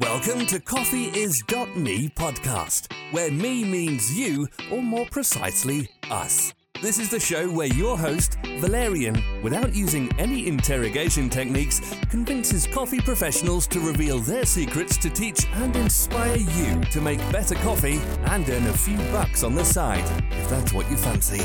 Welcome 0.00 0.46
to 0.46 0.60
Coffee 0.60 1.06
Is 1.06 1.42
Me 1.74 2.08
podcast, 2.08 2.86
where 3.10 3.32
me 3.32 3.64
means 3.64 4.16
you, 4.16 4.46
or 4.70 4.80
more 4.80 5.06
precisely, 5.06 5.90
us. 6.08 6.54
This 6.80 7.00
is 7.00 7.10
the 7.10 7.18
show 7.18 7.48
where 7.48 7.66
your 7.66 7.98
host, 7.98 8.38
Valerian, 8.60 9.20
without 9.42 9.74
using 9.74 10.08
any 10.16 10.46
interrogation 10.46 11.28
techniques, 11.28 11.80
convinces 12.10 12.68
coffee 12.68 13.00
professionals 13.00 13.66
to 13.66 13.80
reveal 13.80 14.20
their 14.20 14.44
secrets 14.44 14.96
to 14.98 15.10
teach 15.10 15.48
and 15.54 15.74
inspire 15.74 16.36
you 16.36 16.80
to 16.92 17.00
make 17.00 17.18
better 17.32 17.56
coffee 17.56 18.00
and 18.26 18.48
earn 18.48 18.68
a 18.68 18.72
few 18.72 18.98
bucks 19.10 19.42
on 19.42 19.56
the 19.56 19.64
side, 19.64 20.04
if 20.30 20.48
that's 20.48 20.72
what 20.72 20.88
you 20.92 20.96
fancy. 20.96 21.42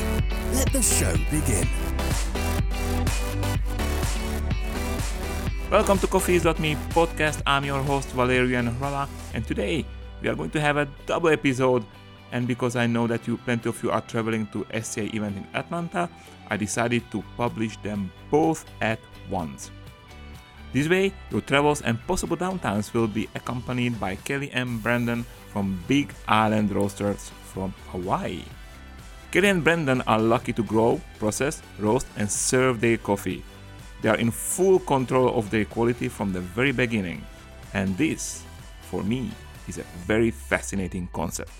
Let 0.52 0.72
the 0.72 0.80
show 0.80 1.12
begin. 1.28 1.66
Welcome 5.74 5.98
to 5.98 6.06
Coffees.me 6.06 6.76
podcast. 6.94 7.42
I'm 7.44 7.64
your 7.64 7.82
host 7.82 8.10
Valerian 8.10 8.70
Rala, 8.78 9.08
and 9.34 9.44
today 9.44 9.84
we 10.22 10.28
are 10.28 10.36
going 10.36 10.50
to 10.50 10.60
have 10.60 10.76
a 10.76 10.86
double 11.04 11.30
episode. 11.30 11.84
And 12.30 12.46
because 12.46 12.76
I 12.76 12.86
know 12.86 13.08
that 13.08 13.26
you, 13.26 13.38
plenty 13.38 13.68
of 13.68 13.82
you, 13.82 13.90
are 13.90 14.00
traveling 14.02 14.46
to 14.52 14.64
SCA 14.80 15.10
event 15.16 15.36
in 15.36 15.44
Atlanta, 15.52 16.08
I 16.48 16.56
decided 16.56 17.02
to 17.10 17.24
publish 17.36 17.76
them 17.78 18.12
both 18.30 18.64
at 18.82 19.00
once. 19.28 19.72
This 20.72 20.88
way, 20.88 21.12
your 21.32 21.40
travels 21.40 21.82
and 21.82 21.98
possible 22.06 22.36
downtimes 22.36 22.94
will 22.94 23.08
be 23.08 23.28
accompanied 23.34 23.98
by 23.98 24.14
Kelly 24.14 24.52
and 24.52 24.80
Brandon 24.80 25.26
from 25.48 25.82
Big 25.88 26.14
Island 26.28 26.70
Roasters 26.70 27.32
from 27.52 27.74
Hawaii. 27.90 28.44
Kelly 29.32 29.48
and 29.48 29.64
Brandon 29.64 30.02
are 30.02 30.20
lucky 30.20 30.52
to 30.52 30.62
grow, 30.62 31.00
process, 31.18 31.62
roast, 31.80 32.06
and 32.16 32.30
serve 32.30 32.80
their 32.80 32.96
coffee 32.96 33.42
they 34.02 34.08
are 34.08 34.16
in 34.16 34.30
full 34.30 34.78
control 34.78 35.36
of 35.38 35.50
their 35.50 35.64
quality 35.64 36.08
from 36.08 36.32
the 36.32 36.40
very 36.40 36.72
beginning. 36.72 37.24
And 37.72 37.96
this, 37.96 38.42
for 38.82 39.02
me, 39.02 39.30
is 39.68 39.78
a 39.78 39.84
very 40.06 40.30
fascinating 40.30 41.08
concept. 41.12 41.50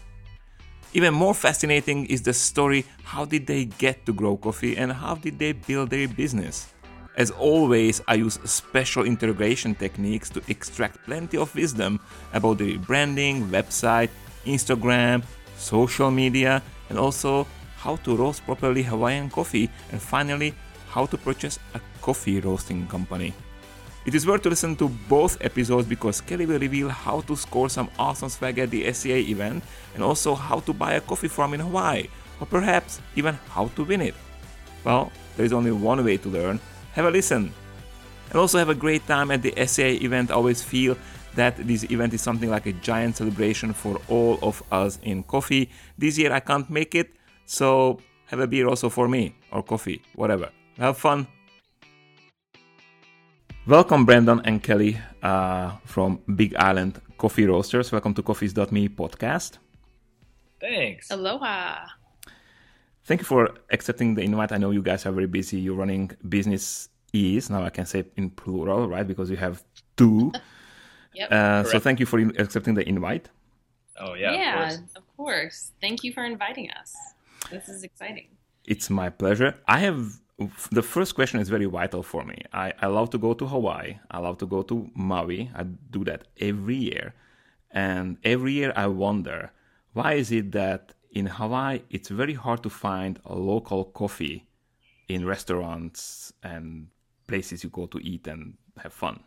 Even 0.92 1.12
more 1.12 1.34
fascinating 1.34 2.06
is 2.06 2.23
the 2.23 2.33
story 2.33 2.84
how 3.03 3.25
did 3.25 3.47
they 3.47 3.64
get 3.64 4.06
to 4.06 4.12
grow 4.12 4.36
coffee 4.36 4.77
and 4.77 4.92
how 4.92 5.17
did 5.17 5.39
they 5.39 5.53
build 5.53 5.91
their 5.91 6.06
business? 6.06 6.69
As 7.17 7.31
always, 7.31 8.00
I 8.08 8.14
use 8.14 8.39
special 8.45 9.05
interrogation 9.05 9.75
techniques 9.75 10.30
to 10.30 10.42
extract 10.48 11.05
plenty 11.05 11.36
of 11.36 11.55
wisdom 11.55 12.01
about 12.33 12.58
their 12.58 12.78
branding, 12.78 13.47
website, 13.48 14.11
Instagram, 14.45 15.23
social 15.56 16.11
media, 16.11 16.62
and 16.91 16.98
also 16.98 17.47
how 17.77 17.97
to 17.97 18.17
roast 18.17 18.45
properly 18.45 18.83
Hawaiian 18.83 19.30
coffee, 19.30 19.70
and 19.92 20.01
finally, 20.01 20.55
how 20.95 21.05
to 21.06 21.19
purchase 21.19 21.59
a 21.75 21.81
coffee 22.00 22.39
roasting 22.39 22.87
company. 22.87 23.34
It 24.06 24.14
is 24.14 24.27
worth 24.27 24.42
to 24.42 24.50
listen 24.50 24.77
to 24.77 24.89
both 25.09 25.36
episodes 25.41 25.89
because 25.89 26.20
Kelly 26.20 26.47
will 26.47 26.61
reveal 26.61 26.89
how 26.89 27.23
to 27.23 27.34
score 27.34 27.69
some 27.69 27.91
awesome 27.98 28.28
swag 28.28 28.61
at 28.61 28.70
the 28.70 28.92
SCA 28.92 29.19
event 29.19 29.64
and 29.95 30.05
also 30.05 30.36
how 30.36 30.61
to 30.61 30.73
buy 30.73 30.92
a 30.92 31.01
coffee 31.01 31.27
farm 31.27 31.55
in 31.55 31.61
Hawaii, 31.61 32.06
or 32.39 32.47
perhaps 32.47 33.01
even 33.17 33.34
how 33.48 33.67
to 33.75 33.83
win 33.83 34.03
it. 34.03 34.14
Well, 34.84 35.11
there 35.36 35.45
is 35.45 35.53
only 35.53 35.73
one 35.73 36.05
way 36.05 36.17
to 36.19 36.28
learn. 36.28 36.61
Have 36.92 37.06
a 37.06 37.11
listen. 37.11 37.53
And 38.31 38.39
also 38.39 38.58
have 38.58 38.69
a 38.69 38.75
great 38.75 39.05
time 39.08 39.33
at 39.33 39.42
the 39.42 39.53
SCA 39.67 40.05
event. 40.05 40.31
I 40.31 40.34
always 40.34 40.62
feel 40.62 40.97
that 41.34 41.56
this 41.56 41.83
event 41.91 42.14
is 42.14 42.23
something 42.23 42.51
like 42.51 42.67
a 42.67 42.73
giant 42.73 43.17
celebration 43.17 43.73
for 43.73 44.01
all 44.08 44.39
of 44.42 44.62
us 44.70 45.01
in 45.03 45.25
coffee. 45.25 45.70
This 45.98 46.19
year 46.19 46.33
I 46.33 46.41
can't 46.41 46.70
make 46.70 46.95
it, 46.95 47.17
so 47.47 47.98
have 48.27 48.39
a 48.39 48.47
beer 48.47 48.69
also 48.69 48.89
for 48.91 49.08
me, 49.08 49.34
or 49.51 49.64
coffee, 49.64 50.03
whatever. 50.14 50.51
Have 50.78 50.98
fun. 50.98 51.27
Welcome, 53.67 54.05
Brandon 54.05 54.41
and 54.44 54.62
Kelly 54.62 54.98
uh, 55.22 55.77
from 55.84 56.20
Big 56.34 56.55
Island 56.56 57.00
Coffee 57.17 57.47
Roasters. 57.47 57.92
Welcome 57.92 58.12
to 58.14 58.22
Coffees.me 58.22 58.89
podcast. 58.89 59.58
Thanks. 60.61 61.11
Aloha. 61.11 61.86
Thank 63.05 63.20
you 63.20 63.25
for 63.25 63.50
accepting 63.70 64.14
the 64.14 64.22
invite. 64.22 64.50
I 64.50 64.56
know 64.58 64.72
you 64.72 64.83
guys 64.83 65.07
are 65.07 65.12
very 65.12 65.29
busy. 65.29 65.61
You're 65.61 65.77
running 65.77 66.11
business 66.29 66.89
is 67.12 67.48
now 67.48 67.62
I 67.62 67.70
can 67.70 67.86
say 67.86 68.05
in 68.17 68.30
plural, 68.30 68.89
right? 68.89 69.06
Because 69.06 69.30
you 69.30 69.36
have 69.36 69.62
two. 69.96 70.33
yep. 71.14 71.30
Uh, 71.30 71.62
so 71.62 71.79
thank 71.79 72.01
you 72.01 72.06
for 72.06 72.18
accepting 72.18 72.74
the 72.74 72.86
invite. 72.89 73.30
Oh 74.01 74.14
yeah. 74.14 74.33
Yeah, 74.33 74.55
of 74.55 74.68
course. 74.68 74.91
of 74.96 75.17
course. 75.17 75.73
Thank 75.80 76.02
you 76.02 76.12
for 76.12 76.24
inviting 76.24 76.68
us. 76.73 76.96
This 77.51 77.68
is 77.68 77.85
exciting. 77.85 78.27
It's 78.64 78.91
my 78.91 79.11
pleasure. 79.11 79.55
I 79.68 79.79
have 79.79 80.18
the 80.72 80.83
first 80.83 81.14
question 81.14 81.40
is 81.40 81.48
very 81.48 81.67
vital 81.67 82.02
for 82.02 82.24
me. 82.24 82.39
I, 82.52 82.72
I 82.80 82.86
love 82.86 83.11
to 83.11 83.18
go 83.18 83.34
to 83.34 83.46
Hawaii. 83.46 83.98
I 84.11 84.18
love 84.18 84.39
to 84.39 84.46
go 84.46 84.62
to 84.62 84.90
Maui. 84.95 85.50
I 85.55 85.62
do 85.62 86.05
that 86.05 86.27
every 86.40 86.77
year. 86.77 87.14
And 87.70 88.18
every 88.24 88.52
year 88.52 88.73
I 88.74 88.86
wonder 88.89 89.52
why 89.92 90.14
is 90.14 90.33
it 90.33 90.52
that 90.52 90.94
in 91.12 91.27
Hawaii 91.27 91.83
it's 91.90 92.08
very 92.08 92.34
hard 92.34 92.62
to 92.64 92.70
find 92.70 93.20
a 93.24 93.34
local 93.34 93.84
coffee 93.84 94.46
in 95.08 95.24
restaurants 95.24 96.33
and 96.42 96.89
places 97.27 97.62
you 97.62 97.70
go 97.70 97.86
to 97.86 97.98
eat 97.98 98.27
and 98.27 98.55
have 98.78 98.92
fun? 98.92 99.20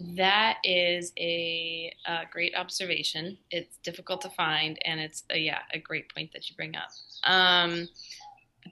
That 0.00 0.58
is 0.62 1.12
a, 1.18 1.92
a 2.06 2.20
great 2.30 2.54
observation. 2.54 3.36
It's 3.50 3.78
difficult 3.78 4.20
to 4.22 4.30
find, 4.30 4.78
and 4.84 5.00
it's 5.00 5.24
a, 5.30 5.38
yeah 5.38 5.58
a 5.72 5.78
great 5.80 6.12
point 6.14 6.32
that 6.32 6.48
you 6.48 6.54
bring 6.54 6.76
up. 6.76 6.90
Um, 7.24 7.88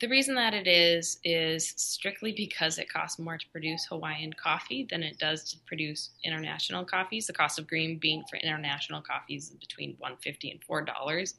the 0.00 0.08
reason 0.08 0.34
that 0.34 0.54
it 0.54 0.66
is 0.66 1.18
is 1.24 1.74
strictly 1.76 2.32
because 2.32 2.78
it 2.78 2.92
costs 2.92 3.18
more 3.18 3.38
to 3.38 3.48
produce 3.50 3.86
Hawaiian 3.86 4.32
coffee 4.32 4.86
than 4.90 5.02
it 5.02 5.18
does 5.18 5.44
to 5.50 5.58
produce 5.66 6.10
international 6.24 6.84
coffees. 6.84 7.26
The 7.26 7.32
cost 7.32 7.58
of 7.58 7.66
green 7.66 7.98
bean 7.98 8.24
for 8.28 8.36
international 8.36 9.02
coffees 9.02 9.50
is 9.50 9.56
between 9.56 9.96
150 9.98 10.50
and 10.50 10.64
four 10.64 10.82
dollars 10.82 11.34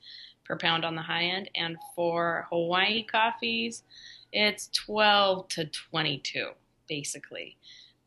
per 0.45 0.57
pound 0.57 0.85
on 0.85 0.95
the 0.95 1.01
high 1.01 1.23
end, 1.23 1.49
and 1.55 1.77
for 1.95 2.47
Hawaii 2.49 3.03
coffees, 3.03 3.83
it's 4.31 4.69
12 4.73 5.47
to 5.49 5.65
22 5.65 6.51
basically. 6.87 7.57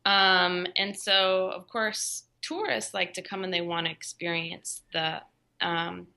Um, 0.05 0.65
and 0.77 0.97
so, 0.97 1.51
of 1.55 1.67
course, 1.67 2.23
tourists 2.41 2.93
like 2.93 3.13
to 3.13 3.21
come 3.21 3.43
and 3.43 3.53
they 3.53 3.61
want 3.61 3.85
to 3.85 3.91
experience 3.91 4.81
the 4.93 5.21
um, 5.61 6.07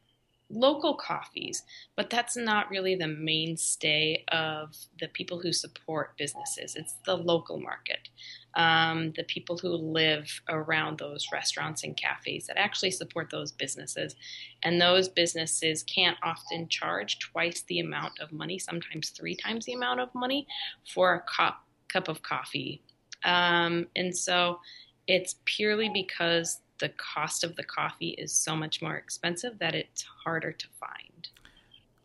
local 0.51 0.95
coffees, 0.95 1.63
but 1.97 2.11
that's 2.11 2.37
not 2.37 2.71
really 2.71 2.95
the 2.95 3.09
mainstay 3.09 4.25
of 4.29 4.77
the 5.01 5.09
people 5.09 5.41
who 5.41 5.53
support 5.53 6.17
businesses. 6.19 6.77
It's 6.77 6.95
the 7.07 7.17
local 7.17 7.59
market, 7.59 8.09
um, 8.55 9.13
the 9.17 9.25
people 9.25 9.57
who 9.59 9.71
live 9.71 10.29
around 10.49 10.99
those 10.99 11.29
restaurants 11.33 11.83
and 11.83 11.97
cafes 11.97 12.47
that 12.47 12.59
actually 12.59 12.91
support 12.91 13.31
those 13.31 13.53
businesses. 13.53 14.15
And 14.63 14.81
those 14.81 15.09
businesses 15.09 15.83
can't 15.83 16.19
often 16.23 16.69
charge 16.69 17.19
twice 17.19 17.63
the 17.63 17.81
amount 17.81 18.21
of 18.21 18.33
money, 18.33 18.59
sometimes 18.59 19.11
three 19.11 19.37
times 19.37 19.65
the 19.65 19.73
amount 19.73 20.01
of 20.01 20.15
money 20.15 20.47
for 20.93 21.15
a 21.15 21.21
cup, 21.21 21.65
cup 21.89 22.09
of 22.09 22.23
coffee. 22.23 22.83
Um, 23.25 23.87
and 23.97 24.17
so 24.17 24.61
it's 25.07 25.37
purely 25.45 25.89
because 25.89 26.61
the 26.79 26.91
cost 26.91 27.45
of 27.45 27.57
the 27.57 27.65
coffee 27.65 28.11
is 28.11 28.33
so 28.33 28.57
much 28.57 28.83
more 28.83 28.97
expensive 28.97 29.59
that 29.59 29.75
it's 29.75 30.03
harder 30.25 30.53
to 30.53 30.67
find. 30.81 31.29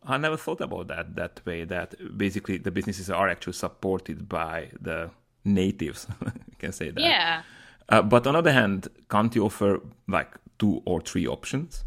I 0.02 0.16
never 0.16 0.36
thought 0.36 0.60
about 0.60 0.88
that 0.88 1.14
that 1.16 1.40
way. 1.44 1.64
That 1.64 1.94
basically 2.16 2.56
the 2.58 2.70
businesses 2.70 3.10
are 3.10 3.28
actually 3.28 3.52
supported 3.52 4.28
by 4.28 4.70
the 4.80 5.10
natives. 5.44 6.06
you 6.24 6.56
can 6.58 6.72
say 6.72 6.90
that. 6.90 7.02
Yeah. 7.02 7.42
Uh, 7.88 8.02
but 8.02 8.26
on 8.26 8.34
the 8.34 8.38
other 8.38 8.52
hand, 8.52 8.88
can't 9.10 9.34
you 9.34 9.44
offer 9.44 9.80
like 10.08 10.32
two 10.58 10.82
or 10.86 11.00
three 11.00 11.26
options? 11.26 11.84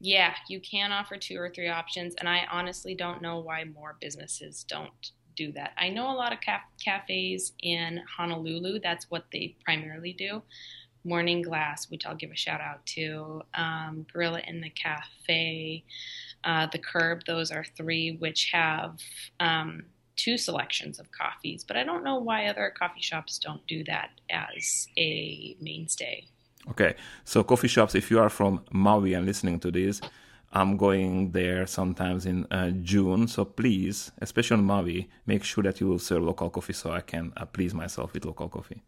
Yeah, 0.00 0.34
you 0.48 0.60
can 0.60 0.92
offer 0.92 1.16
two 1.16 1.38
or 1.38 1.48
three 1.48 1.68
options, 1.68 2.14
and 2.16 2.28
I 2.28 2.46
honestly 2.50 2.94
don't 2.94 3.22
know 3.22 3.38
why 3.38 3.64
more 3.64 3.96
businesses 4.00 4.64
don't 4.64 5.12
do 5.36 5.52
that. 5.52 5.72
I 5.78 5.88
know 5.90 6.10
a 6.10 6.16
lot 6.16 6.32
of 6.32 6.40
caf- 6.40 6.70
cafes 6.82 7.52
in 7.62 8.02
Honolulu. 8.16 8.80
That's 8.80 9.10
what 9.10 9.26
they 9.32 9.56
primarily 9.64 10.12
do. 10.12 10.42
Morning 11.06 11.40
Glass, 11.40 11.88
which 11.90 12.04
I'll 12.04 12.16
give 12.16 12.32
a 12.32 12.36
shout 12.36 12.60
out 12.60 12.84
to, 12.86 13.42
um, 13.54 14.06
Gorilla 14.12 14.42
in 14.46 14.60
the 14.60 14.70
Cafe, 14.70 15.84
uh, 16.44 16.66
The 16.66 16.78
Curb. 16.78 17.24
Those 17.26 17.50
are 17.52 17.64
three 17.76 18.16
which 18.16 18.50
have 18.52 18.98
um, 19.38 19.84
two 20.16 20.36
selections 20.36 20.98
of 20.98 21.12
coffees, 21.12 21.62
but 21.62 21.76
I 21.76 21.84
don't 21.84 22.02
know 22.02 22.18
why 22.18 22.46
other 22.46 22.72
coffee 22.76 23.00
shops 23.00 23.38
don't 23.38 23.64
do 23.66 23.84
that 23.84 24.10
as 24.28 24.88
a 24.98 25.56
mainstay. 25.60 26.26
Okay, 26.70 26.96
so 27.24 27.44
coffee 27.44 27.68
shops, 27.68 27.94
if 27.94 28.10
you 28.10 28.18
are 28.18 28.28
from 28.28 28.64
Maui 28.72 29.14
and 29.14 29.24
listening 29.24 29.60
to 29.60 29.70
this, 29.70 30.00
I'm 30.52 30.76
going 30.76 31.30
there 31.32 31.66
sometimes 31.66 32.26
in 32.26 32.46
uh, 32.50 32.70
June. 32.82 33.28
So 33.28 33.44
please, 33.44 34.10
especially 34.18 34.56
on 34.56 34.64
Maui, 34.64 35.08
make 35.26 35.44
sure 35.44 35.62
that 35.62 35.80
you 35.80 35.86
will 35.86 35.98
serve 35.98 36.22
local 36.22 36.50
coffee 36.50 36.72
so 36.72 36.90
I 36.90 37.02
can 37.02 37.32
uh, 37.36 37.44
please 37.44 37.74
myself 37.74 38.12
with 38.12 38.24
local 38.24 38.48
coffee. 38.48 38.82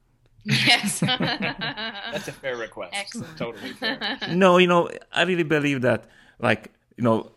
Yes. 0.48 1.00
That's 2.12 2.28
a 2.28 2.32
fair 2.32 2.56
request. 2.56 2.94
Excellent. 2.96 3.36
Totally 3.36 3.72
fair. 3.74 4.18
no, 4.30 4.58
you 4.58 4.66
know, 4.66 4.88
I 5.12 5.22
really 5.22 5.42
believe 5.44 5.82
that, 5.82 6.04
like, 6.38 6.72
you 6.96 7.04
know, 7.04 7.30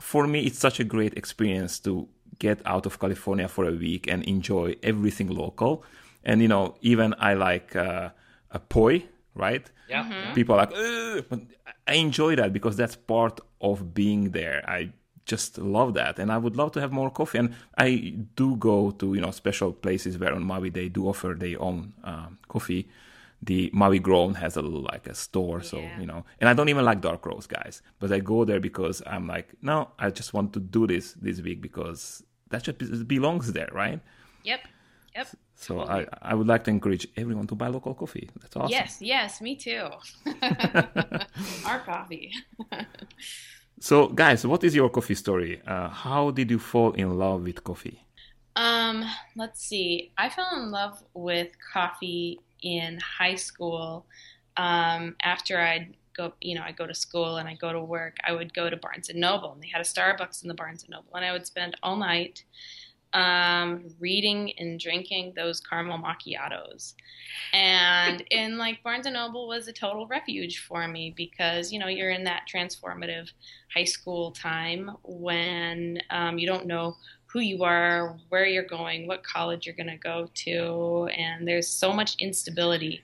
for 0.00 0.26
me, 0.26 0.40
it's 0.46 0.58
such 0.58 0.80
a 0.80 0.84
great 0.84 1.14
experience 1.16 1.78
to 1.80 2.08
get 2.38 2.60
out 2.66 2.86
of 2.86 2.98
California 2.98 3.48
for 3.48 3.64
a 3.66 3.72
week 3.72 4.06
and 4.08 4.22
enjoy 4.24 4.74
everything 4.82 5.28
local. 5.28 5.84
And, 6.24 6.42
you 6.42 6.48
know, 6.48 6.76
even 6.80 7.14
I 7.18 7.34
like 7.34 7.76
uh, 7.76 8.10
a 8.50 8.58
poi, 8.58 9.04
right? 9.34 9.70
Yeah. 9.88 10.04
Mhm. 10.04 10.34
People 10.34 10.54
are 10.56 10.58
like, 10.66 10.72
"Ugh," 10.74 11.24
but 11.28 11.40
I 11.86 11.94
enjoy 11.94 12.34
that 12.36 12.52
because 12.52 12.76
that's 12.76 12.96
part 12.96 13.40
of 13.60 13.94
being 13.94 14.30
there. 14.32 14.64
I 14.68 14.90
just 15.26 15.58
love 15.58 15.94
that, 15.94 16.18
and 16.18 16.30
I 16.32 16.38
would 16.38 16.56
love 16.56 16.70
to 16.72 16.80
have 16.80 16.92
more 16.92 17.10
coffee. 17.10 17.38
And 17.38 17.54
I 17.76 18.14
do 18.36 18.56
go 18.56 18.92
to 18.92 19.14
you 19.14 19.20
know 19.20 19.32
special 19.32 19.72
places 19.72 20.16
where 20.18 20.32
on 20.34 20.42
Maui 20.44 20.70
they 20.70 20.88
do 20.88 21.08
offer 21.08 21.34
their 21.38 21.60
own 21.60 21.92
um, 22.04 22.38
coffee. 22.48 22.88
The 23.42 23.70
Maui 23.74 23.98
Grown 23.98 24.34
has 24.36 24.56
a 24.56 24.62
like 24.62 25.06
a 25.06 25.14
store, 25.14 25.60
so 25.62 25.78
Yeah. 25.78 26.00
you 26.00 26.06
know. 26.06 26.24
And 26.40 26.48
I 26.48 26.54
don't 26.54 26.70
even 26.70 26.84
like 26.86 27.00
dark 27.02 27.26
roast, 27.26 27.48
guys, 27.50 27.82
but 27.98 28.10
I 28.10 28.20
go 28.20 28.44
there 28.46 28.60
because 28.60 29.02
I'm 29.06 29.26
like, 29.26 29.48
no, 29.60 29.90
I 29.98 30.10
just 30.10 30.32
want 30.32 30.52
to 30.54 30.60
do 30.60 30.86
this 30.86 31.12
this 31.20 31.40
week 31.42 31.60
because 31.60 32.22
that 32.50 32.62
just 32.64 33.06
belongs 33.06 33.52
there, 33.52 33.68
right? 33.72 34.00
Yep. 34.44 34.60
Yep. 35.14 35.28
So 35.54 35.80
I, 35.80 36.06
I 36.22 36.34
would 36.34 36.46
like 36.46 36.64
to 36.64 36.70
encourage 36.70 37.06
everyone 37.16 37.46
to 37.48 37.54
buy 37.54 37.68
local 37.68 37.94
coffee. 37.94 38.28
That's 38.40 38.56
awesome. 38.56 38.70
Yes, 38.70 38.98
yes, 39.00 39.40
me 39.40 39.56
too. 39.56 39.88
Our 41.66 41.80
coffee. 41.80 42.32
So, 43.80 44.08
guys, 44.08 44.46
what 44.46 44.64
is 44.64 44.74
your 44.74 44.90
coffee 44.90 45.14
story? 45.14 45.62
Uh, 45.66 45.88
how 45.88 46.30
did 46.30 46.50
you 46.50 46.58
fall 46.58 46.92
in 46.92 47.18
love 47.18 47.42
with 47.42 47.62
coffee? 47.64 48.06
Um, 48.56 49.04
let's 49.36 49.60
see. 49.62 50.12
I 50.16 50.28
fell 50.30 50.48
in 50.56 50.70
love 50.70 51.02
with 51.14 51.48
coffee 51.72 52.40
in 52.62 52.98
high 53.00 53.34
school. 53.34 54.06
Um, 54.56 55.16
after 55.22 55.60
I'd 55.60 55.94
go, 56.16 56.32
you 56.40 56.54
know, 56.54 56.62
I 56.62 56.72
go 56.72 56.86
to 56.86 56.94
school 56.94 57.36
and 57.36 57.48
I 57.48 57.54
go 57.54 57.72
to 57.72 57.80
work. 57.80 58.16
I 58.24 58.32
would 58.32 58.54
go 58.54 58.70
to 58.70 58.76
Barnes 58.76 59.10
and 59.10 59.20
Noble, 59.20 59.52
and 59.52 59.62
they 59.62 59.68
had 59.68 59.82
a 59.82 59.84
Starbucks 59.84 60.42
in 60.42 60.48
the 60.48 60.54
Barnes 60.54 60.82
and 60.82 60.90
Noble, 60.90 61.14
and 61.14 61.24
I 61.24 61.32
would 61.32 61.46
spend 61.46 61.76
all 61.82 61.96
night 61.96 62.44
um, 63.12 63.84
reading 63.98 64.52
and 64.58 64.78
drinking 64.78 65.32
those 65.36 65.60
caramel 65.60 65.98
macchiatos. 65.98 66.94
And 67.52 68.22
in 68.30 68.58
like 68.58 68.82
Barnes 68.82 69.06
and 69.06 69.14
Noble 69.14 69.48
was 69.48 69.68
a 69.68 69.72
total 69.72 70.06
refuge 70.06 70.58
for 70.66 70.86
me 70.86 71.12
because 71.16 71.72
you 71.72 71.78
know 71.78 71.88
you're 71.88 72.10
in 72.10 72.24
that 72.24 72.42
transformative 72.52 73.30
high 73.74 73.84
school 73.84 74.32
time 74.32 74.90
when 75.02 76.00
um, 76.10 76.38
you 76.38 76.46
don't 76.46 76.66
know 76.66 76.96
who 77.26 77.40
you 77.40 77.64
are, 77.64 78.16
where 78.28 78.46
you're 78.46 78.64
going, 78.64 79.06
what 79.06 79.22
college 79.22 79.66
you're 79.66 79.74
going 79.74 79.86
to 79.88 79.96
go 79.96 80.28
to, 80.32 81.08
and 81.14 81.46
there's 81.46 81.68
so 81.68 81.92
much 81.92 82.16
instability. 82.18 83.02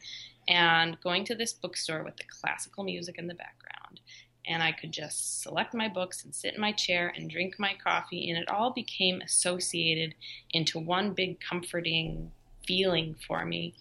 And 0.48 1.00
going 1.00 1.24
to 1.26 1.36
this 1.36 1.52
bookstore 1.52 2.02
with 2.02 2.16
the 2.16 2.24
classical 2.24 2.82
music 2.82 3.16
in 3.16 3.28
the 3.28 3.34
background, 3.34 4.00
and 4.46 4.62
I 4.62 4.72
could 4.72 4.92
just 4.92 5.42
select 5.42 5.74
my 5.74 5.88
books 5.88 6.24
and 6.24 6.34
sit 6.34 6.54
in 6.54 6.60
my 6.60 6.72
chair 6.72 7.12
and 7.16 7.30
drink 7.30 7.58
my 7.58 7.74
coffee, 7.82 8.30
and 8.30 8.38
it 8.38 8.50
all 8.50 8.70
became 8.70 9.20
associated 9.20 10.14
into 10.52 10.78
one 10.78 11.12
big 11.12 11.38
comforting 11.40 12.30
feeling 12.66 13.16
for 13.26 13.44
me. 13.44 13.74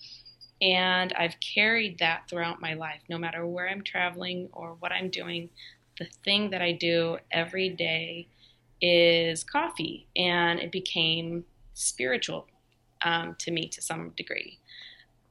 And 0.62 1.13
I've 1.13 1.40
carried 1.40 2.00
that 2.00 2.30
throughout 2.30 2.62
my 2.62 2.75
life, 2.75 3.02
no 3.10 3.18
matter 3.18 3.46
where 3.46 3.68
I'm 3.68 3.84
traveling 3.84 4.50
or 4.54 4.75
what 4.80 4.92
I'm 4.92 5.10
doing. 5.10 5.50
The 5.98 6.06
thing 6.24 6.52
that 6.52 6.62
I 6.62 6.72
do 6.72 7.18
every 7.31 7.69
day 7.69 8.28
is 8.81 9.44
coffee, 9.44 10.07
and 10.16 10.60
it 10.60 10.72
became 10.72 11.46
spiritual 11.74 12.48
um, 13.02 13.36
to 13.40 13.52
me 13.52 13.68
to 13.69 13.81
some 13.81 14.10
degree. 14.16 14.60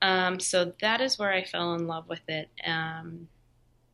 Um, 0.02 0.40
so 0.40 0.72
that 0.80 1.00
is 1.00 1.18
where 1.18 1.32
I 1.32 1.44
fell 1.44 1.74
in 1.74 1.86
love 1.86 2.08
with 2.08 2.28
it. 2.28 2.48
Um, 2.64 3.28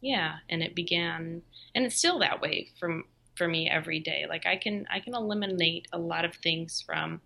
yeah, 0.00 0.36
and 0.48 0.62
it 0.62 0.74
began, 0.74 1.42
and 1.74 1.84
it's 1.84 1.96
still 1.96 2.18
that 2.20 2.40
way 2.40 2.68
from 2.78 3.04
for 3.36 3.46
me 3.46 3.68
every 3.68 4.00
day. 4.00 4.26
Like 4.28 4.46
I 4.46 4.56
can 4.56 4.86
I 4.90 5.00
can 5.00 5.14
eliminate 5.14 5.88
a 5.92 5.98
lot 5.98 6.24
of 6.24 6.34
things 6.36 6.82
from 6.84 7.20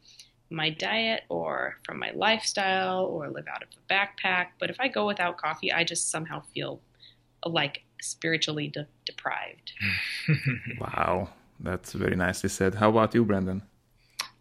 my 0.50 0.70
diet 0.70 1.22
or 1.28 1.78
from 1.84 1.98
my 1.98 2.10
lifestyle 2.10 3.04
or 3.04 3.30
live 3.30 3.46
out 3.46 3.62
of 3.62 3.68
a 3.68 3.92
backpack. 3.92 4.48
But 4.58 4.70
if 4.70 4.76
I 4.80 4.88
go 4.88 5.06
without 5.06 5.38
coffee, 5.38 5.72
I 5.72 5.84
just 5.84 6.10
somehow 6.10 6.42
feel 6.52 6.80
like 7.46 7.82
spiritually 8.02 8.68
de- 8.68 8.88
deprived. 9.06 9.72
Wow, 10.80 11.30
that's 11.60 11.92
very 11.92 12.16
nicely 12.16 12.48
said. 12.48 12.74
How 12.74 12.90
about 12.90 13.14
you, 13.14 13.24
Brandon? 13.24 13.62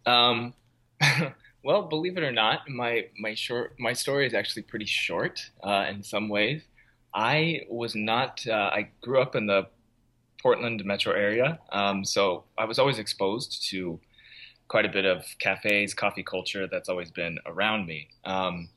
Um, 0.06 0.54
well, 1.64 1.84
believe 1.84 2.18
it 2.18 2.24
or 2.24 2.32
not, 2.32 2.70
my 2.70 3.08
my 3.20 3.36
short 3.36 3.76
my 3.78 3.94
story 3.94 4.26
is 4.26 4.34
actually 4.34 4.64
pretty 4.64 4.86
short 4.86 5.52
uh, 5.64 5.86
in 5.90 6.04
some 6.04 6.30
ways. 6.30 6.64
I 7.14 7.62
was 7.70 7.96
not. 7.96 8.46
Uh, 8.48 8.70
I 8.74 8.90
grew 9.02 9.22
up 9.22 9.36
in 9.36 9.48
the 9.48 9.68
Portland 10.42 10.84
metro 10.86 11.14
area, 11.14 11.60
um, 11.72 12.06
so 12.06 12.44
I 12.58 12.66
was 12.66 12.80
always 12.80 13.00
exposed 13.00 13.68
to 13.70 14.00
quite 14.68 14.86
a 14.86 14.90
bit 14.90 15.06
of 15.06 15.26
cafes, 15.40 15.94
coffee 15.94 16.24
culture 16.24 16.68
that's 16.68 16.90
always 16.90 17.12
been 17.12 17.40
around 17.46 17.88
me. 17.88 18.08
Um, 18.24 18.70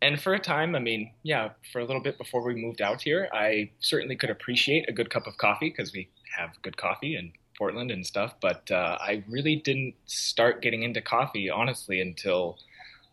and 0.00 0.20
for 0.20 0.34
a 0.34 0.38
time, 0.38 0.76
I 0.76 0.78
mean, 0.78 1.10
yeah, 1.24 1.50
for 1.72 1.80
a 1.80 1.84
little 1.84 2.02
bit 2.02 2.18
before 2.18 2.42
we 2.44 2.54
moved 2.54 2.80
out 2.80 3.02
here, 3.02 3.28
I 3.32 3.70
certainly 3.80 4.14
could 4.14 4.30
appreciate 4.30 4.88
a 4.88 4.92
good 4.92 5.10
cup 5.10 5.26
of 5.26 5.36
coffee 5.38 5.70
because 5.70 5.92
we 5.92 6.08
have 6.36 6.50
good 6.62 6.76
coffee 6.76 7.16
in 7.16 7.32
Portland 7.56 7.90
and 7.90 8.06
stuff. 8.06 8.34
But 8.40 8.70
uh, 8.70 8.96
I 9.00 9.24
really 9.28 9.56
didn't 9.56 9.94
start 10.06 10.62
getting 10.62 10.84
into 10.84 11.00
coffee, 11.00 11.50
honestly, 11.50 12.00
until 12.00 12.58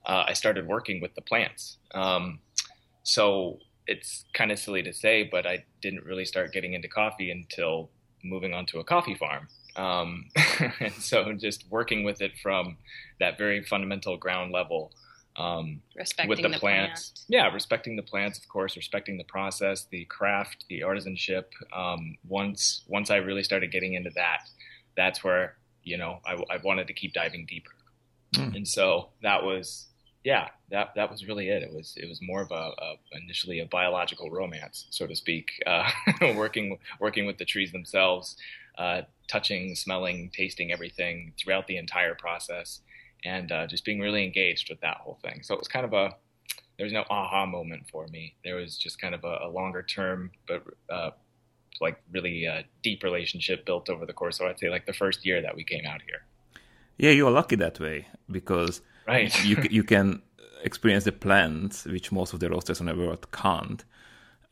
uh, 0.06 0.26
I 0.28 0.34
started 0.34 0.68
working 0.68 1.02
with 1.02 1.16
the 1.16 1.22
plants. 1.22 1.78
Um, 1.96 2.40
so 3.02 3.58
it's 3.88 4.26
kind 4.34 4.52
of 4.52 4.60
silly 4.60 4.82
to 4.84 4.94
say, 4.94 5.24
but 5.24 5.46
I 5.46 5.66
didn't 5.82 6.06
really 6.06 6.26
start 6.26 6.52
getting 6.54 6.74
into 6.74 6.88
coffee 6.88 7.30
until 7.32 7.90
moving 8.24 8.54
onto 8.54 8.80
a 8.80 8.84
coffee 8.84 9.16
farm. 9.16 9.48
Um, 9.76 10.26
and 10.80 10.94
so 10.94 11.34
just 11.34 11.66
working 11.70 12.04
with 12.04 12.22
it 12.22 12.32
from 12.42 12.78
that 13.20 13.38
very 13.38 13.64
fundamental 13.64 14.18
ground 14.18 14.52
level. 14.52 14.92
Um, 15.38 15.82
Respecting 15.98 16.30
with 16.30 16.42
the, 16.42 16.48
the 16.48 16.58
plants. 16.58 17.10
plant. 17.12 17.26
Yeah, 17.28 17.54
respecting 17.54 17.98
the 17.98 18.02
plants, 18.04 18.40
of 18.40 18.48
course, 18.48 18.78
respecting 18.78 19.18
the 19.18 19.26
process, 19.26 19.86
the 19.92 20.06
craft, 20.06 20.64
the 20.70 20.80
artisanship. 20.80 21.44
Um, 21.76 22.16
once 22.28 22.84
once 22.88 23.12
I 23.12 23.18
really 23.18 23.44
started 23.44 23.70
getting 23.70 23.96
into 23.96 24.12
that, 24.16 24.48
that's 24.96 25.26
where 25.26 25.58
you 25.84 25.98
know 25.98 26.20
I, 26.26 26.36
I 26.50 26.58
wanted 26.64 26.88
to 26.88 26.94
keep 26.94 27.14
diving 27.14 27.46
deeper, 27.48 27.72
Mm. 28.34 28.56
and 28.56 28.68
so 28.68 29.10
that 29.24 29.44
was 29.44 29.88
yeah 30.26 30.50
that 30.72 30.94
that 30.96 31.10
was 31.10 31.26
really 31.26 31.50
it. 31.50 31.64
It 31.64 31.74
was 31.74 31.94
it 31.96 32.08
was 32.10 32.20
more 32.22 32.42
of 32.42 32.52
a, 32.52 32.72
a 32.78 32.96
initially 33.24 33.60
a 33.60 33.66
biological 33.66 34.30
romance, 34.30 34.88
so 34.90 35.08
to 35.08 35.16
speak, 35.16 35.50
uh, 35.66 35.90
working 36.36 36.78
working 37.00 37.26
with 37.26 37.38
the 37.38 37.46
trees 37.46 37.72
themselves, 37.72 38.36
uh, 38.78 39.04
touching, 39.28 39.76
smelling, 39.76 40.32
tasting 40.34 40.72
everything 40.72 41.34
throughout 41.38 41.68
the 41.68 41.78
entire 41.78 42.16
process 42.16 42.82
and 43.24 43.52
uh, 43.52 43.68
just 43.68 43.86
being 43.86 44.00
really 44.00 44.24
engaged 44.24 44.70
with 44.70 44.80
that 44.82 44.98
whole 44.98 45.18
thing. 45.24 45.42
So 45.44 45.54
it 45.54 45.60
was 45.60 45.68
kind 45.68 45.86
of 45.86 45.94
a 45.94 46.16
there 46.78 46.84
was 46.84 46.94
no 46.94 47.06
aha 47.10 47.46
moment 47.46 47.84
for 47.90 48.08
me. 48.08 48.36
There 48.44 48.56
was 48.56 48.78
just 48.78 49.00
kind 49.00 49.16
of 49.16 49.24
a, 49.24 49.40
a 49.44 49.50
longer 49.50 49.82
term, 49.82 50.32
but 50.48 50.64
uh, 50.90 51.12
like 51.80 52.02
really 52.12 52.48
uh, 52.48 52.64
deep 52.84 53.04
relationship 53.04 53.66
built 53.66 53.90
over 53.90 54.06
the 54.06 54.14
course. 54.14 54.38
So 54.38 54.48
I'd 54.48 54.60
say 54.60 54.70
like 54.70 54.86
the 54.86 54.94
first 54.94 55.26
year 55.26 55.42
that 55.42 55.56
we 55.56 55.64
came 55.64 55.86
out 55.86 56.02
here. 56.02 56.26
Yeah, 56.98 57.12
you 57.12 57.28
are 57.28 57.32
lucky 57.32 57.56
that 57.58 57.80
way 57.80 58.08
because 58.30 58.82
Right. 59.08 59.46
you 59.46 59.58
you 59.70 59.84
can 59.84 60.22
experience 60.64 61.04
the 61.04 61.12
plants 61.12 61.86
which 61.86 62.12
most 62.12 62.34
of 62.34 62.40
the 62.40 62.50
roasters 62.50 62.80
on 62.80 62.88
the 62.88 62.96
world 62.96 63.32
can't, 63.32 63.84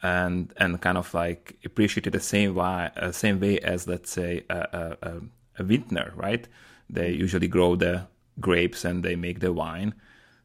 and 0.02 0.54
and 0.58 0.80
kind 0.82 0.98
of 0.98 1.14
like 1.14 1.58
appreciate 1.66 2.08
it 2.08 2.12
the 2.12 2.20
same 2.20 2.56
way 2.56 2.90
uh, 2.98 3.12
same 3.12 3.40
way 3.40 3.60
as 3.60 3.88
let's 3.88 4.12
say 4.12 4.44
a, 4.50 4.58
a, 4.58 5.08
a, 5.10 5.22
a 5.60 5.64
vintner, 5.64 6.14
right? 6.16 6.48
They 6.90 7.12
usually 7.12 7.48
grow 7.48 7.76
the 7.76 8.08
grapes 8.40 8.86
and 8.86 9.04
they 9.04 9.16
make 9.16 9.40
the 9.40 9.54
wine. 9.54 9.94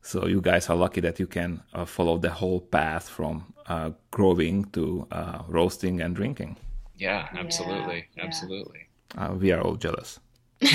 So 0.02 0.26
you 0.26 0.40
guys 0.40 0.70
are 0.70 0.76
lucky 0.76 1.00
that 1.02 1.18
you 1.18 1.26
can 1.26 1.62
uh, 1.74 1.84
follow 1.84 2.18
the 2.18 2.30
whole 2.30 2.60
path 2.60 3.08
from 3.08 3.52
uh, 3.66 3.90
growing 4.10 4.64
to 4.72 5.06
uh, 5.10 5.42
roasting 5.48 6.00
and 6.00 6.14
drinking. 6.14 6.56
yeah, 6.96 7.28
absolutely, 7.34 8.06
yeah. 8.16 8.24
absolutely. 8.24 8.88
Uh, 9.16 9.34
we 9.38 9.52
are 9.52 9.60
all 9.60 9.76
jealous. 9.76 10.20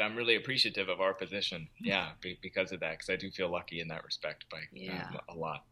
I'm 0.00 0.16
really 0.16 0.36
appreciative 0.36 0.88
of 0.88 1.00
our 1.00 1.14
position. 1.14 1.68
Yeah, 1.80 2.10
be, 2.20 2.38
because 2.42 2.72
of 2.72 2.80
that, 2.80 2.92
because 2.92 3.10
I 3.10 3.16
do 3.16 3.30
feel 3.30 3.48
lucky 3.48 3.80
in 3.80 3.88
that 3.88 4.04
respect 4.04 4.44
by 4.50 4.60
Yeah. 4.72 5.06
um, 5.10 5.20
a 5.28 5.34
lot. 5.38 5.64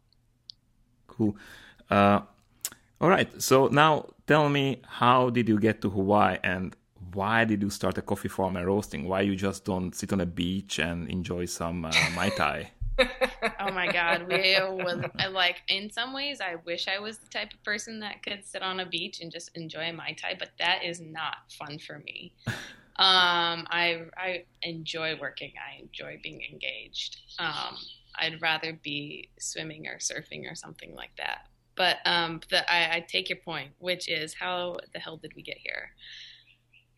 Cool. 1.07 1.35
Uh, 1.89 2.21
all 3.01 3.09
right. 3.09 3.29
So 3.41 3.67
now 3.67 4.09
tell 4.27 4.49
me, 4.49 4.81
how 4.87 5.29
did 5.29 5.49
you 5.49 5.59
get 5.59 5.81
to 5.81 5.89
Hawaii 5.89 6.37
and 6.43 6.75
why 7.13 7.43
did 7.45 7.61
you 7.61 7.69
start 7.69 7.97
a 7.97 8.01
coffee 8.01 8.29
farm 8.29 8.55
and 8.55 8.65
roasting? 8.65 9.07
Why 9.07 9.21
you 9.21 9.35
just 9.35 9.65
don't 9.65 9.93
sit 9.93 10.13
on 10.13 10.21
a 10.21 10.25
beach 10.25 10.79
and 10.79 11.07
enjoy 11.09 11.45
some 11.45 11.85
uh, 11.85 11.91
mai 12.15 12.29
tai? 12.29 12.71
oh 13.63 13.71
my 13.71 13.91
god 13.91 14.27
we 14.27 14.57
was 14.83 15.03
I 15.19 15.27
like 15.27 15.61
in 15.67 15.89
some 15.89 16.13
ways 16.13 16.41
i 16.41 16.55
wish 16.65 16.87
i 16.87 16.99
was 16.99 17.17
the 17.17 17.27
type 17.27 17.53
of 17.53 17.63
person 17.63 17.99
that 18.01 18.21
could 18.23 18.45
sit 18.45 18.61
on 18.61 18.79
a 18.79 18.85
beach 18.85 19.21
and 19.21 19.31
just 19.31 19.51
enjoy 19.55 19.91
mai 19.91 20.15
tai 20.19 20.35
but 20.37 20.49
that 20.59 20.83
is 20.83 20.99
not 20.99 21.35
fun 21.57 21.79
for 21.79 21.99
me. 21.99 22.33
Um 22.97 23.65
i 23.69 24.01
i 24.17 24.43
enjoy 24.61 25.17
working. 25.19 25.53
I 25.57 25.81
enjoy 25.81 26.19
being 26.21 26.41
engaged. 26.51 27.17
Um 27.39 27.77
i'd 28.19 28.41
rather 28.41 28.73
be 28.83 29.29
swimming 29.39 29.87
or 29.87 29.97
surfing 29.97 30.49
or 30.51 30.55
something 30.55 30.93
like 30.95 31.15
that. 31.17 31.47
But 31.75 31.97
um 32.05 32.41
the, 32.49 32.71
I, 32.71 32.97
I 32.97 32.99
take 32.99 33.29
your 33.29 33.39
point 33.39 33.71
which 33.79 34.09
is 34.09 34.33
how 34.33 34.77
the 34.93 34.99
hell 34.99 35.17
did 35.17 35.33
we 35.35 35.41
get 35.41 35.57
here? 35.57 35.91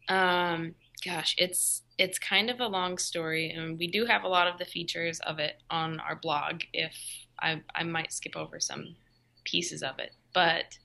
Um 0.10 0.76
gosh, 1.06 1.36
it's 1.38 1.84
it's 1.98 2.20
kind 2.20 2.50
of 2.50 2.60
a 2.60 2.68
long 2.68 2.98
story, 2.98 3.52
and 3.52 3.78
we 3.78 3.88
do 3.88 4.06
have 4.06 4.24
a 4.24 4.28
lot 4.28 4.48
of 4.48 4.58
the 4.58 4.66
features 4.66 5.20
of 5.22 5.40
it 5.40 5.62
on 5.70 6.00
our 6.02 6.16
blog. 6.16 6.62
If 6.74 6.96
I, 7.40 7.62
I 7.74 7.84
might 7.84 8.12
skip 8.12 8.36
over 8.36 8.60
some 8.60 8.96
pieces 9.44 9.84
of 9.84 10.00
it. 10.00 10.12
But 10.34 10.78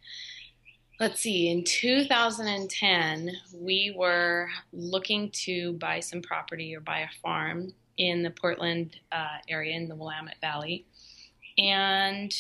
let's 0.99 1.21
see, 1.21 1.49
in 1.49 1.65
2010, 1.65 3.33
we 3.55 3.95
were 3.97 4.49
looking 4.73 5.31
to 5.47 5.73
buy 5.75 6.01
some 6.01 6.23
property 6.23 6.75
or 6.75 6.81
buy 6.81 7.01
a 7.01 7.09
farm 7.23 7.73
in 7.97 8.23
the 8.23 8.31
Portland 8.31 8.97
uh, 9.13 9.39
area 9.49 9.77
in 9.77 9.89
the 9.89 9.97
Willamette 9.97 10.41
Valley. 10.41 10.87
And 11.59 12.35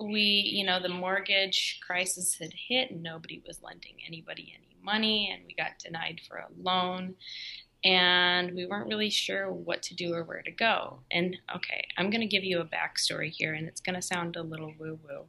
we, 0.00 0.20
you 0.20 0.64
know, 0.64 0.80
the 0.80 0.88
mortgage 0.88 1.80
crisis 1.86 2.36
had 2.38 2.52
hit 2.68 2.90
and 2.90 3.02
nobody 3.02 3.42
was 3.46 3.62
lending 3.62 3.96
anybody 4.06 4.54
any 4.56 4.71
money, 4.82 5.30
and 5.32 5.44
we 5.46 5.54
got 5.54 5.78
denied 5.78 6.20
for 6.28 6.36
a 6.38 6.48
loan 6.60 7.14
and 7.84 8.54
we 8.54 8.66
weren't 8.66 8.88
really 8.88 9.10
sure 9.10 9.52
what 9.52 9.82
to 9.82 9.94
do 9.94 10.14
or 10.14 10.22
where 10.22 10.42
to 10.42 10.50
go. 10.50 11.00
And 11.10 11.36
okay, 11.54 11.86
I'm 11.96 12.10
going 12.10 12.20
to 12.20 12.26
give 12.26 12.44
you 12.44 12.60
a 12.60 12.64
backstory 12.64 13.30
here, 13.30 13.54
and 13.54 13.66
it's 13.66 13.80
going 13.80 13.96
to 13.96 14.02
sound 14.02 14.36
a 14.36 14.42
little 14.42 14.72
woo 14.78 14.98
woo. 15.02 15.24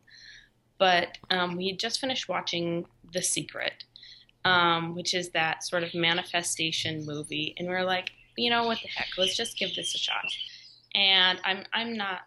But 0.78 1.18
um, 1.32 1.56
we 1.56 1.68
had 1.68 1.80
just 1.80 2.00
finished 2.00 2.30
watching 2.30 2.86
The 3.12 3.22
Secret, 3.22 3.86
um, 4.46 4.96
which 4.96 5.14
is 5.14 5.30
that 5.30 5.64
sort 5.64 5.84
of 5.84 5.94
manifestation 5.96 7.06
movie, 7.06 7.56
and 7.58 7.68
we 7.68 7.74
are 7.74 7.86
like, 7.86 8.12
you 8.36 8.50
know 8.50 8.66
what 8.66 8.80
the 8.82 8.90
heck, 8.90 9.10
let's 9.18 9.36
just 9.36 9.58
give 9.58 9.76
this 9.76 9.96
a 9.96 9.98
shot. 9.98 10.26
And 10.96 11.40
I'm 11.44 11.64
I'm 11.74 11.98
not 11.98 12.22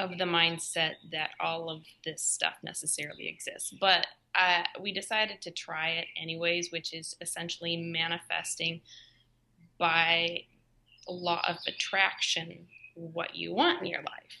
of 0.00 0.18
the 0.18 0.24
mindset 0.24 0.94
that 1.12 1.30
all 1.40 1.70
of 1.70 1.82
this 2.04 2.22
stuff 2.22 2.54
necessarily 2.62 3.28
exists, 3.28 3.72
but 3.80 4.06
uh, 4.34 4.62
we 4.80 4.92
decided 4.92 5.40
to 5.42 5.50
try 5.50 5.90
it 5.90 6.06
anyways, 6.20 6.70
which 6.70 6.94
is 6.94 7.16
essentially 7.20 7.76
manifesting 7.76 8.80
by 9.78 10.44
a 11.08 11.12
law 11.12 11.42
of 11.48 11.56
attraction 11.66 12.66
what 12.94 13.34
you 13.34 13.54
want 13.54 13.80
in 13.80 13.86
your 13.86 14.02
life. 14.02 14.38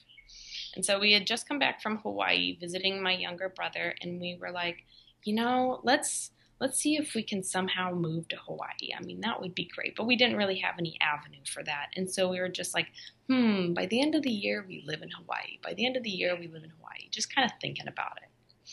And 0.74 0.84
so 0.84 1.00
we 1.00 1.12
had 1.12 1.26
just 1.26 1.48
come 1.48 1.58
back 1.58 1.82
from 1.82 1.98
Hawaii 1.98 2.56
visiting 2.58 3.02
my 3.02 3.12
younger 3.12 3.48
brother 3.48 3.94
and 4.00 4.20
we 4.20 4.38
were 4.40 4.52
like, 4.52 4.84
you 5.24 5.34
know, 5.34 5.80
let's 5.82 6.30
let's 6.60 6.78
see 6.78 6.96
if 6.96 7.14
we 7.14 7.22
can 7.22 7.42
somehow 7.42 7.92
move 7.92 8.28
to 8.28 8.36
Hawaii. 8.36 8.90
I 8.96 9.02
mean, 9.02 9.20
that 9.22 9.40
would 9.40 9.54
be 9.54 9.70
great, 9.74 9.96
but 9.96 10.06
we 10.06 10.16
didn't 10.16 10.36
really 10.36 10.58
have 10.58 10.74
any 10.78 10.98
avenue 11.00 11.40
for 11.46 11.62
that. 11.64 11.86
And 11.96 12.08
so 12.08 12.28
we 12.28 12.38
were 12.38 12.48
just 12.50 12.74
like, 12.74 12.88
hmm, 13.28 13.72
by 13.72 13.86
the 13.86 14.00
end 14.00 14.14
of 14.14 14.22
the 14.22 14.30
year 14.30 14.64
we 14.68 14.84
live 14.86 15.02
in 15.02 15.10
Hawaii. 15.10 15.58
By 15.62 15.74
the 15.74 15.86
end 15.86 15.96
of 15.96 16.02
the 16.02 16.10
year 16.10 16.36
we 16.38 16.48
live 16.48 16.62
in 16.62 16.70
Hawaii. 16.70 17.08
Just 17.10 17.34
kind 17.34 17.50
of 17.50 17.56
thinking 17.60 17.88
about 17.88 18.18
it. 18.22 18.70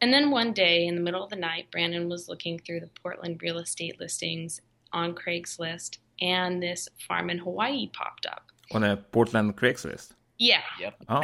And 0.00 0.12
then 0.12 0.30
one 0.30 0.54
day 0.54 0.86
in 0.86 0.94
the 0.94 1.02
middle 1.02 1.22
of 1.22 1.28
the 1.28 1.36
night, 1.36 1.70
Brandon 1.70 2.08
was 2.08 2.28
looking 2.28 2.58
through 2.58 2.80
the 2.80 2.90
Portland 3.02 3.40
real 3.42 3.58
estate 3.58 4.00
listings 4.00 4.62
on 4.92 5.14
Craigslist, 5.14 5.98
and 6.22 6.62
this 6.62 6.88
farm 7.06 7.28
in 7.28 7.38
Hawaii 7.38 7.88
popped 7.92 8.24
up. 8.24 8.46
On 8.72 8.82
a 8.82 8.96
Portland 8.96 9.56
Craigslist? 9.56 10.12
Yeah. 10.38 10.62
Yep. 10.80 10.94
Oh. 11.10 11.22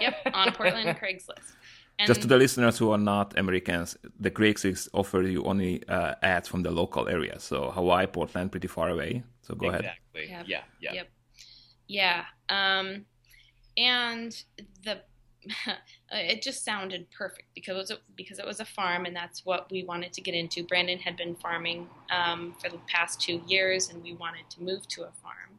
yep, 0.00 0.14
on 0.32 0.52
Portland 0.52 0.96
Craigslist. 1.02 1.52
And 1.98 2.06
Just 2.06 2.22
to 2.22 2.26
the 2.26 2.36
listeners 2.36 2.78
who 2.78 2.90
are 2.90 2.98
not 2.98 3.38
Americans, 3.38 3.96
the 4.18 4.30
Craigslist 4.30 4.88
offers 4.92 5.30
you 5.30 5.44
only 5.44 5.86
uh, 5.88 6.14
ads 6.22 6.48
from 6.48 6.62
the 6.62 6.70
local 6.70 7.08
area. 7.08 7.38
So 7.38 7.70
Hawaii, 7.70 8.06
Portland, 8.06 8.50
pretty 8.50 8.68
far 8.68 8.88
away. 8.88 9.22
So 9.42 9.54
go 9.54 9.68
exactly. 9.68 10.24
ahead. 10.24 10.48
Yep. 10.48 10.64
Yeah. 10.80 10.92
Yeah. 10.92 10.92
Yep. 10.94 11.08
Yeah. 11.88 12.24
Um, 12.48 13.04
and 13.76 14.42
the 14.84 15.00
it 16.12 16.42
just 16.42 16.64
sounded 16.64 17.10
perfect 17.10 17.48
because 17.54 17.74
it 17.74 17.78
was 17.78 17.90
a, 17.90 17.98
because 18.16 18.38
it 18.38 18.46
was 18.46 18.60
a 18.60 18.64
farm 18.64 19.06
and 19.06 19.14
that's 19.14 19.44
what 19.44 19.70
we 19.70 19.84
wanted 19.84 20.12
to 20.12 20.20
get 20.20 20.34
into. 20.34 20.62
Brandon 20.62 20.98
had 20.98 21.16
been 21.16 21.34
farming 21.34 21.88
um, 22.10 22.54
for 22.62 22.70
the 22.70 22.78
past 22.88 23.20
two 23.20 23.42
years 23.46 23.90
and 23.90 24.02
we 24.02 24.14
wanted 24.14 24.48
to 24.50 24.62
move 24.62 24.86
to 24.88 25.02
a 25.02 25.10
farm. 25.22 25.58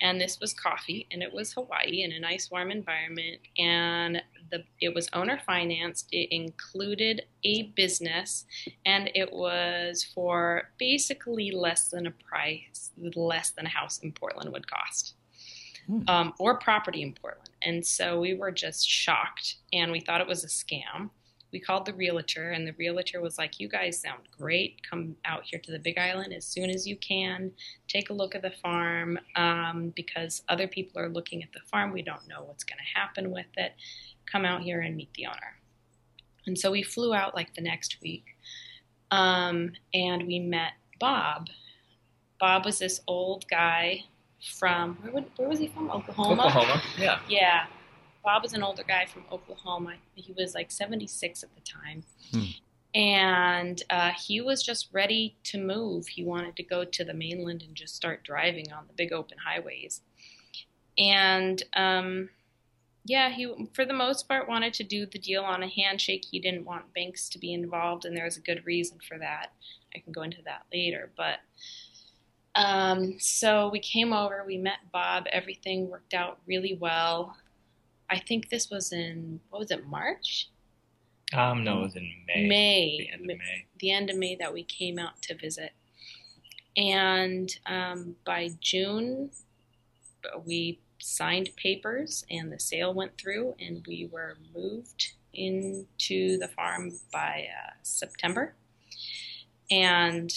And 0.00 0.20
this 0.20 0.40
was 0.40 0.54
coffee 0.54 1.06
and 1.10 1.22
it 1.22 1.32
was 1.32 1.52
Hawaii 1.52 2.02
in 2.02 2.12
a 2.12 2.20
nice 2.20 2.50
warm 2.50 2.70
environment 2.70 3.40
and 3.58 4.22
the 4.50 4.64
it 4.80 4.94
was 4.94 5.08
owner 5.12 5.38
financed. 5.46 6.08
It 6.12 6.34
included 6.34 7.22
a 7.44 7.64
business 7.76 8.44
and 8.86 9.10
it 9.14 9.32
was 9.32 10.04
for 10.04 10.70
basically 10.78 11.50
less 11.50 11.88
than 11.88 12.06
a 12.06 12.10
price, 12.10 12.90
less 13.14 13.50
than 13.50 13.66
a 13.66 13.70
house 13.70 13.98
in 13.98 14.12
Portland 14.12 14.52
would 14.52 14.70
cost 14.70 15.14
hmm. 15.86 16.02
um, 16.08 16.34
or 16.38 16.58
property 16.58 17.02
in 17.02 17.14
Portland. 17.14 17.50
And 17.62 17.84
so 17.84 18.20
we 18.20 18.34
were 18.34 18.52
just 18.52 18.88
shocked 18.88 19.56
and 19.72 19.92
we 19.92 20.00
thought 20.00 20.20
it 20.20 20.26
was 20.26 20.44
a 20.44 20.48
scam. 20.48 21.10
We 21.52 21.60
called 21.60 21.86
the 21.86 21.94
realtor, 21.94 22.50
and 22.50 22.66
the 22.66 22.74
realtor 22.74 23.22
was 23.22 23.38
like, 23.38 23.58
You 23.58 23.68
guys 23.68 23.98
sound 23.98 24.20
great. 24.36 24.82
Come 24.88 25.16
out 25.24 25.44
here 25.44 25.58
to 25.58 25.72
the 25.72 25.78
Big 25.78 25.96
Island 25.96 26.34
as 26.34 26.44
soon 26.44 26.68
as 26.68 26.86
you 26.86 26.96
can. 26.96 27.52
Take 27.88 28.10
a 28.10 28.12
look 28.12 28.34
at 28.34 28.42
the 28.42 28.50
farm 28.50 29.18
um, 29.34 29.92
because 29.96 30.42
other 30.48 30.68
people 30.68 31.00
are 31.00 31.08
looking 31.08 31.42
at 31.42 31.52
the 31.52 31.60
farm. 31.60 31.92
We 31.92 32.02
don't 32.02 32.28
know 32.28 32.42
what's 32.42 32.64
going 32.64 32.78
to 32.78 33.00
happen 33.00 33.30
with 33.30 33.46
it. 33.56 33.72
Come 34.30 34.44
out 34.44 34.62
here 34.62 34.80
and 34.80 34.96
meet 34.96 35.12
the 35.14 35.26
owner. 35.26 35.56
And 36.46 36.58
so 36.58 36.70
we 36.70 36.82
flew 36.82 37.14
out 37.14 37.34
like 37.34 37.54
the 37.54 37.60
next 37.60 37.98
week 38.02 38.24
um, 39.10 39.72
and 39.94 40.26
we 40.26 40.38
met 40.38 40.72
Bob. 40.98 41.48
Bob 42.40 42.64
was 42.64 42.78
this 42.78 43.00
old 43.06 43.46
guy 43.48 44.04
from 44.58 44.96
where, 45.02 45.12
would, 45.12 45.24
where 45.36 45.48
was 45.48 45.58
he 45.58 45.68
from? 45.68 45.90
Oklahoma. 45.90 46.46
Oklahoma. 46.46 46.82
Yeah. 46.98 47.18
Yeah. 47.28 47.66
Bob 48.24 48.42
was 48.42 48.52
an 48.52 48.62
older 48.62 48.84
guy 48.86 49.06
from 49.06 49.24
Oklahoma. 49.32 49.94
He 50.14 50.32
was 50.32 50.54
like 50.54 50.70
76 50.70 51.42
at 51.42 51.54
the 51.54 51.60
time. 51.60 52.04
Hmm. 52.32 52.44
And 52.94 53.82
uh, 53.90 54.10
he 54.10 54.40
was 54.40 54.62
just 54.62 54.88
ready 54.92 55.36
to 55.44 55.58
move. 55.58 56.08
He 56.08 56.24
wanted 56.24 56.56
to 56.56 56.62
go 56.62 56.84
to 56.84 57.04
the 57.04 57.14
mainland 57.14 57.62
and 57.62 57.74
just 57.74 57.94
start 57.94 58.24
driving 58.24 58.72
on 58.72 58.84
the 58.86 58.92
big 58.94 59.12
open 59.12 59.38
highways. 59.44 60.00
And 60.96 61.62
um, 61.74 62.30
yeah, 63.04 63.30
he 63.30 63.52
for 63.72 63.84
the 63.84 63.92
most 63.94 64.28
part 64.28 64.48
wanted 64.48 64.74
to 64.74 64.84
do 64.84 65.06
the 65.06 65.18
deal 65.18 65.42
on 65.42 65.62
a 65.62 65.68
handshake. 65.68 66.24
He 66.30 66.40
didn't 66.40 66.64
want 66.64 66.94
banks 66.94 67.28
to 67.30 67.38
be 67.38 67.52
involved, 67.52 68.04
and 68.04 68.16
there 68.16 68.24
was 68.24 68.36
a 68.36 68.42
good 68.42 68.62
reason 68.66 68.98
for 69.06 69.18
that. 69.18 69.52
I 69.94 70.00
can 70.00 70.12
go 70.12 70.22
into 70.22 70.42
that 70.42 70.62
later, 70.72 71.10
but 71.16 71.38
um, 72.58 73.20
so 73.20 73.68
we 73.68 73.78
came 73.78 74.12
over, 74.12 74.42
we 74.44 74.58
met 74.58 74.78
Bob, 74.92 75.26
everything 75.30 75.88
worked 75.88 76.12
out 76.12 76.40
really 76.46 76.76
well. 76.80 77.36
I 78.10 78.18
think 78.18 78.48
this 78.48 78.68
was 78.68 78.92
in, 78.92 79.38
what 79.50 79.60
was 79.60 79.70
it, 79.70 79.86
March? 79.86 80.50
Um, 81.32 81.62
no, 81.62 81.80
it 81.80 81.82
was 81.82 81.96
in 81.96 82.10
May. 82.26 82.48
May. 82.48 82.96
The 82.98 83.12
end 83.12 83.30
of 83.30 83.38
May. 83.38 83.66
The 83.78 83.90
end 83.92 84.10
of 84.10 84.16
May 84.16 84.36
that 84.36 84.52
we 84.52 84.64
came 84.64 84.98
out 84.98 85.20
to 85.22 85.36
visit. 85.36 85.72
And 86.76 87.48
um, 87.66 88.16
by 88.24 88.50
June, 88.60 89.30
we 90.44 90.80
signed 91.00 91.50
papers 91.56 92.24
and 92.30 92.52
the 92.52 92.58
sale 92.58 92.92
went 92.92 93.16
through 93.18 93.54
and 93.60 93.84
we 93.86 94.08
were 94.10 94.36
moved 94.54 95.12
into 95.32 96.38
the 96.38 96.48
farm 96.48 96.92
by 97.12 97.46
uh, 97.48 97.72
September. 97.82 98.54
And 99.70 100.32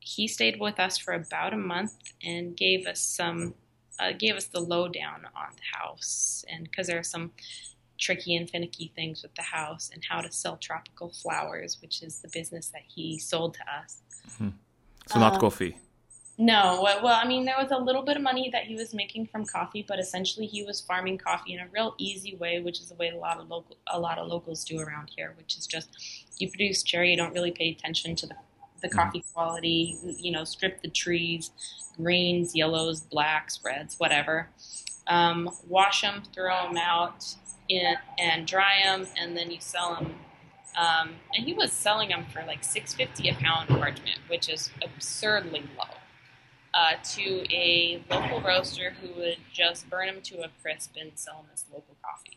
he 0.00 0.28
stayed 0.28 0.58
with 0.60 0.80
us 0.80 0.98
for 0.98 1.12
about 1.12 1.52
a 1.52 1.56
month 1.56 1.92
and 2.22 2.56
gave 2.56 2.86
us 2.86 3.00
some 3.00 3.54
uh, 4.00 4.12
gave 4.16 4.36
us 4.36 4.44
the 4.44 4.60
lowdown 4.60 5.26
on 5.34 5.48
the 5.56 5.78
house 5.78 6.44
and 6.48 6.64
because 6.64 6.86
there 6.86 6.98
are 6.98 7.02
some 7.02 7.32
tricky 7.98 8.36
and 8.36 8.48
finicky 8.48 8.92
things 8.94 9.22
with 9.22 9.34
the 9.34 9.42
house 9.42 9.90
and 9.92 10.04
how 10.08 10.20
to 10.20 10.30
sell 10.30 10.56
tropical 10.56 11.10
flowers 11.10 11.78
which 11.82 12.02
is 12.02 12.20
the 12.20 12.28
business 12.28 12.68
that 12.68 12.82
he 12.86 13.18
sold 13.18 13.54
to 13.54 13.60
us 13.62 14.02
mm-hmm. 14.30 14.50
so 15.08 15.18
not 15.18 15.34
uh, 15.34 15.38
coffee 15.38 15.76
no 16.38 16.80
well 17.02 17.18
i 17.20 17.26
mean 17.26 17.44
there 17.44 17.56
was 17.60 17.70
a 17.72 17.76
little 17.76 18.02
bit 18.02 18.16
of 18.16 18.22
money 18.22 18.48
that 18.50 18.64
he 18.64 18.74
was 18.74 18.94
making 18.94 19.26
from 19.26 19.44
coffee 19.44 19.84
but 19.86 19.98
essentially 19.98 20.46
he 20.46 20.62
was 20.62 20.80
farming 20.80 21.18
coffee 21.18 21.54
in 21.54 21.60
a 21.60 21.66
real 21.72 21.94
easy 21.98 22.36
way 22.36 22.60
which 22.60 22.80
is 22.80 22.88
the 22.88 22.94
way 22.94 23.08
a 23.10 23.16
lot 23.16 23.38
of 23.38 23.48
local 23.48 23.76
a 23.88 23.98
lot 23.98 24.18
of 24.18 24.28
locals 24.28 24.64
do 24.64 24.78
around 24.78 25.10
here 25.16 25.34
which 25.36 25.58
is 25.58 25.66
just 25.66 25.88
you 26.38 26.48
produce 26.48 26.82
cherry 26.82 27.10
you 27.10 27.16
don't 27.16 27.34
really 27.34 27.50
pay 27.50 27.70
attention 27.70 28.14
to 28.14 28.26
the 28.26 28.34
the 28.80 28.88
mm-hmm. 28.88 28.98
coffee 28.98 29.24
quality, 29.34 29.98
you 30.18 30.30
know, 30.30 30.44
strip 30.44 30.82
the 30.82 30.88
trees, 30.88 31.50
greens, 31.96 32.54
yellows, 32.54 33.00
blacks, 33.00 33.60
reds, 33.64 33.96
whatever. 33.98 34.48
Um, 35.06 35.50
wash 35.66 36.02
them, 36.02 36.22
throw 36.34 36.66
them 36.66 36.76
out, 36.76 37.24
in, 37.68 37.94
and 38.18 38.46
dry 38.46 38.82
them, 38.84 39.06
and 39.16 39.36
then 39.36 39.50
you 39.50 39.58
sell 39.60 39.94
them. 39.94 40.14
Um, 40.76 41.10
and 41.34 41.44
he 41.44 41.54
was 41.54 41.72
selling 41.72 42.10
them 42.10 42.26
for 42.32 42.44
like 42.46 42.62
six 42.62 42.94
fifty 42.94 43.28
a 43.28 43.34
pound 43.34 43.68
parchment, 43.68 44.18
which 44.28 44.48
is 44.48 44.70
absurdly 44.82 45.64
low. 45.76 45.97
Uh, 46.74 46.92
to 47.02 47.44
a 47.50 48.02
local 48.10 48.40
roaster 48.42 48.92
who 49.00 49.08
would 49.18 49.38
just 49.52 49.88
burn 49.88 50.06
them 50.06 50.20
to 50.22 50.42
a 50.42 50.48
crisp 50.62 50.92
and 51.00 51.10
sell 51.14 51.36
them 51.36 51.46
as 51.52 51.64
local 51.72 51.96
coffee. 52.02 52.36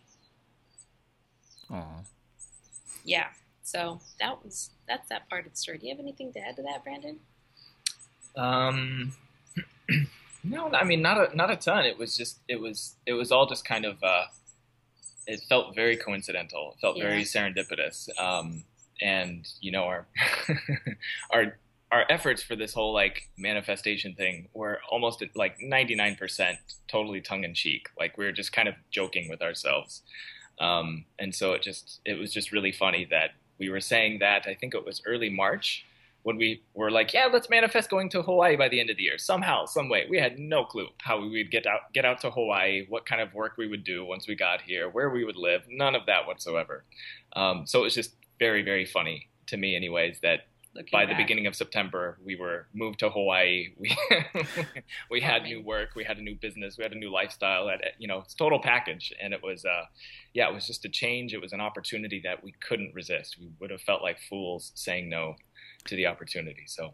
Aww. 1.69 2.05
Yeah. 3.03 3.27
So 3.63 3.99
that 4.19 4.43
was 4.43 4.71
that's 4.87 5.07
that 5.09 5.29
part 5.29 5.45
of 5.45 5.51
the 5.51 5.57
story. 5.57 5.77
Do 5.77 5.87
you 5.87 5.93
have 5.93 5.99
anything 5.99 6.33
to 6.33 6.39
add 6.39 6.55
to 6.55 6.61
that, 6.63 6.83
Brandon? 6.83 7.19
Um, 8.35 9.13
no, 10.43 10.69
I 10.71 10.83
mean 10.83 11.01
not 11.01 11.17
a 11.17 11.35
not 11.35 11.51
a 11.51 11.55
ton. 11.55 11.85
It 11.85 11.97
was 11.97 12.17
just 12.17 12.39
it 12.47 12.59
was 12.59 12.95
it 13.05 13.13
was 13.13 13.31
all 13.31 13.45
just 13.45 13.65
kind 13.65 13.85
of 13.85 14.01
uh, 14.03 14.23
it 15.27 15.41
felt 15.47 15.75
very 15.75 15.95
coincidental. 15.95 16.73
It 16.75 16.81
felt 16.81 16.97
yeah. 16.97 17.03
very 17.03 17.23
serendipitous. 17.23 18.09
Um, 18.19 18.63
and 19.01 19.47
you 19.59 19.71
know 19.71 19.83
our 19.83 20.07
our 21.31 21.57
our 21.91 22.05
efforts 22.09 22.41
for 22.41 22.55
this 22.55 22.73
whole 22.73 22.93
like 22.93 23.29
manifestation 23.37 24.15
thing 24.15 24.47
were 24.53 24.79
almost 24.89 25.23
like 25.35 25.59
99% 25.59 26.55
totally 26.87 27.21
tongue 27.21 27.43
in 27.43 27.53
cheek. 27.53 27.87
Like 27.99 28.17
we 28.17 28.25
were 28.25 28.31
just 28.31 28.53
kind 28.53 28.69
of 28.69 28.75
joking 28.91 29.29
with 29.29 29.41
ourselves. 29.41 30.01
Um, 30.59 31.05
and 31.19 31.35
so 31.35 31.53
it 31.53 31.61
just, 31.61 31.99
it 32.05 32.17
was 32.17 32.31
just 32.31 32.51
really 32.51 32.71
funny 32.71 33.05
that 33.11 33.31
we 33.59 33.69
were 33.69 33.81
saying 33.81 34.19
that, 34.19 34.47
I 34.47 34.53
think 34.53 34.73
it 34.73 34.85
was 34.85 35.01
early 35.05 35.29
March 35.29 35.85
when 36.23 36.37
we 36.37 36.63
were 36.73 36.91
like, 36.91 37.13
yeah, 37.13 37.27
let's 37.31 37.49
manifest 37.49 37.89
going 37.89 38.09
to 38.09 38.21
Hawaii 38.21 38.55
by 38.55 38.69
the 38.69 38.79
end 38.79 38.89
of 38.89 38.97
the 38.97 39.03
year. 39.03 39.17
Somehow, 39.17 39.65
some 39.65 39.89
way. 39.89 40.05
We 40.09 40.17
had 40.17 40.39
no 40.39 40.63
clue 40.63 40.87
how 40.99 41.19
we 41.19 41.29
would 41.29 41.51
get 41.51 41.65
out, 41.65 41.91
get 41.93 42.05
out 42.05 42.21
to 42.21 42.31
Hawaii, 42.31 42.85
what 42.89 43.05
kind 43.05 43.21
of 43.21 43.33
work 43.33 43.53
we 43.57 43.67
would 43.67 43.83
do 43.83 44.05
once 44.05 44.27
we 44.27 44.35
got 44.35 44.61
here, 44.61 44.89
where 44.89 45.09
we 45.09 45.25
would 45.25 45.35
live, 45.35 45.63
none 45.69 45.95
of 45.95 46.05
that 46.05 46.27
whatsoever. 46.27 46.83
Um, 47.35 47.65
so 47.65 47.79
it 47.79 47.83
was 47.83 47.95
just 47.95 48.15
very, 48.39 48.61
very 48.61 48.85
funny 48.85 49.29
to 49.47 49.57
me 49.57 49.75
anyways, 49.75 50.19
that 50.21 50.41
Looking 50.73 50.89
by 50.91 51.05
back. 51.05 51.17
the 51.17 51.23
beginning 51.23 51.47
of 51.47 51.55
September, 51.55 52.17
we 52.23 52.37
were 52.37 52.67
moved 52.73 52.99
to 52.99 53.09
Hawaii. 53.09 53.73
We 53.77 53.95
we 55.09 55.21
had 55.21 55.43
new 55.43 55.61
work, 55.61 55.89
we 55.95 56.05
had 56.05 56.17
a 56.17 56.21
new 56.21 56.35
business, 56.35 56.77
we 56.77 56.83
had 56.83 56.93
a 56.93 56.97
new 56.97 57.11
lifestyle. 57.11 57.69
At 57.69 57.81
you 57.97 58.07
know, 58.07 58.19
it's 58.19 58.33
total 58.33 58.59
package, 58.59 59.13
and 59.21 59.33
it 59.33 59.41
was, 59.43 59.65
uh, 59.65 59.85
yeah, 60.33 60.47
it 60.47 60.53
was 60.53 60.65
just 60.65 60.85
a 60.85 60.89
change. 60.89 61.33
It 61.33 61.41
was 61.41 61.51
an 61.51 61.59
opportunity 61.59 62.21
that 62.23 62.41
we 62.41 62.53
couldn't 62.65 62.93
resist. 62.93 63.37
We 63.39 63.49
would 63.59 63.69
have 63.69 63.81
felt 63.81 64.01
like 64.01 64.17
fools 64.29 64.71
saying 64.75 65.09
no 65.09 65.35
to 65.85 65.95
the 65.95 66.07
opportunity. 66.07 66.63
So. 66.67 66.93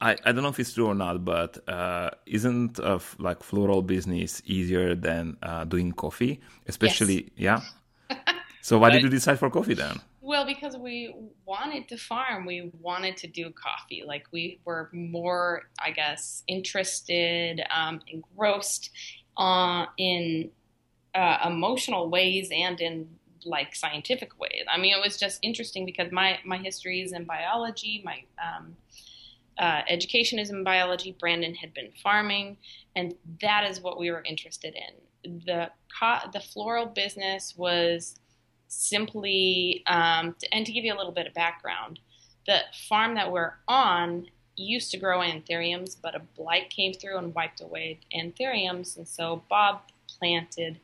I, 0.00 0.16
I 0.24 0.32
don't 0.32 0.42
know 0.42 0.48
if 0.48 0.58
it's 0.58 0.74
true 0.74 0.88
or 0.88 0.96
not, 0.96 1.24
but 1.24 1.58
uh, 1.68 2.10
isn't 2.26 2.80
a 2.80 2.94
f- 2.94 3.14
like 3.20 3.44
floral 3.44 3.82
business 3.82 4.42
easier 4.44 4.96
than 4.96 5.36
uh, 5.44 5.62
doing 5.62 5.92
coffee? 5.92 6.40
Especially, 6.66 7.30
yes. 7.36 7.72
yeah. 8.10 8.16
so 8.60 8.78
why 8.78 8.90
did 8.90 9.04
you 9.04 9.08
decide 9.08 9.38
for 9.38 9.48
coffee 9.48 9.74
then? 9.74 10.00
Well, 10.32 10.46
because 10.46 10.78
we 10.78 11.14
wanted 11.44 11.88
to 11.88 11.98
farm, 11.98 12.46
we 12.46 12.72
wanted 12.80 13.18
to 13.18 13.26
do 13.26 13.50
coffee. 13.50 14.02
Like 14.06 14.24
we 14.32 14.60
were 14.64 14.88
more, 14.90 15.64
I 15.78 15.90
guess, 15.90 16.42
interested, 16.46 17.62
um, 17.68 18.00
engrossed 18.08 18.88
uh, 19.36 19.84
in 19.98 20.50
uh, 21.14 21.36
emotional 21.44 22.08
ways 22.08 22.48
and 22.50 22.80
in 22.80 23.10
like 23.44 23.74
scientific 23.74 24.40
ways. 24.40 24.64
I 24.70 24.78
mean, 24.78 24.94
it 24.94 25.02
was 25.02 25.18
just 25.18 25.38
interesting 25.42 25.84
because 25.84 26.10
my 26.10 26.38
my 26.46 26.56
history 26.56 27.02
is 27.02 27.12
in 27.12 27.24
biology. 27.24 28.00
My 28.02 28.24
um, 28.42 28.74
uh, 29.58 29.82
education 29.86 30.38
is 30.38 30.48
in 30.48 30.64
biology. 30.64 31.14
Brandon 31.20 31.54
had 31.54 31.74
been 31.74 31.90
farming, 32.02 32.56
and 32.96 33.14
that 33.42 33.70
is 33.70 33.82
what 33.82 33.98
we 33.98 34.10
were 34.10 34.22
interested 34.24 34.74
in. 34.74 35.42
The 35.44 35.70
the 36.32 36.40
floral 36.40 36.86
business 36.86 37.52
was 37.54 38.18
simply, 38.72 39.82
um, 39.86 40.34
and 40.50 40.64
to 40.64 40.72
give 40.72 40.84
you 40.84 40.94
a 40.94 40.96
little 40.96 41.12
bit 41.12 41.26
of 41.26 41.34
background, 41.34 41.98
the 42.46 42.60
farm 42.88 43.14
that 43.14 43.30
we're 43.30 43.52
on 43.68 44.26
used 44.56 44.90
to 44.90 44.96
grow 44.96 45.20
anthuriums, 45.20 45.94
but 45.94 46.14
a 46.14 46.20
blight 46.36 46.70
came 46.70 46.92
through 46.92 47.18
and 47.18 47.34
wiped 47.34 47.60
away 47.60 47.98
anthuriums, 48.14 48.96
and 48.96 49.06
so 49.06 49.42
Bob 49.48 49.82
planted 50.18 50.78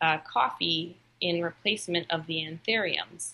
uh, 0.00 0.18
coffee 0.18 0.96
in 1.20 1.42
replacement 1.42 2.10
of 2.10 2.26
the 2.26 2.44
anthuriums. 2.44 3.32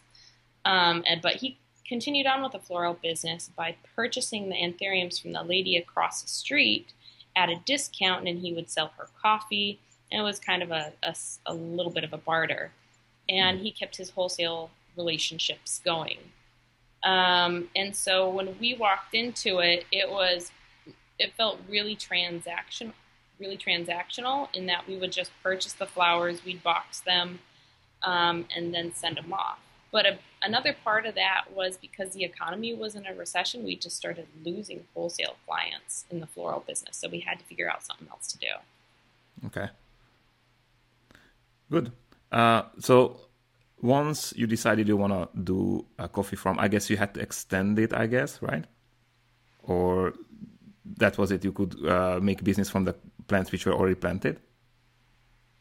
Um, 0.64 1.04
and, 1.06 1.22
but 1.22 1.36
he 1.36 1.58
continued 1.86 2.26
on 2.26 2.42
with 2.42 2.52
the 2.52 2.58
floral 2.58 2.94
business 2.94 3.50
by 3.56 3.76
purchasing 3.94 4.48
the 4.48 4.56
anthuriums 4.56 5.18
from 5.18 5.32
the 5.32 5.42
lady 5.42 5.76
across 5.76 6.22
the 6.22 6.28
street 6.28 6.92
at 7.36 7.48
a 7.48 7.60
discount, 7.64 8.28
and 8.28 8.40
he 8.40 8.52
would 8.52 8.70
sell 8.70 8.92
her 8.98 9.08
coffee. 9.20 9.78
And 10.10 10.20
it 10.20 10.24
was 10.24 10.38
kind 10.38 10.62
of 10.62 10.70
a, 10.70 10.92
a, 11.02 11.14
a 11.46 11.54
little 11.54 11.92
bit 11.92 12.04
of 12.04 12.12
a 12.12 12.18
barter 12.18 12.72
and 13.28 13.60
he 13.60 13.70
kept 13.70 13.96
his 13.96 14.10
wholesale 14.10 14.70
relationships 14.96 15.80
going. 15.84 16.18
Um, 17.04 17.68
and 17.76 17.94
so 17.94 18.28
when 18.28 18.58
we 18.58 18.74
walked 18.74 19.14
into 19.14 19.58
it, 19.58 19.86
it 19.92 20.10
was 20.10 20.50
it 21.18 21.32
felt 21.36 21.58
really 21.68 21.96
transaction 21.96 22.92
really 23.38 23.56
transactional 23.56 24.48
in 24.54 24.66
that 24.66 24.86
we 24.88 24.96
would 24.96 25.12
just 25.12 25.30
purchase 25.42 25.72
the 25.72 25.86
flowers, 25.86 26.44
we'd 26.44 26.62
box 26.62 27.00
them, 27.00 27.38
um, 28.02 28.46
and 28.54 28.74
then 28.74 28.92
send 28.92 29.16
them 29.16 29.32
off. 29.32 29.58
But 29.90 30.06
a, 30.06 30.18
another 30.42 30.74
part 30.84 31.06
of 31.06 31.14
that 31.14 31.44
was 31.54 31.76
because 31.76 32.10
the 32.10 32.24
economy 32.24 32.74
was 32.74 32.94
in 32.94 33.06
a 33.06 33.14
recession, 33.14 33.64
we 33.64 33.76
just 33.76 33.96
started 33.96 34.26
losing 34.44 34.84
wholesale 34.94 35.36
clients 35.46 36.04
in 36.10 36.20
the 36.20 36.26
floral 36.26 36.64
business. 36.66 36.96
So 36.96 37.08
we 37.08 37.20
had 37.20 37.38
to 37.38 37.44
figure 37.44 37.70
out 37.70 37.84
something 37.84 38.08
else 38.10 38.30
to 38.32 38.38
do. 38.38 39.46
Okay. 39.46 39.68
Good. 41.70 41.92
Uh, 42.30 42.64
so 42.78 43.20
once 43.80 44.32
you 44.36 44.46
decided 44.46 44.88
you 44.88 44.96
want 44.96 45.12
to 45.12 45.42
do 45.42 45.86
a 45.98 46.08
coffee 46.08 46.36
farm, 46.36 46.58
I 46.58 46.68
guess 46.68 46.90
you 46.90 46.96
had 46.96 47.14
to 47.14 47.20
extend 47.20 47.78
it. 47.78 47.92
I 47.92 48.06
guess 48.06 48.40
right, 48.42 48.64
or 49.62 50.14
that 50.96 51.18
was 51.18 51.30
it. 51.30 51.44
You 51.44 51.52
could 51.52 51.86
uh, 51.86 52.18
make 52.20 52.42
business 52.42 52.68
from 52.70 52.84
the 52.84 52.94
plants 53.26 53.52
which 53.52 53.66
were 53.66 53.74
already 53.74 53.94
planted. 53.94 54.40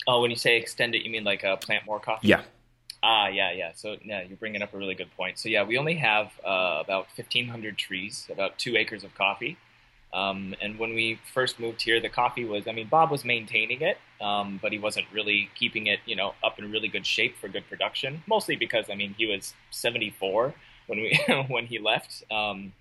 Oh, 0.07 0.21
when 0.21 0.31
you 0.31 0.37
say 0.37 0.57
extend 0.57 0.95
it, 0.95 1.03
you 1.03 1.11
mean 1.11 1.23
like 1.23 1.43
uh, 1.43 1.57
plant 1.57 1.85
more 1.85 1.99
coffee? 1.99 2.27
Yeah. 2.29 2.43
Ah, 3.03 3.27
yeah, 3.27 3.51
yeah. 3.51 3.71
So 3.75 3.97
yeah, 4.03 4.23
you're 4.23 4.37
bringing 4.37 4.61
up 4.61 4.73
a 4.73 4.77
really 4.77 4.95
good 4.95 5.15
point. 5.15 5.37
So 5.37 5.49
yeah, 5.49 5.63
we 5.63 5.77
only 5.77 5.95
have 5.95 6.27
uh, 6.43 6.81
about 6.83 7.07
1,500 7.15 7.77
trees, 7.77 8.27
about 8.31 8.57
two 8.57 8.75
acres 8.77 9.03
of 9.03 9.13
coffee. 9.15 9.57
Um, 10.13 10.55
and 10.61 10.79
when 10.79 10.93
we 10.93 11.19
first 11.33 11.59
moved 11.59 11.81
here, 11.81 11.99
the 11.99 12.09
coffee 12.09 12.45
was, 12.45 12.67
I 12.67 12.71
mean, 12.71 12.87
Bob 12.87 13.11
was 13.11 13.25
maintaining 13.25 13.81
it, 13.81 13.97
um, 14.21 14.59
but 14.61 14.71
he 14.71 14.79
wasn't 14.79 15.05
really 15.13 15.49
keeping 15.55 15.87
it, 15.87 15.99
you 16.05 16.15
know, 16.15 16.33
up 16.43 16.59
in 16.59 16.71
really 16.71 16.87
good 16.87 17.05
shape 17.05 17.37
for 17.37 17.47
good 17.47 17.67
production. 17.69 18.23
Mostly 18.27 18.55
because, 18.55 18.89
I 18.89 18.95
mean, 18.95 19.15
he 19.17 19.25
was 19.25 19.53
74 19.71 20.53
when 20.87 20.99
we 20.99 21.19
when 21.49 21.65
he 21.65 21.79
left, 21.79 22.23
um, 22.31 22.73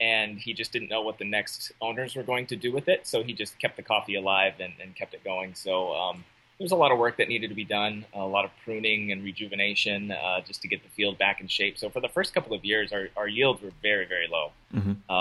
and 0.00 0.38
he 0.38 0.52
just 0.52 0.72
didn't 0.72 0.88
know 0.88 1.02
what 1.02 1.18
the 1.18 1.24
next 1.24 1.72
owners 1.80 2.16
were 2.16 2.22
going 2.24 2.46
to 2.46 2.56
do 2.56 2.72
with 2.72 2.88
it. 2.88 3.06
So 3.06 3.22
he 3.22 3.32
just 3.32 3.58
kept 3.60 3.76
the 3.76 3.82
coffee 3.82 4.16
alive 4.16 4.54
and, 4.58 4.72
and 4.82 4.96
kept 4.96 5.14
it 5.14 5.22
going. 5.22 5.54
So 5.54 5.94
um, 5.94 6.24
there 6.58 6.64
was 6.64 6.72
a 6.72 6.76
lot 6.76 6.90
of 6.90 6.98
work 6.98 7.18
that 7.18 7.28
needed 7.28 7.48
to 7.48 7.54
be 7.54 7.64
done, 7.64 8.04
a 8.12 8.24
lot 8.24 8.44
of 8.44 8.50
pruning 8.64 9.12
and 9.12 9.22
rejuvenation 9.22 10.10
uh, 10.10 10.40
just 10.40 10.62
to 10.62 10.68
get 10.68 10.82
the 10.82 10.88
field 10.88 11.18
back 11.18 11.40
in 11.40 11.46
shape. 11.46 11.78
So 11.78 11.88
for 11.88 12.00
the 12.00 12.08
first 12.08 12.34
couple 12.34 12.54
of 12.54 12.64
years, 12.64 12.92
our, 12.92 13.08
our 13.16 13.28
yields 13.28 13.62
were 13.62 13.72
very, 13.80 14.06
very 14.06 14.26
low. 14.26 14.52
Mm-hmm. 14.74 15.12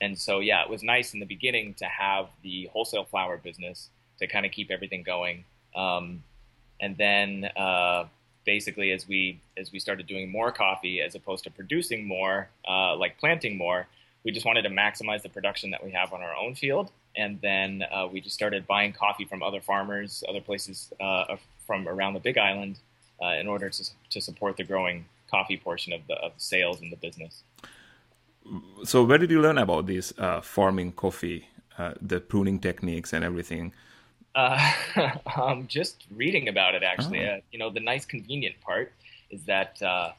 And 0.00 0.18
so, 0.18 0.40
yeah, 0.40 0.62
it 0.62 0.70
was 0.70 0.82
nice 0.82 1.12
in 1.12 1.20
the 1.20 1.26
beginning 1.26 1.74
to 1.74 1.84
have 1.84 2.28
the 2.42 2.70
wholesale 2.72 3.04
flower 3.04 3.36
business 3.36 3.88
to 4.18 4.26
kind 4.26 4.46
of 4.46 4.52
keep 4.52 4.70
everything 4.70 5.02
going. 5.02 5.44
Um, 5.74 6.22
and 6.80 6.96
then, 6.96 7.50
uh, 7.56 8.04
basically, 8.46 8.92
as 8.92 9.06
we 9.06 9.40
as 9.56 9.72
we 9.72 9.78
started 9.78 10.06
doing 10.06 10.30
more 10.30 10.50
coffee, 10.50 11.00
as 11.00 11.14
opposed 11.14 11.44
to 11.44 11.50
producing 11.50 12.06
more, 12.06 12.48
uh, 12.68 12.96
like 12.96 13.18
planting 13.18 13.58
more, 13.58 13.86
we 14.24 14.32
just 14.32 14.46
wanted 14.46 14.62
to 14.62 14.70
maximize 14.70 15.22
the 15.22 15.28
production 15.28 15.70
that 15.70 15.84
we 15.84 15.90
have 15.90 16.12
on 16.12 16.22
our 16.22 16.34
own 16.34 16.54
field. 16.54 16.90
And 17.16 17.40
then 17.40 17.84
uh, 17.92 18.08
we 18.10 18.20
just 18.20 18.34
started 18.34 18.66
buying 18.66 18.92
coffee 18.92 19.24
from 19.24 19.42
other 19.42 19.60
farmers, 19.60 20.24
other 20.28 20.40
places 20.40 20.92
uh, 21.00 21.36
from 21.66 21.88
around 21.88 22.14
the 22.14 22.20
Big 22.20 22.38
Island, 22.38 22.78
uh, 23.22 23.34
in 23.34 23.46
order 23.46 23.68
to 23.68 23.84
to 24.10 24.20
support 24.20 24.56
the 24.56 24.64
growing 24.64 25.04
coffee 25.30 25.56
portion 25.56 25.92
of 25.92 26.00
the 26.08 26.14
of 26.14 26.32
the 26.34 26.40
sales 26.40 26.80
in 26.80 26.90
the 26.90 26.96
business 26.96 27.42
so 28.84 29.04
where 29.04 29.18
did 29.18 29.30
you 29.30 29.40
learn 29.40 29.58
about 29.58 29.86
this 29.86 30.12
uh, 30.18 30.40
farming 30.40 30.92
coffee, 30.92 31.48
uh, 31.78 31.94
the 32.00 32.20
pruning 32.20 32.58
techniques 32.58 33.12
and 33.12 33.24
everything? 33.24 33.72
Uh, 34.34 34.72
um, 35.36 35.66
just 35.66 36.06
reading 36.14 36.48
about 36.48 36.74
it, 36.74 36.82
actually. 36.82 37.26
Oh. 37.26 37.34
Uh, 37.34 37.40
you 37.52 37.58
know, 37.58 37.70
the 37.70 37.80
nice, 37.80 38.04
convenient 38.04 38.60
part 38.60 38.92
is 39.30 39.42
that 39.44 39.80
uh, 39.82 40.12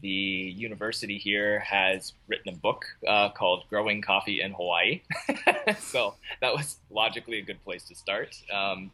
the 0.00 0.08
university 0.08 1.18
here 1.18 1.60
has 1.60 2.12
written 2.28 2.54
a 2.54 2.56
book 2.56 2.84
uh, 3.06 3.30
called 3.30 3.64
"Growing 3.70 4.02
Coffee 4.02 4.40
in 4.40 4.52
Hawaii," 4.52 5.00
so 5.78 6.14
that 6.40 6.52
was 6.52 6.76
logically 6.90 7.38
a 7.38 7.42
good 7.42 7.62
place 7.64 7.84
to 7.84 7.94
start. 7.94 8.36
Um, 8.52 8.90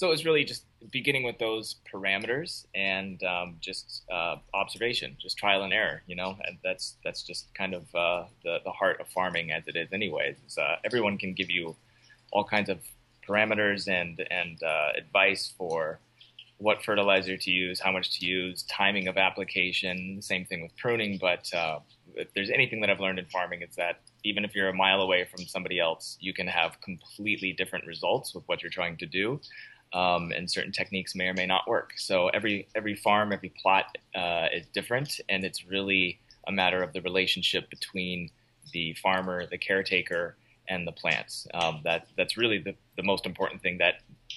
so 0.00 0.06
it 0.06 0.10
was 0.10 0.24
really 0.24 0.44
just 0.44 0.64
beginning 0.90 1.24
with 1.24 1.38
those 1.38 1.76
parameters 1.92 2.64
and 2.74 3.22
um, 3.22 3.56
just 3.60 4.02
uh, 4.10 4.36
observation, 4.54 5.14
just 5.20 5.36
trial 5.36 5.62
and 5.62 5.74
error. 5.74 6.02
You 6.06 6.16
know, 6.16 6.38
and 6.46 6.56
that's 6.64 6.96
that's 7.04 7.22
just 7.22 7.54
kind 7.54 7.74
of 7.74 7.94
uh, 7.94 8.24
the 8.42 8.60
the 8.64 8.70
heart 8.70 8.98
of 8.98 9.08
farming 9.08 9.52
as 9.52 9.68
it 9.68 9.76
is, 9.76 9.92
anyways. 9.92 10.36
Uh, 10.56 10.76
everyone 10.86 11.18
can 11.18 11.34
give 11.34 11.50
you 11.50 11.76
all 12.32 12.44
kinds 12.44 12.70
of 12.70 12.78
parameters 13.28 13.88
and 13.88 14.26
and 14.30 14.62
uh, 14.62 14.92
advice 14.96 15.52
for 15.58 16.00
what 16.56 16.82
fertilizer 16.82 17.36
to 17.36 17.50
use, 17.50 17.78
how 17.78 17.92
much 17.92 18.18
to 18.20 18.24
use, 18.24 18.62
timing 18.62 19.06
of 19.06 19.18
application. 19.18 20.22
Same 20.22 20.46
thing 20.46 20.62
with 20.62 20.74
pruning. 20.78 21.18
But 21.20 21.52
uh, 21.52 21.80
if 22.14 22.32
there's 22.32 22.50
anything 22.50 22.80
that 22.80 22.88
I've 22.88 23.00
learned 23.00 23.18
in 23.18 23.26
farming, 23.26 23.60
it's 23.60 23.76
that 23.76 24.00
even 24.24 24.46
if 24.46 24.54
you're 24.54 24.68
a 24.68 24.74
mile 24.74 25.02
away 25.02 25.26
from 25.30 25.44
somebody 25.44 25.78
else, 25.78 26.16
you 26.20 26.32
can 26.32 26.46
have 26.46 26.80
completely 26.80 27.52
different 27.52 27.86
results 27.86 28.34
with 28.34 28.44
what 28.46 28.62
you're 28.62 28.70
trying 28.70 28.96
to 28.96 29.06
do 29.06 29.40
um, 29.92 30.32
and 30.32 30.50
certain 30.50 30.72
techniques 30.72 31.14
may 31.14 31.26
or 31.26 31.34
may 31.34 31.46
not 31.46 31.66
work. 31.66 31.92
So 31.96 32.28
every 32.28 32.68
every 32.74 32.94
farm, 32.94 33.32
every 33.32 33.52
plot 33.60 33.96
uh, 34.14 34.46
is 34.52 34.66
different, 34.72 35.20
and 35.28 35.44
it's 35.44 35.66
really 35.66 36.20
a 36.46 36.52
matter 36.52 36.82
of 36.82 36.92
the 36.92 37.00
relationship 37.02 37.68
between 37.70 38.30
the 38.72 38.94
farmer, 38.94 39.46
the 39.46 39.58
caretaker, 39.58 40.36
and 40.68 40.86
the 40.86 40.92
plants. 40.92 41.46
Um, 41.54 41.80
that 41.84 42.06
that's 42.16 42.36
really 42.36 42.58
the, 42.58 42.74
the 42.96 43.02
most 43.02 43.26
important 43.26 43.62
thing 43.62 43.78
that 43.78 43.94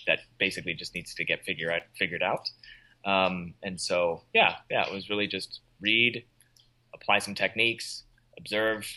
that 0.07 0.19
basically 0.39 0.73
just 0.73 0.95
needs 0.95 1.13
to 1.15 1.23
get 1.23 1.45
figure 1.45 1.71
out, 1.71 1.81
figured 1.97 2.23
out. 2.23 2.49
Um, 3.05 3.53
and 3.63 3.79
so 3.79 4.23
yeah, 4.33 4.55
yeah, 4.69 4.87
it 4.87 4.93
was 4.93 5.09
really 5.09 5.27
just 5.27 5.61
read, 5.81 6.23
apply 6.93 7.19
some 7.19 7.35
techniques, 7.35 8.03
observe, 8.37 8.87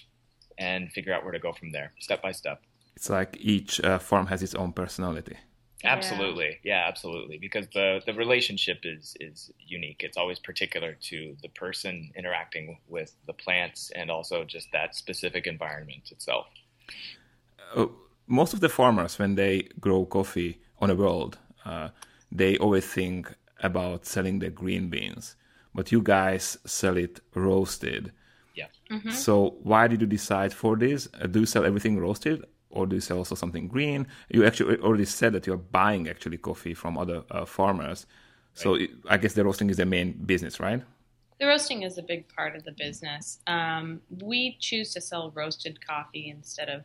and 0.58 0.90
figure 0.92 1.12
out 1.12 1.22
where 1.22 1.32
to 1.32 1.38
go 1.38 1.52
from 1.52 1.70
there, 1.72 1.92
step 2.00 2.22
by 2.22 2.32
step. 2.32 2.62
It's 2.96 3.10
like 3.10 3.36
each 3.38 3.80
uh, 3.80 3.98
farm 3.98 4.26
has 4.28 4.42
its 4.42 4.54
own 4.54 4.72
personality. 4.72 5.36
Absolutely, 5.84 6.58
yeah. 6.62 6.82
yeah, 6.82 6.88
absolutely. 6.88 7.38
Because 7.38 7.66
the 7.74 8.00
the 8.06 8.14
relationship 8.14 8.78
is 8.84 9.14
is 9.20 9.52
unique. 9.58 10.02
It's 10.02 10.16
always 10.16 10.38
particular 10.38 10.96
to 11.10 11.36
the 11.42 11.48
person 11.50 12.10
interacting 12.16 12.78
with 12.88 13.14
the 13.26 13.32
plants, 13.32 13.90
and 13.94 14.10
also 14.10 14.44
just 14.44 14.68
that 14.72 14.94
specific 14.94 15.46
environment 15.46 16.10
itself. 16.10 16.46
Uh, 17.74 17.86
most 18.26 18.54
of 18.54 18.60
the 18.60 18.68
farmers, 18.68 19.18
when 19.18 19.34
they 19.34 19.68
grow 19.80 20.06
coffee 20.06 20.60
on 20.80 20.88
the 20.88 20.96
world, 20.96 21.38
uh, 21.64 21.88
they 22.32 22.56
always 22.58 22.86
think 22.86 23.34
about 23.62 24.06
selling 24.06 24.38
the 24.38 24.50
green 24.50 24.88
beans, 24.88 25.36
but 25.74 25.92
you 25.92 26.02
guys 26.02 26.58
sell 26.64 26.96
it 26.96 27.20
roasted. 27.34 28.12
Yeah. 28.54 28.66
Mm-hmm. 28.90 29.10
So 29.10 29.56
why 29.62 29.86
did 29.88 30.00
you 30.00 30.06
decide 30.06 30.52
for 30.52 30.76
this? 30.76 31.08
Uh, 31.20 31.26
do 31.26 31.40
you 31.40 31.46
sell 31.46 31.64
everything 31.64 31.98
roasted, 31.98 32.44
or 32.76 32.86
do 32.86 32.96
you 32.96 33.00
sell 33.00 33.18
also 33.18 33.34
something 33.34 33.68
green? 33.68 34.06
You 34.28 34.44
actually 34.44 34.78
already 34.78 35.06
said 35.06 35.32
that 35.32 35.46
you're 35.46 35.56
buying 35.56 36.08
actually 36.08 36.38
coffee 36.38 36.74
from 36.74 36.98
other 36.98 37.24
uh, 37.30 37.44
farmers. 37.44 38.06
So 38.54 38.74
it, 38.74 38.90
I 39.08 39.16
guess 39.18 39.34
the 39.34 39.44
roasting 39.44 39.68
is 39.70 39.76
the 39.76 39.84
main 39.84 40.12
business, 40.12 40.60
right? 40.60 40.82
The 41.38 41.46
roasting 41.46 41.82
is 41.82 41.98
a 41.98 42.02
big 42.02 42.28
part 42.28 42.56
of 42.56 42.64
the 42.64 42.72
business. 42.72 43.40
Um, 43.46 44.00
we 44.22 44.56
choose 44.58 44.94
to 44.94 45.00
sell 45.00 45.30
roasted 45.34 45.86
coffee 45.86 46.30
instead 46.30 46.70
of 46.70 46.82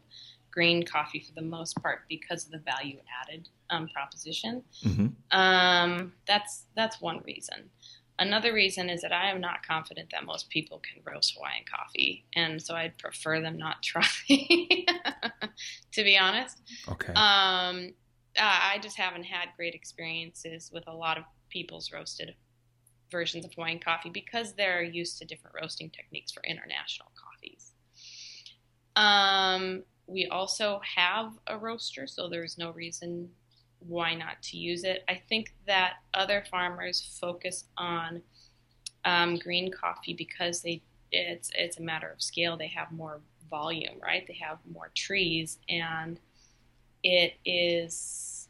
green 0.51 0.83
coffee 0.83 1.19
for 1.19 1.33
the 1.33 1.41
most 1.41 1.81
part 1.81 2.01
because 2.09 2.45
of 2.45 2.51
the 2.51 2.59
value 2.59 2.97
added 3.21 3.47
um, 3.69 3.87
proposition. 3.87 4.63
Mm-hmm. 4.83 5.07
Um, 5.39 6.13
that's 6.27 6.65
that's 6.75 6.99
one 6.99 7.21
reason. 7.25 7.69
Another 8.21 8.53
reason 8.53 8.87
is 8.87 9.01
that 9.01 9.11
I 9.11 9.31
am 9.31 9.41
not 9.41 9.65
confident 9.65 10.11
that 10.11 10.25
most 10.25 10.47
people 10.51 10.79
can 10.79 11.01
roast 11.03 11.33
Hawaiian 11.35 11.63
coffee, 11.67 12.23
and 12.35 12.61
so 12.61 12.75
I'd 12.75 12.95
prefer 12.99 13.41
them 13.41 13.57
not 13.57 13.81
try. 13.83 14.05
to 14.29 16.03
be 16.03 16.19
honest, 16.19 16.61
Okay. 16.87 17.13
um, 17.13 17.93
uh, 18.37 18.59
I 18.73 18.77
just 18.79 18.95
haven't 18.95 19.23
had 19.23 19.49
great 19.57 19.73
experiences 19.73 20.69
with 20.71 20.83
a 20.87 20.93
lot 20.93 21.17
of 21.17 21.23
people's 21.49 21.91
roasted 21.91 22.35
versions 23.09 23.43
of 23.43 23.53
Hawaiian 23.55 23.79
coffee 23.79 24.11
because 24.11 24.53
they're 24.53 24.83
used 24.83 25.17
to 25.17 25.25
different 25.25 25.55
roasting 25.59 25.89
techniques 25.89 26.31
for 26.31 26.43
international 26.43 27.09
coffees. 27.15 27.71
Um, 28.95 29.81
we 30.05 30.27
also 30.27 30.79
have 30.95 31.33
a 31.47 31.57
roaster, 31.57 32.05
so 32.05 32.29
there's 32.29 32.55
no 32.59 32.69
reason 32.69 33.31
why 33.87 34.13
not 34.13 34.41
to 34.43 34.57
use 34.57 34.83
it. 34.83 35.03
I 35.07 35.21
think 35.27 35.53
that 35.67 35.95
other 36.13 36.43
farmers 36.49 37.17
focus 37.19 37.65
on 37.77 38.21
um, 39.05 39.37
green 39.37 39.71
coffee 39.71 40.13
because 40.13 40.61
they 40.61 40.81
it's 41.11 41.51
it's 41.55 41.77
a 41.77 41.81
matter 41.81 42.09
of 42.09 42.21
scale. 42.21 42.55
They 42.57 42.67
have 42.67 42.91
more 42.91 43.21
volume, 43.49 43.95
right? 44.01 44.25
They 44.27 44.37
have 44.41 44.59
more 44.71 44.91
trees, 44.95 45.59
and 45.67 46.19
it 47.03 47.33
is 47.45 48.47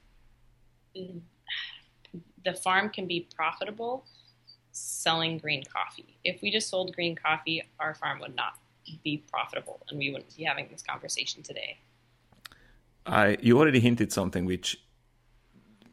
the 2.44 2.54
farm 2.54 2.90
can 2.90 3.08
be 3.08 3.28
profitable 3.36 4.06
selling 4.74 5.38
green 5.38 5.64
coffee. 5.64 6.18
If 6.24 6.42
we 6.42 6.52
just 6.52 6.70
sold 6.70 6.96
green 6.96 7.16
coffee, 7.16 7.64
our 7.80 7.94
farm 7.94 8.20
would 8.20 8.36
not 8.36 8.54
be 9.04 9.24
profitable, 9.32 9.82
and 9.90 9.98
we 9.98 10.12
wouldn't 10.12 10.36
be 10.36 10.44
having 10.44 10.68
this 10.72 10.82
conversation 10.82 11.44
today. 11.44 11.78
I 13.06 13.38
you 13.42 13.58
already 13.58 13.80
hinted 13.80 14.12
something 14.12 14.46
which 14.46 14.80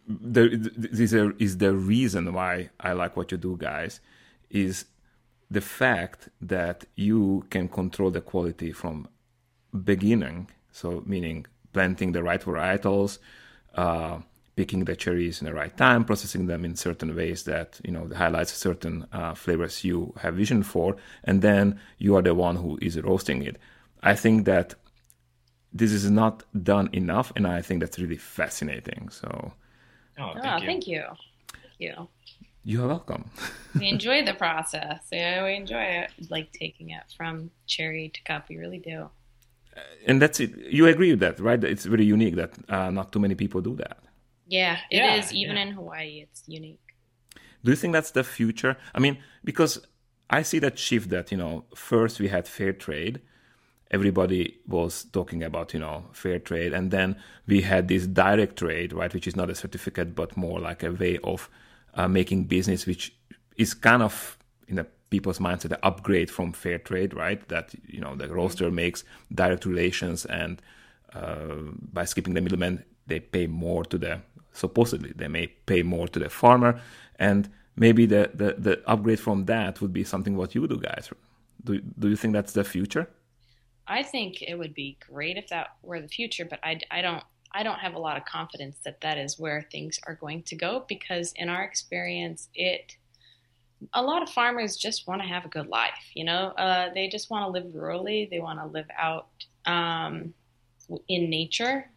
this 0.09 1.13
is 1.13 1.59
the 1.59 1.75
reason 1.75 2.33
why 2.33 2.71
I 2.81 2.93
like 2.93 3.17
what 3.17 3.31
you 3.31 3.37
do, 3.39 3.57
guys, 3.59 4.01
is 4.51 4.87
the 5.51 5.61
fact 5.61 6.31
that 6.41 6.87
you 6.95 7.45
can 7.51 7.69
control 7.69 8.11
the 8.11 8.23
quality 8.23 8.73
from 8.73 9.09
beginning. 9.85 10.49
So 10.73 11.03
meaning 11.07 11.47
planting 11.75 12.13
the 12.13 12.23
right 12.23 12.41
varietals, 12.41 13.19
uh, 13.75 14.21
picking 14.57 14.85
the 14.85 14.97
cherries 14.97 15.41
in 15.41 15.47
the 15.47 15.53
right 15.53 15.77
time, 15.77 16.05
processing 16.05 16.47
them 16.47 16.65
in 16.65 16.75
certain 16.75 17.15
ways 17.15 17.43
that 17.45 17.79
you 17.85 17.93
know 17.93 18.09
highlights 18.17 18.55
certain 18.55 19.07
uh, 19.13 19.35
flavors 19.35 19.85
you 19.85 20.15
have 20.21 20.35
vision 20.35 20.63
for, 20.63 20.97
and 21.25 21.43
then 21.43 21.79
you 21.99 22.17
are 22.17 22.23
the 22.23 22.35
one 22.35 22.57
who 22.57 22.79
is 22.81 23.01
roasting 23.03 23.43
it. 23.43 23.59
I 24.03 24.15
think 24.15 24.47
that 24.47 24.75
this 25.73 25.93
is 25.93 26.11
not 26.11 26.45
done 26.63 26.89
enough, 26.93 27.31
and 27.37 27.47
I 27.47 27.61
think 27.61 27.81
that's 27.81 27.99
really 27.99 28.17
fascinating. 28.17 29.11
So. 29.11 29.53
Oh, 30.19 30.33
Oh, 30.37 30.41
thank 30.41 30.61
you. 30.63 30.67
thank 30.67 30.87
you. 30.89 31.03
Thank 31.53 31.75
you. 31.79 32.09
You 32.65 32.85
are 32.85 32.89
welcome. 32.89 33.31
We 33.79 33.89
enjoy 33.89 34.25
the 34.25 34.35
process. 34.35 35.01
Yeah, 35.13 35.45
we 35.45 35.55
enjoy 35.55 35.83
it, 36.03 36.11
like 36.31 36.53
taking 36.53 36.91
it 36.91 37.05
from 37.17 37.51
cherry 37.67 38.09
to 38.09 38.21
cup. 38.25 38.49
We 38.49 38.57
really 38.57 38.79
do. 38.81 39.11
and 40.07 40.21
that's 40.21 40.41
it. 40.41 40.51
You 40.57 40.87
agree 40.87 41.11
with 41.13 41.21
that, 41.21 41.39
right? 41.39 41.63
It's 41.63 41.85
very 41.85 42.05
unique 42.05 42.35
that 42.37 42.53
uh, 42.69 42.91
not 42.91 43.13
too 43.13 43.21
many 43.21 43.35
people 43.37 43.61
do 43.61 43.77
that. 43.77 43.99
Yeah, 44.49 44.79
it 44.91 44.99
is. 45.19 45.33
Yeah, 45.33 45.39
Even 45.43 45.57
yeah. 45.57 45.63
in 45.63 45.71
Hawaii, 45.73 46.21
it's 46.27 46.43
unique. 46.49 46.81
Do 47.63 47.71
you 47.71 47.77
think 47.77 47.93
that's 47.93 48.11
the 48.11 48.25
future? 48.25 48.77
I 48.95 48.99
mean, 48.99 49.19
because 49.45 49.81
I 50.31 50.43
see 50.43 50.59
that 50.61 50.79
shift 50.79 51.11
that, 51.11 51.31
you 51.31 51.37
know, 51.39 51.65
first 51.77 52.19
we 52.19 52.29
had 52.29 52.49
fair 52.49 52.73
trade. 52.73 53.21
Everybody 53.91 54.59
was 54.67 55.05
talking 55.05 55.43
about, 55.43 55.73
you 55.73 55.81
know, 55.81 56.05
fair 56.13 56.39
trade. 56.39 56.73
And 56.73 56.91
then 56.91 57.17
we 57.47 57.63
had 57.63 57.89
this 57.89 58.07
direct 58.07 58.57
trade, 58.57 58.93
right? 58.93 59.13
Which 59.13 59.27
is 59.27 59.37
not 59.37 59.51
a 59.51 59.55
certificate, 59.55 60.15
but 60.15 60.37
more 60.37 60.61
like 60.61 60.83
a 60.83 60.93
way 60.93 61.19
of 61.25 61.49
uh, 61.95 62.09
making 62.09 62.45
business, 62.45 62.87
which 62.87 63.15
is 63.57 63.75
kind 63.75 64.03
of 64.03 64.39
in 64.67 64.77
the 64.77 64.87
people's 65.11 65.39
mindset, 65.39 65.71
the 65.71 65.85
upgrade 65.85 66.31
from 66.31 66.53
fair 66.53 66.79
trade, 66.79 67.15
right? 67.15 67.47
That, 67.49 67.75
you 67.87 68.01
know, 68.01 68.15
the 68.15 68.29
roaster 68.29 68.71
makes 68.71 69.05
direct 69.35 69.65
relations 69.65 70.27
and 70.27 70.61
uh, 71.15 71.55
by 71.93 72.05
skipping 72.05 72.35
the 72.35 72.41
middleman, 72.41 72.85
they 73.07 73.21
pay 73.21 73.47
more 73.47 73.85
to 73.85 73.99
the 73.99 74.21
supposedly 74.53 75.13
they 75.15 75.29
may 75.29 75.47
pay 75.47 75.83
more 75.83 76.09
to 76.09 76.19
the 76.19 76.29
farmer, 76.29 76.81
and 77.19 77.49
maybe 77.77 78.07
the, 78.07 78.31
the, 78.35 78.55
the 78.59 78.83
upgrade 78.87 79.21
from 79.21 79.45
that 79.47 79.81
would 79.81 79.93
be 79.93 80.05
something 80.05 80.37
what 80.37 80.55
you 80.55 80.67
do, 80.67 80.79
guys. 80.79 81.11
Do 81.65 81.81
do 81.99 82.09
you 82.09 82.17
think 82.17 82.35
that's 82.35 82.53
the 82.53 82.65
future? 82.65 83.09
I 83.89 84.03
think 84.03 84.43
it 84.43 84.55
would 84.55 84.75
be 84.75 84.99
great 85.11 85.37
if 85.37 85.49
that 85.49 85.77
were 85.83 86.01
the 86.01 86.09
future, 86.09 86.45
but 86.45 86.61
I, 86.63 86.79
I 86.91 87.01
don't 87.01 87.25
I 87.53 87.63
don't 87.63 87.79
have 87.79 87.95
a 87.95 87.99
lot 87.99 88.19
of 88.19 88.27
confidence 88.27 88.77
that 88.85 89.01
that 89.01 89.17
is 89.17 89.39
where 89.39 89.67
things 89.73 89.99
are 90.07 90.15
going 90.15 90.43
to 90.45 90.55
go 90.55 90.85
because 90.87 91.33
in 91.37 91.49
our 91.49 91.63
experience, 91.63 92.49
it 92.55 92.97
a 93.95 94.03
lot 94.03 94.23
of 94.23 94.29
farmers 94.29 94.77
just 94.77 95.07
want 95.07 95.23
to 95.23 95.29
have 95.29 95.45
a 95.45 95.49
good 95.49 95.69
life. 95.69 96.11
You 96.15 96.25
know, 96.25 96.49
uh, 96.59 96.93
they 96.93 97.09
just 97.09 97.31
want 97.31 97.47
to 97.47 97.51
live 97.51 97.73
rurally. 97.73 98.29
They 98.29 98.41
want 98.41 98.59
to 98.59 98.67
live 98.67 98.89
out 98.99 99.29
um, 99.65 100.35
in 101.09 101.31
nature, 101.31 101.91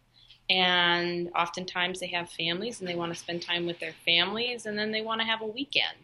and 0.49 1.29
oftentimes 1.35 1.99
they 1.99 2.07
have 2.07 2.29
families 2.29 2.79
and 2.79 2.87
they 2.87 2.95
want 2.95 3.13
to 3.13 3.19
spend 3.19 3.41
time 3.41 3.65
with 3.65 3.79
their 3.79 3.93
families, 4.05 4.65
and 4.65 4.77
then 4.77 4.91
they 4.91 5.01
want 5.01 5.19
to 5.21 5.27
have 5.27 5.41
a 5.41 5.47
weekend. 5.47 5.97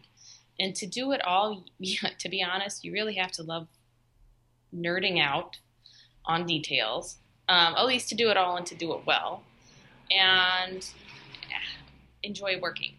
And 0.60 0.74
to 0.74 0.86
do 0.86 1.12
it 1.12 1.24
all, 1.24 1.64
to 2.18 2.28
be 2.28 2.42
honest, 2.42 2.84
you 2.84 2.92
really 2.92 3.14
have 3.14 3.32
to 3.32 3.42
love 3.42 3.68
nerding 4.74 5.22
out 5.22 5.58
on 6.28 6.46
details, 6.46 7.18
um, 7.48 7.74
at 7.76 7.86
least 7.86 8.08
to 8.10 8.14
do 8.14 8.28
it 8.30 8.36
all 8.36 8.56
and 8.56 8.66
to 8.66 8.74
do 8.74 8.92
it 8.94 9.00
well, 9.06 9.42
and 10.10 10.86
enjoy 12.22 12.58
working. 12.60 12.94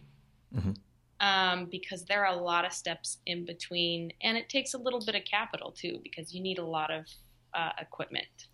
Mhm. 0.54 0.76
Um, 1.22 1.66
because 1.66 2.06
there 2.06 2.26
are 2.26 2.34
a 2.34 2.42
lot 2.42 2.66
of 2.66 2.74
steps 2.74 3.18
in 3.26 3.46
between, 3.46 4.12
and 4.22 4.38
it 4.38 4.50
takes 4.50 4.74
a 4.74 4.78
little 4.78 5.02
bit 5.06 5.16
of 5.16 5.24
capital 5.26 5.72
too, 5.72 6.00
because 6.04 6.34
you 6.34 6.42
need 6.42 6.58
a 6.60 6.66
lot 6.66 6.92
of 6.92 7.06
uh, 7.54 7.72
equipment. 7.80 8.48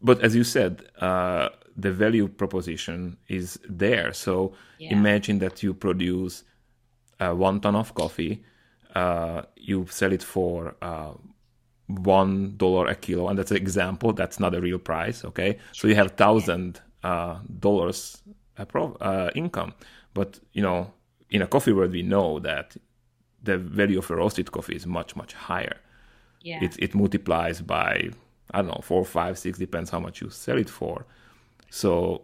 But 0.00 0.22
as 0.22 0.34
you 0.34 0.44
said, 0.44 0.90
uh, 1.00 1.50
the 1.76 1.92
value 1.92 2.26
proposition 2.28 3.16
is 3.28 3.58
there. 3.68 4.12
So 4.12 4.54
Yeah. 4.78 4.92
imagine 4.92 5.38
that 5.38 5.62
you 5.62 5.74
produce 5.74 6.44
uh, 7.20 7.32
one 7.32 7.60
ton 7.60 7.76
of 7.76 7.94
coffee, 7.94 8.42
uh, 8.94 9.42
you 9.56 9.86
sell 9.86 10.12
it 10.12 10.22
for 10.22 10.76
uh, 10.82 11.14
one 11.86 12.56
dollar 12.56 12.86
a 12.88 12.94
kilo, 12.94 13.28
and 13.28 13.38
that's 13.38 13.50
an 13.50 13.56
example. 13.58 14.12
That's 14.12 14.40
not 14.40 14.54
a 14.54 14.60
real 14.60 14.78
price. 14.78 15.24
Okay, 15.24 15.58
so 15.72 15.88
you 15.88 15.94
have 15.94 16.12
thousand 16.12 16.80
uh, 17.02 17.38
dollars 17.60 18.22
a 18.56 18.66
pro- 18.66 18.94
uh, 19.00 19.30
income, 19.34 19.74
but 20.14 20.40
you 20.52 20.62
know, 20.62 20.92
in 21.30 21.42
a 21.42 21.46
coffee 21.46 21.72
world, 21.72 21.92
we 21.92 22.02
know 22.02 22.38
that 22.40 22.76
the 23.42 23.58
value 23.58 23.98
of 23.98 24.10
a 24.10 24.16
roasted 24.16 24.50
coffee 24.52 24.74
is 24.76 24.86
much 24.86 25.14
much 25.16 25.34
higher 25.34 25.76
Yeah. 26.40 26.62
it, 26.62 26.76
it 26.78 26.94
multiplies 26.94 27.60
by 27.60 28.10
I 28.52 28.58
don't 28.62 28.68
know 28.68 28.80
four, 28.82 29.04
five, 29.04 29.38
six, 29.38 29.58
depends 29.58 29.90
how 29.90 30.00
much 30.00 30.20
you 30.20 30.30
sell 30.30 30.58
it 30.58 30.70
for. 30.70 31.06
So 31.70 32.22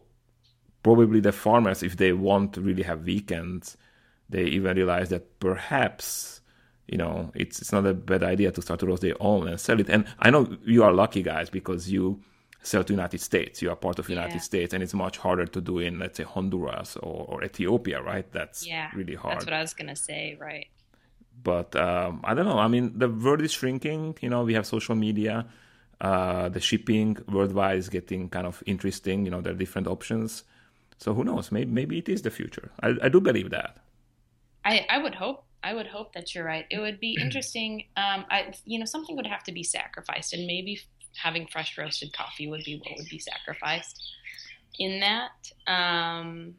probably 0.82 1.20
the 1.20 1.32
farmers, 1.32 1.82
if 1.82 1.96
they 1.96 2.12
want 2.12 2.54
to 2.54 2.60
really 2.60 2.82
have 2.84 3.04
weekends, 3.04 3.76
they 4.28 4.44
even 4.44 4.76
realize 4.76 5.08
that 5.10 5.38
perhaps 5.40 6.39
you 6.92 6.98
know 7.02 7.30
it's 7.34 7.56
it's 7.62 7.72
not 7.76 7.86
a 7.86 7.94
bad 7.94 8.22
idea 8.34 8.50
to 8.56 8.60
start 8.62 8.80
to 8.80 8.86
roast 8.86 9.02
their 9.02 9.20
own 9.20 9.48
and 9.48 9.58
sell 9.66 9.78
it. 9.80 9.88
And 9.94 10.02
I 10.26 10.28
know 10.30 10.42
you 10.74 10.82
are 10.86 10.92
lucky 10.92 11.22
guys 11.22 11.48
because 11.58 11.82
you 11.94 12.20
sell 12.62 12.84
to 12.84 12.92
United 12.92 13.20
States. 13.20 13.62
You 13.62 13.70
are 13.72 13.76
part 13.76 13.98
of 14.00 14.08
United 14.08 14.34
Yeah. 14.34 14.50
States, 14.50 14.74
and 14.74 14.82
it's 14.84 14.94
much 14.94 15.16
harder 15.18 15.46
to 15.46 15.60
do 15.70 15.78
in 15.78 15.98
let's 15.98 16.16
say 16.18 16.24
Honduras 16.24 16.96
or, 16.96 17.26
or 17.30 17.44
Ethiopia, 17.44 18.02
right? 18.02 18.30
That's 18.32 18.58
yeah. 18.66 18.90
really 18.94 19.14
hard 19.22 19.34
That's 19.36 19.46
what 19.46 19.54
I 19.54 19.62
was 19.66 19.74
gonna 19.74 19.96
say, 19.96 20.36
right? 20.40 20.68
but 21.42 21.74
um, 21.76 22.20
I 22.24 22.34
don't 22.34 22.44
know. 22.46 22.58
I 22.58 22.68
mean, 22.68 22.98
the 22.98 23.08
world 23.08 23.40
is 23.42 23.52
shrinking. 23.52 24.16
You 24.20 24.28
know, 24.30 24.42
we 24.44 24.54
have 24.54 24.66
social 24.66 24.94
media. 24.94 25.46
Uh, 26.00 26.48
the 26.48 26.60
shipping 26.60 27.16
worldwide 27.28 27.78
is 27.78 27.88
getting 27.88 28.28
kind 28.28 28.46
of 28.46 28.62
interesting. 28.66 29.24
You 29.24 29.30
know, 29.30 29.40
there 29.40 29.52
are 29.52 29.56
different 29.56 29.86
options. 29.86 30.44
So 30.98 31.14
who 31.14 31.24
knows? 31.24 31.50
Maybe 31.52 31.70
maybe 31.70 31.98
it 31.98 32.08
is 32.08 32.22
the 32.22 32.30
future. 32.30 32.70
I, 32.82 32.88
I 33.02 33.08
do 33.08 33.20
believe 33.20 33.50
that. 33.50 33.78
I, 34.64 34.86
I 34.90 34.98
would 34.98 35.14
hope 35.14 35.44
I 35.62 35.74
would 35.74 35.86
hope 35.86 36.12
that 36.14 36.34
you're 36.34 36.44
right. 36.44 36.66
It 36.70 36.78
would 36.78 37.00
be 37.00 37.16
interesting. 37.20 37.84
Um, 37.96 38.24
I 38.30 38.52
you 38.64 38.78
know 38.78 38.84
something 38.84 39.16
would 39.16 39.26
have 39.26 39.44
to 39.44 39.52
be 39.52 39.62
sacrificed, 39.62 40.32
and 40.32 40.46
maybe 40.46 40.80
having 41.16 41.46
fresh 41.46 41.76
roasted 41.76 42.12
coffee 42.12 42.48
would 42.48 42.64
be 42.64 42.78
what 42.84 42.96
would 42.96 43.08
be 43.08 43.18
sacrificed 43.18 44.00
in 44.78 45.00
that. 45.00 45.50
Um, 45.66 46.54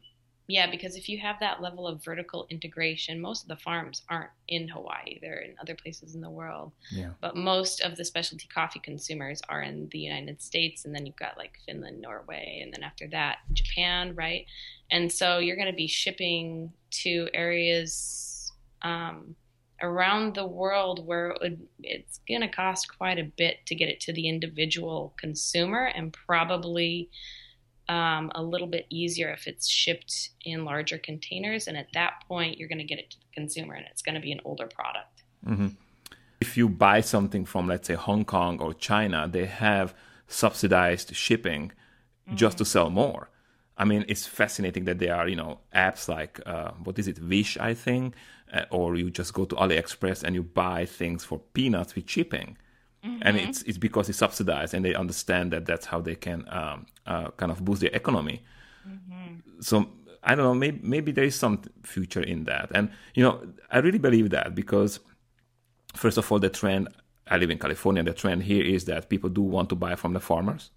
yeah, 0.48 0.70
because 0.70 0.98
if 0.98 1.08
you 1.08 1.18
have 1.20 1.40
that 1.40 1.62
level 1.62 1.88
of 1.88 2.04
vertical 2.04 2.46
integration, 2.50 3.22
most 3.22 3.44
of 3.44 3.48
the 3.48 3.56
farms 3.56 4.02
aren't 4.10 4.32
in 4.50 4.68
Hawaii; 4.68 5.18
they're 5.22 5.40
in 5.40 5.56
other 5.62 5.76
places 5.76 6.14
in 6.14 6.20
the 6.20 6.30
world. 6.30 6.74
Yeah. 6.92 7.12
But 7.22 7.38
most 7.38 7.80
of 7.82 7.96
the 7.96 8.04
specialty 8.04 8.48
coffee 8.54 8.80
consumers 8.80 9.42
are 9.48 9.62
in 9.62 9.88
the 9.92 10.00
United 10.00 10.42
States, 10.42 10.84
and 10.84 10.94
then 10.94 11.06
you've 11.06 11.16
got 11.16 11.38
like 11.38 11.58
Finland, 11.66 12.02
Norway, 12.02 12.60
and 12.62 12.74
then 12.74 12.84
after 12.84 13.08
that, 13.10 13.38
Japan, 13.54 14.14
right? 14.14 14.46
And 14.90 15.10
so 15.10 15.38
you're 15.38 15.56
going 15.56 15.72
to 15.72 15.76
be 15.76 15.88
shipping 15.88 16.74
to 17.04 17.30
areas 17.34 18.31
um, 18.82 19.36
around 19.82 20.36
the 20.36 20.46
world 20.46 21.06
where 21.06 21.30
it 21.30 21.39
would, 21.41 21.67
it's 21.82 22.20
going 22.28 22.41
to 22.41 22.48
cost 22.48 22.96
quite 22.98 23.17
a 23.17 23.24
bit 23.24 23.65
to 23.65 23.76
get 23.76 23.89
it 23.89 24.00
to 24.02 24.13
the 24.13 24.28
individual 24.28 25.13
consumer, 25.17 25.86
and 25.96 26.13
probably 26.13 27.10
um, 27.89 28.32
a 28.36 28.44
little 28.44 28.67
bit 28.67 28.86
easier 28.89 29.30
if 29.32 29.48
it's 29.48 29.67
shipped 29.67 30.30
in 30.46 30.65
larger 30.65 30.98
containers. 30.98 31.67
And 31.67 31.76
at 31.76 31.88
that 31.94 32.24
point, 32.28 32.58
you're 32.58 32.70
going 32.70 32.78
to 32.78 32.84
get 32.84 33.00
it 33.00 33.12
to 33.12 33.17
the 33.17 33.26
consumer, 33.34 33.74
and 33.74 33.86
it's 33.89 34.02
going 34.02 34.15
to 34.15 34.22
be 34.22 34.32
an 34.32 34.41
older 34.46 34.67
product. 34.67 35.24
Mm-hmm. 35.46 35.70
If 36.39 36.58
you 36.58 36.70
buy 36.70 37.02
something 37.02 37.46
from, 37.46 37.67
let's 37.67 37.88
say, 37.88 37.96
Hong 37.96 38.24
Kong 38.26 38.60
or 38.60 38.74
China, 38.74 39.28
they 39.28 39.46
have 39.46 39.94
subsidized 40.28 41.15
shipping 41.15 41.72
mm-hmm. 42.28 42.36
just 42.36 42.58
to 42.60 42.65
sell 42.65 42.89
more. 42.89 43.30
I 43.78 43.86
mean, 43.86 44.06
it's 44.08 44.28
fascinating 44.28 44.86
that 44.86 45.00
there 45.00 45.15
are, 45.15 45.28
you 45.28 45.36
know, 45.36 45.60
apps 45.74 46.08
like 46.08 46.39
uh, 46.46 46.72
what 46.84 47.00
is 47.00 47.08
it, 47.08 47.20
Wish, 47.20 47.58
I 47.58 47.74
think, 47.74 48.13
uh, 48.52 48.66
or 48.70 48.96
you 48.96 49.10
just 49.10 49.34
go 49.34 49.46
to 49.46 49.56
AliExpress 49.56 50.24
and 50.24 50.36
you 50.36 50.44
buy 50.44 50.86
things 50.86 51.24
for 51.24 51.40
peanuts 51.54 51.96
with 51.96 52.10
shipping. 52.10 52.58
Mm-hmm. 53.04 53.22
And 53.24 53.38
it's 53.38 53.64
it's 53.64 53.78
because 53.80 54.10
it's 54.10 54.20
subsidized, 54.20 54.74
and 54.76 54.86
they 54.86 54.94
understand 54.94 55.52
that 55.54 55.66
that's 55.66 55.88
how 55.88 56.02
they 56.02 56.16
can 56.16 56.46
um, 56.50 56.86
uh, 57.08 57.32
kind 57.32 57.52
of 57.52 57.66
boost 57.66 57.82
their 57.82 57.90
economy. 57.92 58.44
Mm-hmm. 58.88 59.62
So 59.62 59.90
I 60.24 60.36
don't 60.36 60.46
know, 60.46 60.54
maybe 60.54 60.80
maybe 60.84 61.12
there 61.12 61.24
is 61.24 61.36
some 61.36 61.62
future 61.84 62.22
in 62.22 62.44
that, 62.44 62.70
and 62.76 62.92
you 63.16 63.24
know, 63.24 63.42
I 63.72 63.80
really 63.80 63.98
believe 63.98 64.30
that 64.32 64.54
because 64.54 65.00
first 65.96 66.18
of 66.18 66.32
all, 66.32 66.40
the 66.40 66.50
trend. 66.50 66.90
I 67.28 67.38
live 67.38 67.50
in 67.50 67.60
California. 67.60 68.04
The 68.04 68.14
trend 68.14 68.44
here 68.44 68.66
is 68.66 68.86
that 68.86 69.08
people 69.08 69.30
do 69.30 69.42
want 69.42 69.70
to 69.70 69.76
buy 69.76 69.96
from 69.96 70.12
the 70.14 70.20
farmers, 70.20 70.70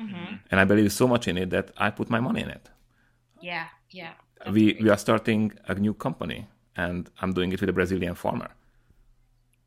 mm-hmm. 0.00 0.36
and 0.50 0.60
I 0.60 0.64
believe 0.64 0.92
so 0.92 1.06
much 1.06 1.28
in 1.28 1.36
it 1.36 1.50
that 1.50 1.72
I 1.76 1.90
put 1.90 2.08
my 2.08 2.20
money 2.20 2.40
in 2.40 2.48
it. 2.48 2.70
Yeah, 3.40 3.66
yeah. 3.90 4.12
We 4.50 4.72
great. 4.72 4.82
we 4.82 4.88
are 4.88 4.96
starting 4.96 5.52
a 5.68 5.74
new 5.74 5.92
company, 5.92 6.48
and 6.80 7.10
I'm 7.20 7.32
doing 7.32 7.52
it 7.52 7.60
with 7.60 7.70
a 7.70 7.72
Brazilian 7.72 8.14
farmer. 8.14 8.50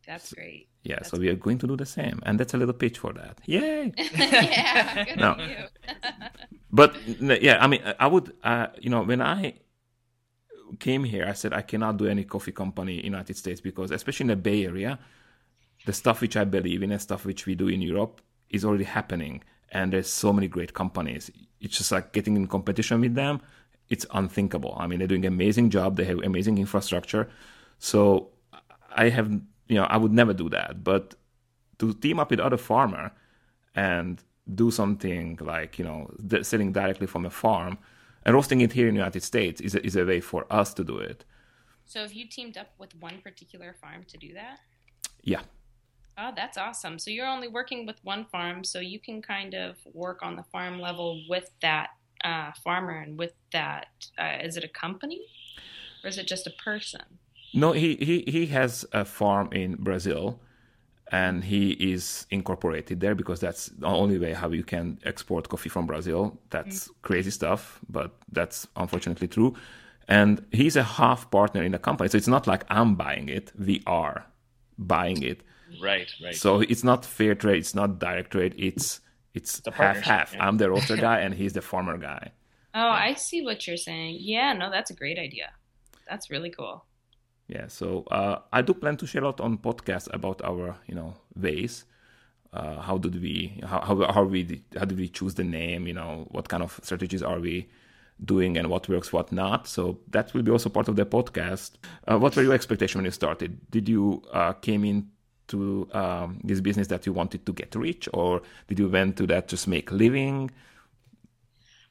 That's 0.07 0.33
great. 0.33 0.67
Yeah, 0.83 0.95
That's 0.95 1.11
so 1.11 1.17
we 1.17 1.29
are 1.29 1.35
going 1.35 1.59
to 1.59 1.67
do 1.67 1.77
the 1.77 1.85
same, 1.85 2.21
and 2.25 2.37
that's 2.39 2.53
a 2.53 2.57
little 2.57 2.73
pitch 2.73 2.97
for 2.99 3.13
that. 3.13 3.39
Yay! 3.45 3.93
yeah, 4.15 5.05
good 5.05 5.17
no. 5.17 5.37
but 6.71 6.91
yeah, 7.47 7.63
I 7.63 7.67
mean, 7.67 7.81
I 7.97 8.07
would, 8.07 8.33
uh, 8.43 8.67
you 8.81 8.89
know, 8.89 9.03
when 9.03 9.21
I 9.21 9.53
came 10.79 11.05
here, 11.05 11.25
I 11.25 11.33
said 11.33 11.53
I 11.53 11.61
cannot 11.61 11.97
do 11.97 12.07
any 12.07 12.25
coffee 12.25 12.51
company 12.51 12.97
in 12.97 13.05
United 13.05 13.37
States 13.37 13.61
because, 13.61 13.91
especially 13.91 14.25
in 14.25 14.35
the 14.35 14.35
Bay 14.35 14.65
Area, 14.65 14.99
the 15.85 15.93
stuff 15.93 16.19
which 16.19 16.35
I 16.35 16.43
believe 16.43 16.83
in 16.83 16.91
and 16.91 17.01
stuff 17.01 17.25
which 17.25 17.45
we 17.45 17.55
do 17.55 17.69
in 17.69 17.81
Europe 17.81 18.19
is 18.49 18.65
already 18.65 18.83
happening, 18.83 19.41
and 19.71 19.93
there's 19.93 20.09
so 20.09 20.33
many 20.33 20.49
great 20.49 20.73
companies. 20.73 21.31
It's 21.61 21.77
just 21.77 21.93
like 21.93 22.11
getting 22.11 22.35
in 22.35 22.47
competition 22.47 22.99
with 22.99 23.15
them. 23.15 23.39
It's 23.93 24.05
unthinkable. 24.19 24.73
I 24.81 24.87
mean, 24.87 24.97
they're 24.99 25.13
doing 25.13 25.25
an 25.25 25.33
amazing 25.33 25.67
job. 25.77 25.89
They 25.97 26.07
have 26.11 26.19
amazing 26.31 26.57
infrastructure. 26.65 27.23
So 27.79 27.97
I 29.03 29.05
have 29.17 29.27
you 29.67 29.75
know, 29.79 29.87
I 29.95 29.97
would 29.97 30.11
never 30.21 30.33
do 30.43 30.49
that. 30.49 30.83
But 30.83 31.15
to 31.79 31.93
team 31.93 32.19
up 32.19 32.29
with 32.31 32.39
other 32.39 32.57
farmer 32.57 33.11
and 33.75 34.21
do 34.61 34.71
something 34.71 35.37
like 35.41 35.79
you 35.79 35.85
know 35.85 35.99
selling 36.41 36.71
directly 36.73 37.07
from 37.07 37.25
a 37.25 37.29
farm 37.29 37.77
and 38.25 38.35
roasting 38.35 38.61
it 38.61 38.73
here 38.73 38.87
in 38.87 38.93
the 38.93 38.99
United 38.99 39.23
States 39.23 39.61
is 39.61 39.73
a, 39.75 39.85
is 39.85 39.95
a 39.95 40.05
way 40.05 40.21
for 40.21 40.45
us 40.49 40.73
to 40.73 40.83
do 40.83 40.97
it. 40.97 41.25
So 41.85 42.01
have 42.01 42.13
you 42.13 42.25
teamed 42.29 42.57
up 42.57 42.69
with 42.77 42.91
one 42.99 43.19
particular 43.23 43.75
farm 43.81 44.05
to 44.07 44.17
do 44.17 44.33
that? 44.33 44.59
Yeah. 45.21 45.41
Oh, 46.17 46.31
that's 46.35 46.57
awesome. 46.57 46.99
So 46.99 47.09
you're 47.09 47.27
only 47.27 47.47
working 47.47 47.85
with 47.85 47.97
one 48.03 48.25
farm, 48.25 48.63
so 48.63 48.79
you 48.79 48.99
can 48.99 49.21
kind 49.21 49.53
of 49.55 49.77
work 49.93 50.19
on 50.21 50.35
the 50.35 50.43
farm 50.43 50.79
level 50.79 51.21
with 51.27 51.49
that 51.61 51.89
uh, 52.23 52.51
farmer 52.63 52.93
and 52.93 53.17
with 53.17 53.33
that. 53.51 53.87
Uh, 54.17 54.37
is 54.41 54.57
it 54.57 54.63
a 54.63 54.67
company 54.67 55.21
or 56.03 56.09
is 56.09 56.17
it 56.17 56.27
just 56.27 56.47
a 56.47 56.51
person? 56.51 57.01
No, 57.53 57.71
he, 57.71 57.95
he, 57.95 58.23
he 58.27 58.47
has 58.47 58.85
a 58.93 59.05
farm 59.05 59.49
in 59.51 59.75
Brazil 59.75 60.39
and 61.11 61.43
he 61.43 61.71
is 61.71 62.25
incorporated 62.31 62.99
there 62.99 63.13
because 63.13 63.39
that's 63.39 63.67
the 63.67 63.85
only 63.85 64.17
way 64.17 64.33
how 64.33 64.49
you 64.49 64.63
can 64.63 64.97
export 65.05 65.47
coffee 65.49 65.69
from 65.69 65.85
Brazil. 65.85 66.39
That's 66.49 66.87
mm. 66.87 66.91
crazy 67.03 67.29
stuff, 67.29 67.79
but 67.87 68.15
that's 68.31 68.67
unfortunately 68.75 69.27
true. 69.27 69.55
And 70.07 70.43
he's 70.51 70.75
a 70.75 70.83
half 70.83 71.29
partner 71.29 71.61
in 71.63 71.71
the 71.71 71.79
company. 71.79 72.09
So 72.09 72.17
it's 72.17 72.27
not 72.27 72.47
like 72.47 72.65
I'm 72.69 72.95
buying 72.95 73.29
it, 73.29 73.51
we 73.57 73.83
are 73.85 74.25
buying 74.77 75.21
it. 75.21 75.43
Right, 75.81 76.11
right. 76.23 76.35
So 76.35 76.61
it's 76.61 76.83
not 76.83 77.05
fair 77.05 77.35
trade, 77.35 77.57
it's 77.57 77.75
not 77.75 77.99
direct 77.99 78.31
trade, 78.31 78.55
it's 78.57 78.99
it's, 79.33 79.59
it's 79.59 79.75
half 79.75 79.99
half. 80.01 80.33
Yeah. 80.33 80.47
I'm 80.47 80.57
the 80.57 80.69
roaster 80.69 80.97
guy 81.07 81.19
and 81.19 81.33
he's 81.33 81.53
the 81.53 81.61
farmer 81.61 81.97
guy. 81.97 82.31
Oh, 82.75 82.89
I 82.89 83.13
see 83.13 83.43
what 83.43 83.67
you're 83.67 83.77
saying. 83.77 84.17
Yeah, 84.19 84.53
no, 84.53 84.71
that's 84.71 84.89
a 84.89 84.95
great 84.95 85.19
idea. 85.19 85.51
That's 86.09 86.29
really 86.29 86.49
cool 86.49 86.85
yeah 87.47 87.67
so 87.67 88.03
uh, 88.11 88.39
i 88.51 88.61
do 88.61 88.73
plan 88.73 88.97
to 88.97 89.05
share 89.05 89.21
a 89.21 89.25
lot 89.25 89.41
on 89.41 89.57
podcasts 89.57 90.11
about 90.13 90.41
our 90.43 90.75
you 90.87 90.95
know 90.95 91.13
ways 91.35 91.85
uh, 92.53 92.79
how 92.81 92.97
did 92.97 93.21
we 93.21 93.59
how, 93.63 93.81
how 93.81 94.11
how 94.11 94.23
we 94.23 94.63
how 94.77 94.85
did 94.85 94.97
we 94.97 95.09
choose 95.09 95.35
the 95.35 95.43
name 95.43 95.87
you 95.87 95.93
know 95.93 96.27
what 96.31 96.47
kind 96.47 96.63
of 96.63 96.79
strategies 96.83 97.23
are 97.23 97.39
we 97.39 97.67
doing 98.23 98.57
and 98.57 98.69
what 98.69 98.87
works 98.87 99.11
what 99.11 99.31
not 99.31 99.67
so 99.67 99.99
that 100.09 100.33
will 100.33 100.43
be 100.43 100.51
also 100.51 100.69
part 100.69 100.87
of 100.87 100.95
the 100.95 101.05
podcast 101.05 101.71
uh, 102.07 102.17
what 102.17 102.35
were 102.35 102.43
your 102.43 102.53
expectations 102.53 102.95
when 102.95 103.05
you 103.05 103.11
started 103.11 103.59
did 103.71 103.89
you 103.89 104.21
uh, 104.31 104.53
came 104.53 104.85
into 105.43 105.87
um, 105.93 106.39
this 106.43 106.61
business 106.61 106.87
that 106.87 107.05
you 107.05 107.13
wanted 107.13 107.45
to 107.45 107.53
get 107.53 107.75
rich 107.75 108.07
or 108.13 108.41
did 108.67 108.79
you 108.79 108.87
went 108.89 109.17
to 109.17 109.27
that 109.27 109.47
just 109.47 109.67
make 109.67 109.91
living 109.91 110.49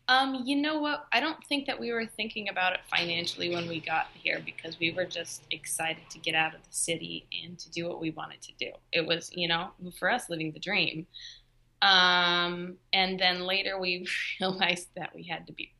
um, 0.08 0.42
you 0.44 0.56
know 0.56 0.80
what? 0.80 1.06
I 1.12 1.20
don't 1.20 1.42
think 1.44 1.66
that 1.66 1.78
we 1.78 1.92
were 1.92 2.06
thinking 2.06 2.48
about 2.48 2.72
it 2.72 2.80
financially 2.90 3.54
when 3.54 3.68
we 3.68 3.80
got 3.80 4.08
here 4.12 4.42
because 4.44 4.78
we 4.78 4.90
were 4.90 5.04
just 5.04 5.44
excited 5.50 6.02
to 6.10 6.18
get 6.18 6.34
out 6.34 6.54
of 6.54 6.60
the 6.60 6.74
city 6.74 7.26
and 7.42 7.56
to 7.60 7.70
do 7.70 7.88
what 7.88 8.00
we 8.00 8.10
wanted 8.10 8.42
to 8.42 8.52
do. 8.58 8.72
It 8.92 9.06
was, 9.06 9.30
you 9.32 9.46
know, 9.46 9.70
for 9.98 10.10
us 10.10 10.28
living 10.28 10.52
the 10.52 10.58
dream. 10.58 11.06
Um, 11.82 12.76
and 12.92 13.18
then 13.18 13.44
later 13.46 13.78
we 13.78 14.06
realized 14.40 14.88
that 14.96 15.14
we 15.14 15.22
had 15.22 15.46
to 15.46 15.52
be, 15.52 15.72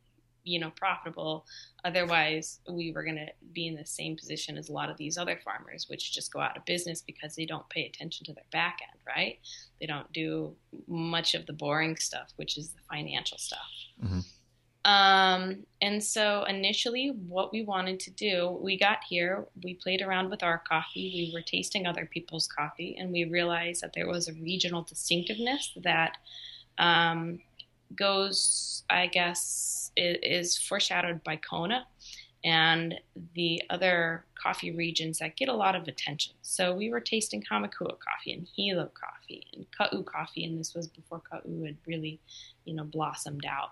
you 0.43 0.59
know, 0.59 0.71
profitable. 0.75 1.45
Otherwise, 1.85 2.59
we 2.69 2.91
were 2.91 3.03
going 3.03 3.17
to 3.17 3.27
be 3.53 3.67
in 3.67 3.75
the 3.75 3.85
same 3.85 4.15
position 4.15 4.57
as 4.57 4.69
a 4.69 4.73
lot 4.73 4.89
of 4.89 4.97
these 4.97 5.17
other 5.17 5.39
farmers, 5.43 5.87
which 5.89 6.13
just 6.13 6.31
go 6.31 6.39
out 6.39 6.57
of 6.57 6.65
business 6.65 7.01
because 7.01 7.35
they 7.35 7.45
don't 7.45 7.67
pay 7.69 7.85
attention 7.85 8.25
to 8.25 8.33
their 8.33 8.43
back 8.51 8.79
end, 8.81 8.99
right? 9.05 9.39
They 9.79 9.85
don't 9.85 10.11
do 10.13 10.55
much 10.87 11.33
of 11.35 11.45
the 11.45 11.53
boring 11.53 11.97
stuff, 11.97 12.31
which 12.35 12.57
is 12.57 12.71
the 12.71 12.81
financial 12.89 13.37
stuff. 13.37 13.59
Mm-hmm. 14.03 14.19
Um, 14.85 15.65
and 15.81 16.03
so 16.03 16.43
initially, 16.43 17.13
what 17.27 17.53
we 17.53 17.63
wanted 17.63 18.01
to 18.01 18.11
do, 18.11 18.59
we 18.61 18.77
got 18.77 18.99
here, 19.07 19.45
we 19.63 19.75
played 19.75 20.01
around 20.01 20.29
with 20.29 20.43
our 20.43 20.61
coffee, 20.67 21.29
we 21.31 21.33
were 21.33 21.41
tasting 21.41 21.87
other 21.87 22.05
people's 22.05 22.47
coffee, 22.47 22.97
and 22.99 23.11
we 23.11 23.23
realized 23.23 23.81
that 23.81 23.93
there 23.93 24.07
was 24.07 24.27
a 24.27 24.33
regional 24.33 24.81
distinctiveness 24.81 25.71
that 25.83 26.17
um, 26.79 27.39
goes, 27.95 28.83
I 28.89 29.07
guess, 29.07 29.91
is 29.95 30.57
foreshadowed 30.57 31.23
by 31.23 31.37
Kona 31.37 31.85
and 32.43 32.95
the 33.35 33.61
other 33.69 34.25
coffee 34.41 34.71
regions 34.71 35.19
that 35.19 35.37
get 35.37 35.47
a 35.47 35.53
lot 35.53 35.75
of 35.75 35.87
attention. 35.87 36.33
So 36.41 36.75
we 36.75 36.89
were 36.89 36.99
tasting 36.99 37.41
Hamakua 37.49 37.97
coffee 37.99 38.33
and 38.33 38.47
Hilo 38.55 38.91
coffee 38.93 39.45
and 39.53 39.65
Ka'u 39.77 40.03
coffee, 40.03 40.43
and 40.43 40.59
this 40.59 40.73
was 40.73 40.87
before 40.87 41.21
Ka'u 41.21 41.63
had 41.63 41.77
really, 41.87 42.19
you 42.65 42.73
know, 42.73 42.83
blossomed 42.83 43.45
out 43.45 43.71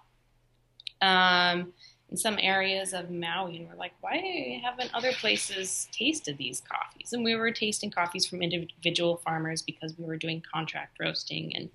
um, 1.02 1.74
in 2.10 2.18
some 2.18 2.38
areas 2.40 2.94
of 2.94 3.10
Maui, 3.10 3.58
and 3.58 3.68
we're 3.68 3.76
like, 3.76 3.94
why 4.02 4.62
haven't 4.64 4.94
other 4.94 5.14
places 5.14 5.88
tasted 5.92 6.38
these 6.38 6.62
coffees? 6.62 7.14
And 7.14 7.24
we 7.24 7.36
were 7.36 7.52
tasting 7.52 7.90
coffees 7.90 8.26
from 8.26 8.42
individual 8.42 9.18
farmers 9.18 9.62
because 9.62 9.98
we 9.98 10.06
were 10.06 10.18
doing 10.18 10.44
contract 10.54 10.98
roasting 11.00 11.56
and 11.56 11.70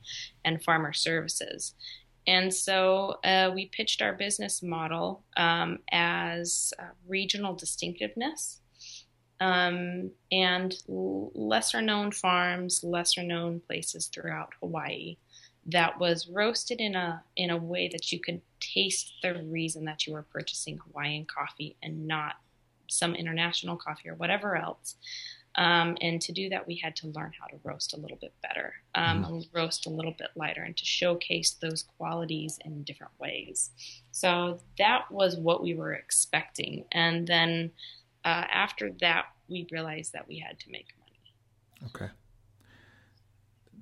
and 0.45 0.63
farmer 0.63 0.93
services. 0.93 1.75
And 2.27 2.53
so 2.53 3.19
uh, 3.25 3.51
we 3.55 3.67
pitched 3.67 4.03
our 4.03 4.13
business 4.13 4.63
model 4.63 5.23
um, 5.37 5.79
as 5.93 6.73
uh, 6.79 6.87
regional 7.07 7.55
distinctiveness 7.55 8.61
um, 9.41 10.11
and 10.33 10.75
l- 10.89 11.31
lesser 11.35 11.81
known 11.81 12.11
farms, 12.11 12.83
lesser 12.83 13.23
known 13.23 13.61
places 13.61 14.07
throughout 14.07 14.53
Hawaii 14.61 15.17
that 15.67 15.99
was 15.99 16.29
roasted 16.29 16.81
in 16.81 16.95
a 16.95 17.23
in 17.37 17.51
a 17.51 17.57
way 17.57 17.89
that 17.89 18.13
you 18.13 18.21
could 18.21 18.41
taste 18.61 19.13
the 19.23 19.43
reason 19.45 19.85
that 19.85 20.07
you 20.07 20.13
were 20.13 20.23
purchasing 20.23 20.79
Hawaiian 20.79 21.27
coffee 21.27 21.77
and 21.83 22.07
not 22.07 22.37
some 22.89 23.15
international 23.15 23.77
coffee 23.77 24.09
or 24.09 24.15
whatever 24.15 24.57
else. 24.57 24.95
Um, 25.57 25.97
and 26.03 26.21
to 26.21 26.33
do 26.33 26.51
that, 26.51 26.67
we 26.67 26.77
had 26.77 26.95
to 26.97 27.07
learn 27.09 27.33
how 27.39 27.47
to 27.47 27.57
roast 27.65 27.95
a 27.95 28.01
little 28.01 28.19
bit 28.19 28.35
better, 28.43 28.75
um, 28.95 29.25
mm. 29.25 29.49
roast 29.55 29.87
a 29.87 29.91
little 29.91 30.15
bit 30.17 30.29
lighter, 30.37 30.63
and 30.63 30.77
to 30.77 30.85
showcase 30.85 31.57
those 31.61 31.83
qualities 31.97 32.59
in 32.65 32.83
different 32.83 33.13
ways. 33.19 33.71
So 34.11 34.61
that 34.79 35.11
was 35.11 35.37
what 35.37 35.63
we 35.63 35.75
were 35.75 35.95
expecting. 35.95 36.85
And 36.93 37.27
then 37.27 37.71
uh, 38.25 38.45
after 38.51 38.91
that, 39.01 39.27
we 39.49 39.67
realized 39.71 40.13
that 40.13 40.29
we 40.29 40.39
had 40.39 40.59
to 40.61 40.71
make 40.71 40.89
money. 40.99 41.91
Okay. 41.95 42.13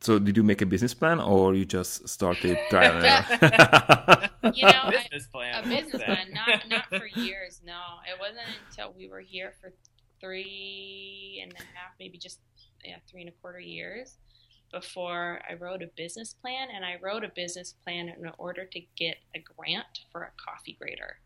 So 0.01 0.19
did 0.19 0.37
you 0.37 0.43
make 0.43 0.61
a 0.61 0.67
business 0.67 0.93
plan, 0.93 1.19
or 1.19 1.55
you 1.55 1.65
just 1.65 2.09
started 2.09 2.59
trial 2.69 2.97
and 2.97 3.07
error? 3.07 4.31
you 4.55 4.67
know, 4.67 4.91
business 4.91 5.27
plan. 5.29 5.65
A 5.65 5.67
business 5.67 6.03
plan, 6.03 6.27
not 6.33 6.69
not 6.69 6.87
for 7.01 7.07
years. 7.07 7.63
No, 7.65 7.81
it 8.07 8.21
wasn't 8.21 8.47
until 8.69 8.93
we 8.97 9.09
were 9.09 9.21
here 9.21 9.55
for 9.61 9.73
three 10.21 11.41
and 11.43 11.53
a 11.53 11.57
half, 11.57 11.93
maybe 11.99 12.19
just 12.19 12.41
yeah, 12.85 12.97
three 13.11 13.23
and 13.23 13.31
a 13.31 13.33
quarter 13.41 13.61
years 13.61 14.17
before 14.73 15.41
I 15.49 15.55
wrote 15.55 15.83
a 15.83 15.89
business 15.97 16.35
plan. 16.35 16.69
And 16.75 16.85
I 16.85 16.97
wrote 17.01 17.25
a 17.25 17.31
business 17.35 17.75
plan 17.85 18.09
in 18.09 18.31
order 18.39 18.65
to 18.65 18.81
get 18.97 19.17
a 19.35 19.41
grant 19.41 20.01
for 20.11 20.23
a 20.23 20.31
coffee 20.37 20.77
grader. 20.81 21.17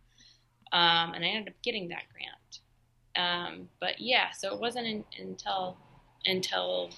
Um, 0.72 1.14
and 1.14 1.24
I 1.24 1.28
ended 1.28 1.54
up 1.54 1.62
getting 1.62 1.88
that 1.88 2.04
grant. 2.12 2.60
Um, 3.16 3.68
but 3.80 3.98
yeah, 3.98 4.30
so 4.30 4.52
it 4.54 4.60
wasn't 4.60 4.86
in, 4.86 5.04
until 5.18 5.76
until 6.26 6.90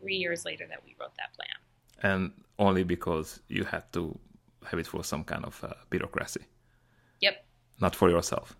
three 0.00 0.16
years 0.16 0.44
later 0.44 0.66
that 0.68 0.82
we 0.84 0.94
wrote 1.00 1.14
that 1.16 1.32
plan. 1.34 1.56
And 2.02 2.32
only 2.58 2.84
because 2.84 3.40
you 3.48 3.64
had 3.64 3.90
to 3.92 4.18
have 4.66 4.78
it 4.78 4.86
for 4.86 5.02
some 5.04 5.24
kind 5.24 5.44
of 5.44 5.62
uh, 5.64 5.72
bureaucracy. 5.90 6.42
Yep. 7.20 7.44
Not 7.80 7.96
for 7.96 8.10
yourself. 8.10 8.56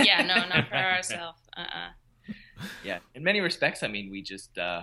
Yeah, 0.00 0.22
no, 0.22 0.34
not 0.48 0.68
for 0.68 0.74
ourselves. 0.76 1.40
Uh-uh. 1.56 2.34
Yeah, 2.84 2.98
in 3.14 3.22
many 3.22 3.40
respects, 3.40 3.82
I 3.82 3.88
mean, 3.88 4.10
we 4.10 4.22
just 4.22 4.56
uh, 4.58 4.82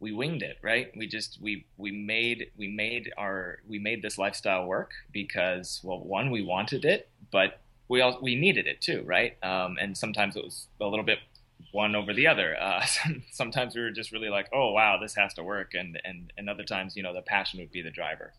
we 0.00 0.12
winged 0.12 0.42
it, 0.42 0.56
right? 0.62 0.90
We 0.96 1.06
just 1.06 1.38
we 1.40 1.66
we 1.76 1.92
made 1.92 2.50
we 2.56 2.68
made 2.68 3.12
our 3.18 3.58
we 3.68 3.78
made 3.78 4.02
this 4.02 4.18
lifestyle 4.18 4.66
work 4.66 4.92
because 5.12 5.80
well, 5.84 6.00
one, 6.00 6.30
we 6.30 6.42
wanted 6.42 6.84
it, 6.84 7.08
but 7.30 7.60
we 7.88 8.00
all 8.00 8.18
we 8.22 8.34
needed 8.34 8.66
it 8.66 8.80
too, 8.80 9.02
right? 9.04 9.36
Um, 9.44 9.76
and 9.80 9.96
sometimes 9.96 10.36
it 10.36 10.44
was 10.44 10.66
a 10.80 10.86
little 10.86 11.04
bit 11.04 11.18
one 11.72 11.94
over 11.94 12.14
the 12.14 12.26
other. 12.26 12.56
Uh, 12.60 12.84
sometimes 13.30 13.74
we 13.74 13.82
were 13.82 13.90
just 13.90 14.10
really 14.10 14.30
like, 14.30 14.48
oh 14.52 14.72
wow, 14.72 14.98
this 15.00 15.14
has 15.14 15.34
to 15.34 15.42
work, 15.42 15.74
and 15.74 16.00
and 16.04 16.32
and 16.38 16.48
other 16.48 16.64
times, 16.64 16.96
you 16.96 17.02
know, 17.02 17.12
the 17.12 17.22
passion 17.22 17.60
would 17.60 17.72
be 17.72 17.82
the 17.82 17.90
driver. 17.90 18.32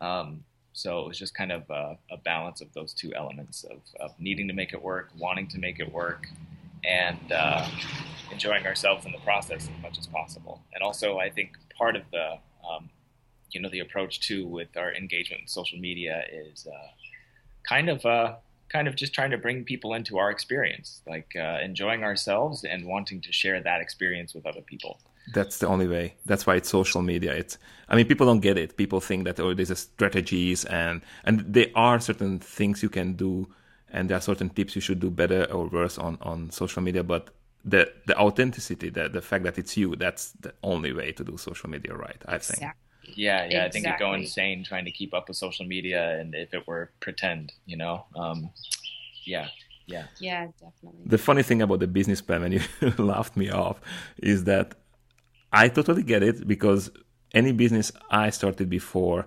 Um, 0.00 0.44
so 0.74 1.00
it 1.00 1.08
was 1.08 1.18
just 1.18 1.34
kind 1.34 1.52
of 1.52 1.62
a, 1.70 1.96
a 2.10 2.16
balance 2.18 2.60
of 2.60 2.72
those 2.74 2.92
two 2.92 3.14
elements 3.14 3.64
of, 3.64 3.78
of, 4.00 4.10
needing 4.18 4.48
to 4.48 4.54
make 4.54 4.72
it 4.72 4.82
work, 4.82 5.10
wanting 5.16 5.46
to 5.46 5.58
make 5.58 5.78
it 5.78 5.90
work, 5.90 6.26
and 6.84 7.32
uh, 7.32 7.66
enjoying 8.32 8.66
ourselves 8.66 9.06
in 9.06 9.12
the 9.12 9.18
process 9.18 9.68
as 9.68 9.82
much 9.82 9.98
as 9.98 10.08
possible. 10.08 10.60
And 10.74 10.82
also, 10.82 11.18
I 11.18 11.30
think 11.30 11.52
part 11.78 11.94
of 11.94 12.02
the 12.10 12.38
um, 12.68 12.90
you 13.52 13.60
know 13.60 13.68
the 13.68 13.78
approach 13.78 14.20
too 14.20 14.46
with 14.46 14.76
our 14.76 14.92
engagement 14.92 15.42
in 15.42 15.48
social 15.48 15.78
media 15.78 16.24
is 16.32 16.66
uh, 16.66 16.88
kind 17.68 17.88
of 17.88 18.04
uh, 18.04 18.34
kind 18.68 18.88
of 18.88 18.96
just 18.96 19.14
trying 19.14 19.30
to 19.30 19.38
bring 19.38 19.62
people 19.62 19.94
into 19.94 20.18
our 20.18 20.30
experience, 20.30 21.02
like 21.06 21.34
uh, 21.36 21.58
enjoying 21.62 22.02
ourselves 22.02 22.64
and 22.64 22.84
wanting 22.84 23.20
to 23.20 23.32
share 23.32 23.62
that 23.62 23.80
experience 23.80 24.34
with 24.34 24.44
other 24.44 24.62
people. 24.62 24.98
That's 25.32 25.58
the 25.58 25.68
only 25.68 25.88
way. 25.88 26.14
That's 26.26 26.46
why 26.46 26.56
it's 26.56 26.68
social 26.68 27.02
media. 27.02 27.32
It's, 27.32 27.58
I 27.88 27.96
mean, 27.96 28.06
people 28.06 28.26
don't 28.26 28.40
get 28.40 28.58
it. 28.58 28.76
People 28.76 29.00
think 29.00 29.24
that 29.24 29.40
oh, 29.40 29.54
there's 29.54 29.76
strategies 29.78 30.64
and 30.66 31.00
and 31.24 31.40
there 31.40 31.68
are 31.74 31.98
certain 32.00 32.38
things 32.38 32.82
you 32.82 32.88
can 32.88 33.14
do, 33.14 33.48
and 33.90 34.10
there 34.10 34.18
are 34.18 34.20
certain 34.20 34.50
tips 34.50 34.74
you 34.74 34.80
should 34.80 35.00
do 35.00 35.10
better 35.10 35.44
or 35.44 35.66
worse 35.68 35.98
on 35.98 36.18
on 36.20 36.50
social 36.50 36.82
media. 36.82 37.02
But 37.02 37.30
the 37.64 37.90
the 38.06 38.18
authenticity, 38.18 38.90
the 38.90 39.08
the 39.08 39.22
fact 39.22 39.44
that 39.44 39.58
it's 39.58 39.76
you, 39.76 39.96
that's 39.96 40.32
the 40.32 40.52
only 40.62 40.92
way 40.92 41.12
to 41.12 41.24
do 41.24 41.36
social 41.38 41.70
media 41.70 41.94
right. 41.94 42.22
I 42.26 42.38
think. 42.38 42.58
Exactly. 42.58 42.80
Yeah, 43.16 43.36
yeah. 43.36 43.44
Exactly. 43.44 43.60
I 43.60 43.70
think 43.70 43.86
it'd 43.86 43.98
go 43.98 44.12
insane 44.14 44.64
trying 44.64 44.84
to 44.84 44.90
keep 44.90 45.14
up 45.14 45.28
with 45.28 45.36
social 45.36 45.66
media, 45.66 46.18
and 46.18 46.34
if 46.34 46.52
it 46.52 46.66
were 46.66 46.90
pretend, 47.00 47.52
you 47.64 47.76
know. 47.76 48.04
Um, 48.16 48.50
yeah, 49.24 49.48
yeah. 49.86 50.04
Yeah, 50.18 50.46
definitely. 50.60 51.02
The 51.06 51.18
funny 51.18 51.42
thing 51.42 51.62
about 51.62 51.80
the 51.80 51.86
business 51.86 52.20
plan, 52.20 52.42
when 52.42 52.52
you 52.52 52.60
laughed 52.98 53.36
me 53.36 53.50
off, 53.50 53.80
is 54.18 54.44
that 54.44 54.74
I 55.54 55.68
totally 55.68 56.02
get 56.02 56.22
it 56.22 56.46
because 56.46 56.90
any 57.32 57.52
business 57.52 57.92
I 58.10 58.30
started 58.30 58.68
before, 58.68 59.26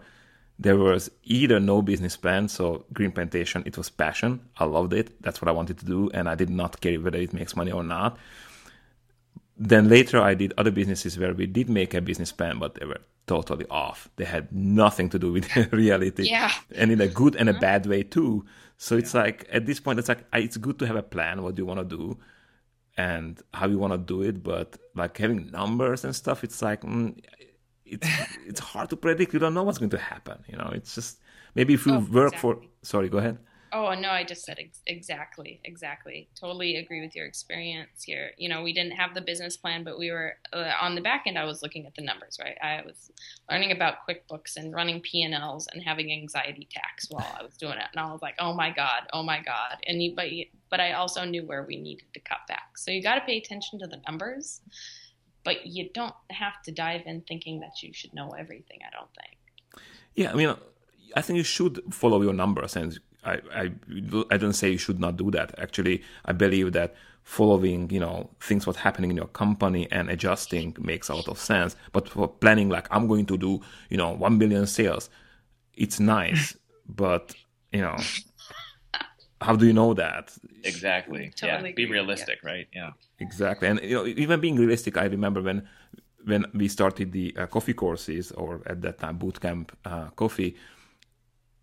there 0.60 0.78
was 0.78 1.12
either 1.24 1.60
no 1.60 1.82
business 1.82 2.18
plan, 2.18 2.48
so 2.48 2.86
green 2.92 3.12
plantation, 3.12 3.64
it 3.66 3.78
was 3.78 3.90
passion. 3.90 4.42
I 4.58 4.66
loved 4.66 4.94
it. 4.94 5.22
That's 5.22 5.42
what 5.42 5.50
I 5.50 5.52
wanted 5.52 5.78
to 5.80 5.86
do, 5.86 6.10
and 6.14 6.28
I 6.28 6.36
did 6.36 6.50
not 6.50 6.82
care 6.82 7.00
whether 7.00 7.20
it 7.20 7.34
makes 7.34 7.56
money 7.56 7.72
or 7.72 7.84
not. 7.84 8.18
Then 9.56 9.88
later, 9.90 10.20
I 10.22 10.34
did 10.34 10.54
other 10.58 10.72
businesses 10.72 11.18
where 11.18 11.34
we 11.34 11.46
did 11.46 11.70
make 11.70 11.94
a 11.94 12.02
business 12.02 12.32
plan, 12.32 12.60
but 12.60 12.76
they 12.76 12.86
were 12.86 13.02
totally 13.28 13.66
off. 13.70 14.10
They 14.16 14.26
had 14.26 14.52
nothing 14.52 15.10
to 15.10 15.20
do 15.20 15.32
with 15.32 15.56
reality, 15.72 16.30
yeah, 16.30 16.52
and 16.76 16.92
in 16.92 17.02
a 17.02 17.08
good 17.08 17.36
and 17.36 17.50
a 17.50 17.54
mm-hmm. 17.54 17.62
bad 17.62 17.86
way 17.86 18.04
too. 18.04 18.46
So 18.78 18.98
it's 18.98 19.14
like 19.14 19.48
at 19.52 19.66
this 19.66 19.80
point, 19.80 20.00
it's 20.00 20.10
like 20.10 20.26
it's 20.34 20.58
good 20.58 20.80
to 20.80 20.88
have 20.88 20.96
a 20.96 21.04
plan. 21.04 21.44
What 21.44 21.56
do 21.56 21.62
you 21.62 21.66
want 21.66 21.88
to 21.88 21.98
do? 21.98 22.18
And 22.98 23.42
how 23.54 23.68
you 23.68 23.78
want 23.78 23.94
to 23.94 23.98
do 23.98 24.22
it 24.22 24.44
but 24.44 24.78
like 24.96 25.18
having 25.18 25.52
numbers 25.52 26.04
and 26.04 26.16
stuff 26.16 26.44
it's 26.44 26.62
like 26.62 26.82
mm, 26.82 27.16
it's 27.86 28.08
it's 28.46 28.60
hard 28.60 28.90
to 28.90 28.98
predict. 28.98 29.34
You 29.34 29.40
don't 29.40 29.54
know 29.54 29.64
what's 29.64 29.78
going 29.78 29.92
to 29.92 29.98
happen 29.98 30.44
you 30.48 30.58
know? 30.58 30.70
It's 30.74 30.96
just 30.96 31.20
maybe 31.56 31.74
if 31.74 31.86
you 31.86 31.96
oh, 31.96 32.00
work 32.00 32.34
exactly. 32.34 32.40
for 32.40 32.62
sorry 32.82 33.10
go 33.10 33.20
ahead 33.20 33.38
Oh 33.78 33.94
no, 33.94 34.10
I 34.10 34.24
just 34.24 34.44
said 34.44 34.58
ex- 34.60 34.82
exactly, 34.88 35.62
exactly. 35.64 36.28
Totally 36.34 36.78
agree 36.78 37.00
with 37.00 37.16
your 37.16 37.28
experience 37.28 38.02
here. 38.04 38.32
You 38.36 38.50
know, 38.50 38.64
we 38.64 38.74
didn't 38.74 38.94
have 38.94 39.14
the 39.14 39.22
business 39.22 39.56
plan, 39.56 39.84
but 39.84 40.00
we 40.00 40.10
were 40.10 40.34
uh, 40.52 40.72
on 40.82 40.96
the 40.96 41.02
back 41.02 41.26
end. 41.28 41.38
I 41.38 41.44
was 41.44 41.62
looking 41.62 41.86
at 41.86 41.94
the 41.94 42.02
numbers, 42.02 42.40
right? 42.44 42.58
I 42.60 42.82
was 42.84 43.12
learning 43.52 43.72
about 43.72 43.98
QuickBooks 44.10 44.56
and 44.56 44.74
running 44.74 45.00
P 45.02 45.22
and 45.22 45.36
Ls 45.36 45.68
and 45.72 45.84
having 45.84 46.12
anxiety 46.12 46.68
attacks 46.72 47.06
while 47.12 47.28
I 47.40 47.44
was 47.44 47.56
doing 47.56 47.78
it, 47.78 47.86
and 47.94 48.00
I 48.00 48.12
was 48.12 48.24
like, 48.24 48.34
oh 48.40 48.52
my 48.52 48.72
god, 48.72 49.04
oh 49.14 49.22
my 49.22 49.44
god. 49.44 49.78
And 49.86 50.02
you, 50.02 50.16
but 50.16 50.26
but 50.72 50.80
I 50.80 50.94
also 50.94 51.24
knew 51.24 51.46
where 51.46 51.64
we 51.64 51.78
needed 51.78 52.12
to 52.16 52.20
cut 52.22 52.40
back. 52.48 52.80
So 52.80 52.90
you 52.90 53.04
got 53.04 53.16
to 53.16 53.22
pay 53.22 53.38
attention 53.38 53.78
to 53.80 53.86
the 53.86 54.02
numbers, 54.08 54.62
but 55.44 55.68
you 55.68 55.90
don't 55.94 56.16
have 56.32 56.64
to 56.64 56.72
dive 56.72 57.04
in 57.06 57.22
thinking 57.28 57.60
that 57.60 57.84
you 57.84 57.94
should 57.94 58.16
know 58.16 58.32
everything. 58.32 58.80
I 58.82 58.90
don't 58.98 59.14
think. 59.14 59.84
Yeah, 60.16 60.32
I 60.32 60.34
mean. 60.34 60.56
I 61.16 61.22
think 61.22 61.38
you 61.38 61.44
should 61.44 61.82
follow 61.90 62.22
your 62.22 62.34
numbers 62.34 62.76
and 62.76 63.00
I, 63.28 63.42
I, 63.54 63.72
I 64.32 64.38
don't 64.38 64.54
say 64.54 64.72
you 64.72 64.78
should 64.78 65.00
not 65.00 65.18
do 65.18 65.30
that. 65.32 65.58
Actually, 65.60 66.04
I 66.26 66.32
believe 66.32 66.74
that 66.74 66.96
following, 67.24 67.90
you 67.90 68.00
know, 68.00 68.30
things 68.40 68.66
what's 68.66 68.80
happening 68.80 69.12
in 69.12 69.18
your 69.18 69.28
company 69.28 69.88
and 69.92 70.10
adjusting 70.10 70.76
makes 70.80 71.10
a 71.10 71.16
lot 71.16 71.28
of 71.28 71.38
sense. 71.38 71.76
But 71.92 72.08
for 72.08 72.28
planning, 72.30 72.70
like 72.70 72.88
I'm 72.90 73.08
going 73.08 73.26
to 73.26 73.38
do, 73.38 73.60
you 73.90 73.98
know, 73.98 74.12
one 74.12 74.38
billion 74.38 74.66
sales, 74.66 75.10
it's 75.76 76.00
nice, 76.00 76.56
but 76.88 77.36
you 77.74 77.82
know, 77.82 77.98
how 79.42 79.56
do 79.58 79.68
you 79.68 79.74
know 79.74 79.94
that? 79.94 80.36
Exactly. 80.64 81.32
Totally 81.36 81.70
yeah. 81.70 81.76
Be 81.76 81.86
realistic, 81.86 82.40
yeah. 82.44 82.50
right? 82.50 82.68
Yeah. 82.74 82.92
Exactly. 83.20 83.68
And 83.68 83.82
you 83.82 83.96
know, 83.96 84.06
even 84.06 84.40
being 84.40 84.56
realistic, 84.56 84.98
I 84.98 85.06
remember 85.06 85.42
when 85.42 85.68
when 86.24 86.46
we 86.54 86.68
started 86.68 87.12
the 87.12 87.36
uh, 87.38 87.46
coffee 87.48 87.74
courses, 87.74 88.32
or 88.32 88.62
at 88.66 88.82
that 88.82 89.00
time 89.00 89.20
bootcamp 89.20 89.70
uh, 89.86 90.10
coffee 90.16 90.56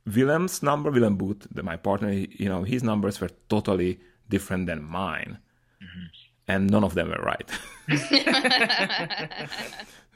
Willem's 0.07 0.63
number, 0.63 0.91
Willem 0.91 1.17
Boot, 1.17 1.47
my 1.63 1.77
partner, 1.77 2.11
you 2.13 2.49
know, 2.49 2.63
his 2.63 2.83
numbers 2.83 3.21
were 3.21 3.31
totally 3.49 4.01
different 4.29 4.67
than 4.67 4.83
mine. 4.83 5.39
Mm-hmm. 5.83 6.07
And 6.47 6.71
none 6.71 6.85
of 6.85 6.95
them 6.95 7.09
were 7.09 7.23
right. 7.23 7.51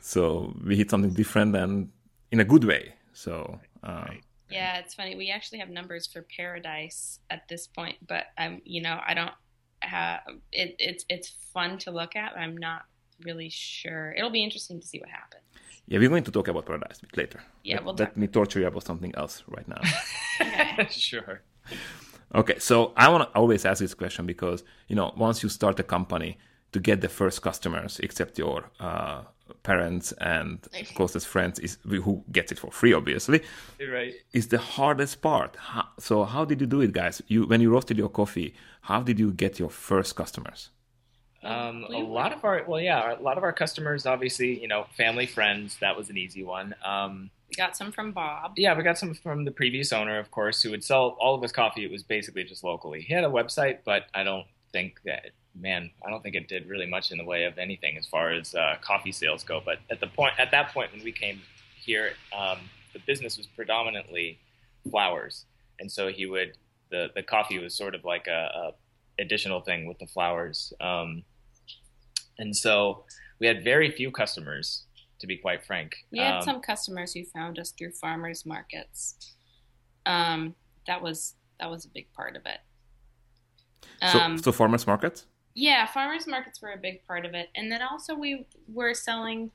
so 0.01 0.55
we 0.65 0.77
hit 0.77 0.91
something 0.91 1.13
different 1.15 1.57
and 1.57 1.91
in 2.31 2.41
a 2.41 2.45
good 2.45 2.65
way. 2.65 2.95
So, 3.15 3.59
uh, 3.83 4.09
yeah, 4.51 4.79
it's 4.79 4.95
funny. 4.95 5.17
We 5.17 5.31
actually 5.31 5.59
have 5.59 5.71
numbers 5.71 6.07
for 6.07 6.23
Paradise 6.37 7.21
at 7.31 7.49
this 7.49 7.67
point, 7.67 7.97
but 8.07 8.27
I'm, 8.37 8.61
you 8.65 8.83
know, 8.83 9.01
I 9.07 9.15
don't 9.15 9.33
have 9.81 10.21
it. 10.53 10.77
It's 10.79 11.05
it's 11.09 11.29
fun 11.53 11.79
to 11.79 11.91
look 11.91 12.17
at. 12.17 12.37
I'm 12.37 12.57
not 12.57 12.83
really 13.25 13.51
sure. 13.51 14.13
It'll 14.13 14.31
be 14.31 14.45
interesting 14.45 14.81
to 14.81 14.87
see 14.87 15.01
what 15.01 15.09
happens. 15.09 15.43
Yeah, 15.89 15.99
we're 15.99 16.11
going 16.11 16.25
to 16.25 16.31
talk 16.31 16.49
about 16.49 16.67
paradise 16.67 16.99
a 16.99 17.07
bit 17.07 17.17
later. 17.17 17.41
Yeah, 17.65 17.77
let, 17.77 17.85
we'll 17.85 17.95
let 17.95 18.17
me 18.17 18.27
torture 18.27 18.61
you 18.61 18.67
about 18.67 18.85
something 18.85 19.15
else 19.17 19.43
right 19.49 19.67
now. 19.67 19.81
sure. 20.91 21.41
Okay, 22.35 22.59
so 22.59 22.93
I 22.95 23.09
want 23.09 23.23
to 23.31 23.39
always 23.39 23.65
ask 23.65 23.81
this 23.81 23.95
question 23.95 24.27
because 24.27 24.65
you 24.89 24.97
know 24.97 25.15
once 25.17 25.43
you 25.43 25.49
start 25.49 25.81
a 25.81 25.83
company 25.83 26.37
to 26.73 26.79
get 26.79 27.01
the 27.01 27.09
first 27.09 27.41
customers, 27.41 27.99
except 28.03 28.39
your 28.39 28.65
uh, 28.79 29.23
parents 29.63 30.13
and 30.13 30.67
closest 30.95 31.27
friends, 31.27 31.59
is 31.59 31.79
who 31.83 32.23
gets 32.31 32.53
it 32.53 32.59
for 32.59 32.71
free, 32.71 32.93
obviously. 32.93 33.41
Right. 33.81 34.13
Is 34.35 34.49
the 34.49 34.59
hardest 34.59 35.23
part. 35.23 35.57
How, 35.57 35.87
so 35.99 36.25
how 36.25 36.45
did 36.45 36.61
you 36.61 36.67
do 36.67 36.83
it, 36.83 36.93
guys? 36.93 37.23
You 37.29 37.47
when 37.47 37.63
you 37.63 37.71
roasted 37.71 37.97
your 37.97 38.11
coffee, 38.11 38.55
how 38.83 39.03
did 39.03 39.19
you 39.19 39.33
get 39.33 39.59
your 39.59 39.71
first 39.71 40.17
customers? 40.17 40.69
Um, 41.43 41.85
a 41.85 41.99
lot 41.99 42.33
of 42.33 42.45
our 42.45 42.65
well, 42.67 42.81
yeah, 42.81 43.17
a 43.19 43.23
lot 43.23 43.39
of 43.39 43.45
our 43.45 43.53
customers, 43.53 44.07
obviously, 44.07 44.61
you 44.61 44.69
know, 44.69 44.87
family 44.97 45.27
friends. 45.27 45.77
That 45.81 45.97
was 45.97 46.11
an 46.11 46.17
easy 46.17 46.43
one. 46.43 46.75
Um, 46.85 47.31
We 47.49 47.55
got 47.55 47.77
some 47.77 47.93
from 47.93 48.13
Bob. 48.13 48.55
yeah, 48.57 48.77
we 48.77 48.83
got 48.83 48.99
some 48.99 49.15
from 49.15 49.45
the 49.45 49.53
previous 49.53 49.93
owner, 49.93 50.19
of 50.19 50.31
course, 50.31 50.63
who 50.63 50.71
would 50.71 50.83
sell 50.85 51.17
all 51.21 51.35
of 51.35 51.43
his 51.43 51.53
coffee. 51.53 51.85
It 51.85 51.91
was 51.91 52.03
basically 52.03 52.45
just 52.45 52.65
locally. 52.65 53.03
He 53.03 53.15
had 53.15 53.25
a 53.25 53.29
website, 53.29 53.79
but 53.85 54.07
I 54.15 54.25
don't 54.25 54.47
think 54.73 55.01
that 55.05 55.31
man, 55.59 55.91
I 56.07 56.11
don't 56.11 56.23
think 56.23 56.35
it 56.35 56.49
did 56.49 56.69
really 56.69 56.87
much 56.87 57.11
in 57.11 57.19
the 57.19 57.25
way 57.25 57.45
of 57.45 57.59
anything 57.59 57.97
as 57.99 58.07
far 58.07 58.31
as 58.33 58.55
uh, 58.55 58.77
coffee 58.81 59.13
sales 59.13 59.43
go. 59.45 59.61
But 59.65 59.79
at 59.91 60.01
the 60.01 60.07
point, 60.07 60.35
at 60.39 60.51
that 60.51 60.73
point 60.73 60.93
when 60.93 61.03
we 61.03 61.13
came 61.13 61.41
here, 61.81 62.13
um, 62.37 62.59
the 62.93 62.99
business 63.01 63.37
was 63.37 63.47
predominantly 63.47 64.39
flowers, 64.91 65.45
and 65.79 65.91
so 65.91 66.09
he 66.09 66.27
would 66.27 66.57
the 66.91 67.09
the 67.15 67.23
coffee 67.23 67.59
was 67.59 67.75
sort 67.75 67.95
of 67.95 68.05
like 68.05 68.27
a, 68.27 68.51
a 68.55 68.73
additional 69.19 69.61
thing 69.61 69.87
with 69.87 69.99
the 69.99 70.07
flowers, 70.07 70.73
um, 70.81 71.23
and 72.39 72.57
so 72.57 73.05
we 73.41 73.47
had 73.47 73.63
very 73.65 73.91
few 73.91 74.11
customers, 74.11 74.85
to 75.19 75.27
be 75.27 75.37
quite 75.37 75.65
frank. 75.65 75.97
We 76.13 76.19
had 76.19 76.37
Um, 76.37 76.43
some 76.43 76.61
customers 76.61 77.13
who 77.13 77.25
found 77.25 77.59
us 77.59 77.73
through 77.73 77.93
farmers 77.93 78.47
markets. 78.47 79.35
Um, 80.07 80.55
that 80.87 81.03
was 81.03 81.35
that 81.59 81.69
was 81.69 81.85
a 81.85 81.89
big 81.89 82.13
part 82.13 82.37
of 82.37 82.47
it. 82.47 82.61
So, 84.13 84.19
Um, 84.21 84.39
so 84.39 84.53
farmers 84.53 84.87
market. 84.87 85.25
Yeah, 85.55 85.87
farmers 85.87 86.29
markets 86.29 86.63
were 86.63 86.71
a 86.71 86.77
big 86.79 87.05
part 87.05 87.27
of 87.27 87.35
it, 87.35 87.51
and 87.57 87.71
then 87.71 87.83
also 87.83 88.15
we 88.15 88.47
were 88.69 88.95
selling 88.95 89.51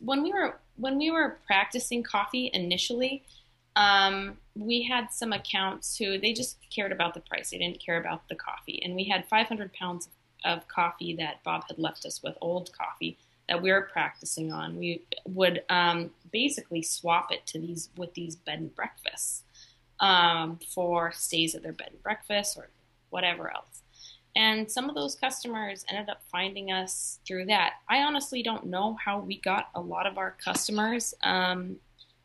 when 0.00 0.22
we 0.22 0.32
were 0.32 0.60
when 0.76 0.96
we 0.96 1.10
were 1.10 1.40
practicing 1.46 2.02
coffee 2.02 2.50
initially. 2.54 3.24
Um, 3.76 4.38
we 4.54 4.82
had 4.82 5.12
some 5.12 5.32
accounts 5.32 5.96
who 5.96 6.18
they 6.18 6.32
just 6.32 6.58
cared 6.74 6.92
about 6.92 7.14
the 7.14 7.20
price; 7.20 7.50
they 7.50 7.58
didn't 7.58 7.84
care 7.84 7.98
about 7.98 8.28
the 8.28 8.34
coffee. 8.34 8.82
And 8.84 8.94
we 8.94 9.04
had 9.04 9.26
500 9.28 9.72
pounds 9.72 10.08
of 10.44 10.66
coffee 10.68 11.16
that 11.16 11.42
Bob 11.44 11.64
had 11.68 11.78
left 11.78 12.04
us 12.04 12.22
with 12.22 12.36
old 12.40 12.70
coffee 12.72 13.18
that 13.48 13.60
we 13.62 13.72
were 13.72 13.88
practicing 13.92 14.52
on. 14.52 14.76
We 14.76 15.02
would 15.26 15.62
um, 15.68 16.10
basically 16.30 16.82
swap 16.82 17.30
it 17.30 17.46
to 17.48 17.58
these 17.58 17.90
with 17.96 18.14
these 18.14 18.36
bed 18.36 18.60
and 18.60 18.74
breakfasts 18.74 19.44
um, 20.00 20.58
for 20.74 21.12
stays 21.12 21.54
at 21.54 21.62
their 21.62 21.72
bed 21.72 21.88
and 21.92 22.02
breakfast 22.02 22.56
or 22.56 22.68
whatever 23.10 23.52
else. 23.52 23.82
And 24.34 24.70
some 24.70 24.88
of 24.88 24.94
those 24.94 25.14
customers 25.14 25.84
ended 25.90 26.08
up 26.08 26.22
finding 26.30 26.72
us 26.72 27.18
through 27.26 27.46
that. 27.46 27.74
I 27.88 27.98
honestly 27.98 28.42
don't 28.42 28.66
know 28.66 28.96
how 29.04 29.20
we 29.20 29.38
got 29.38 29.68
a 29.74 29.80
lot 29.80 30.06
of 30.06 30.16
our 30.16 30.30
customers, 30.42 31.12
um, 31.22 31.76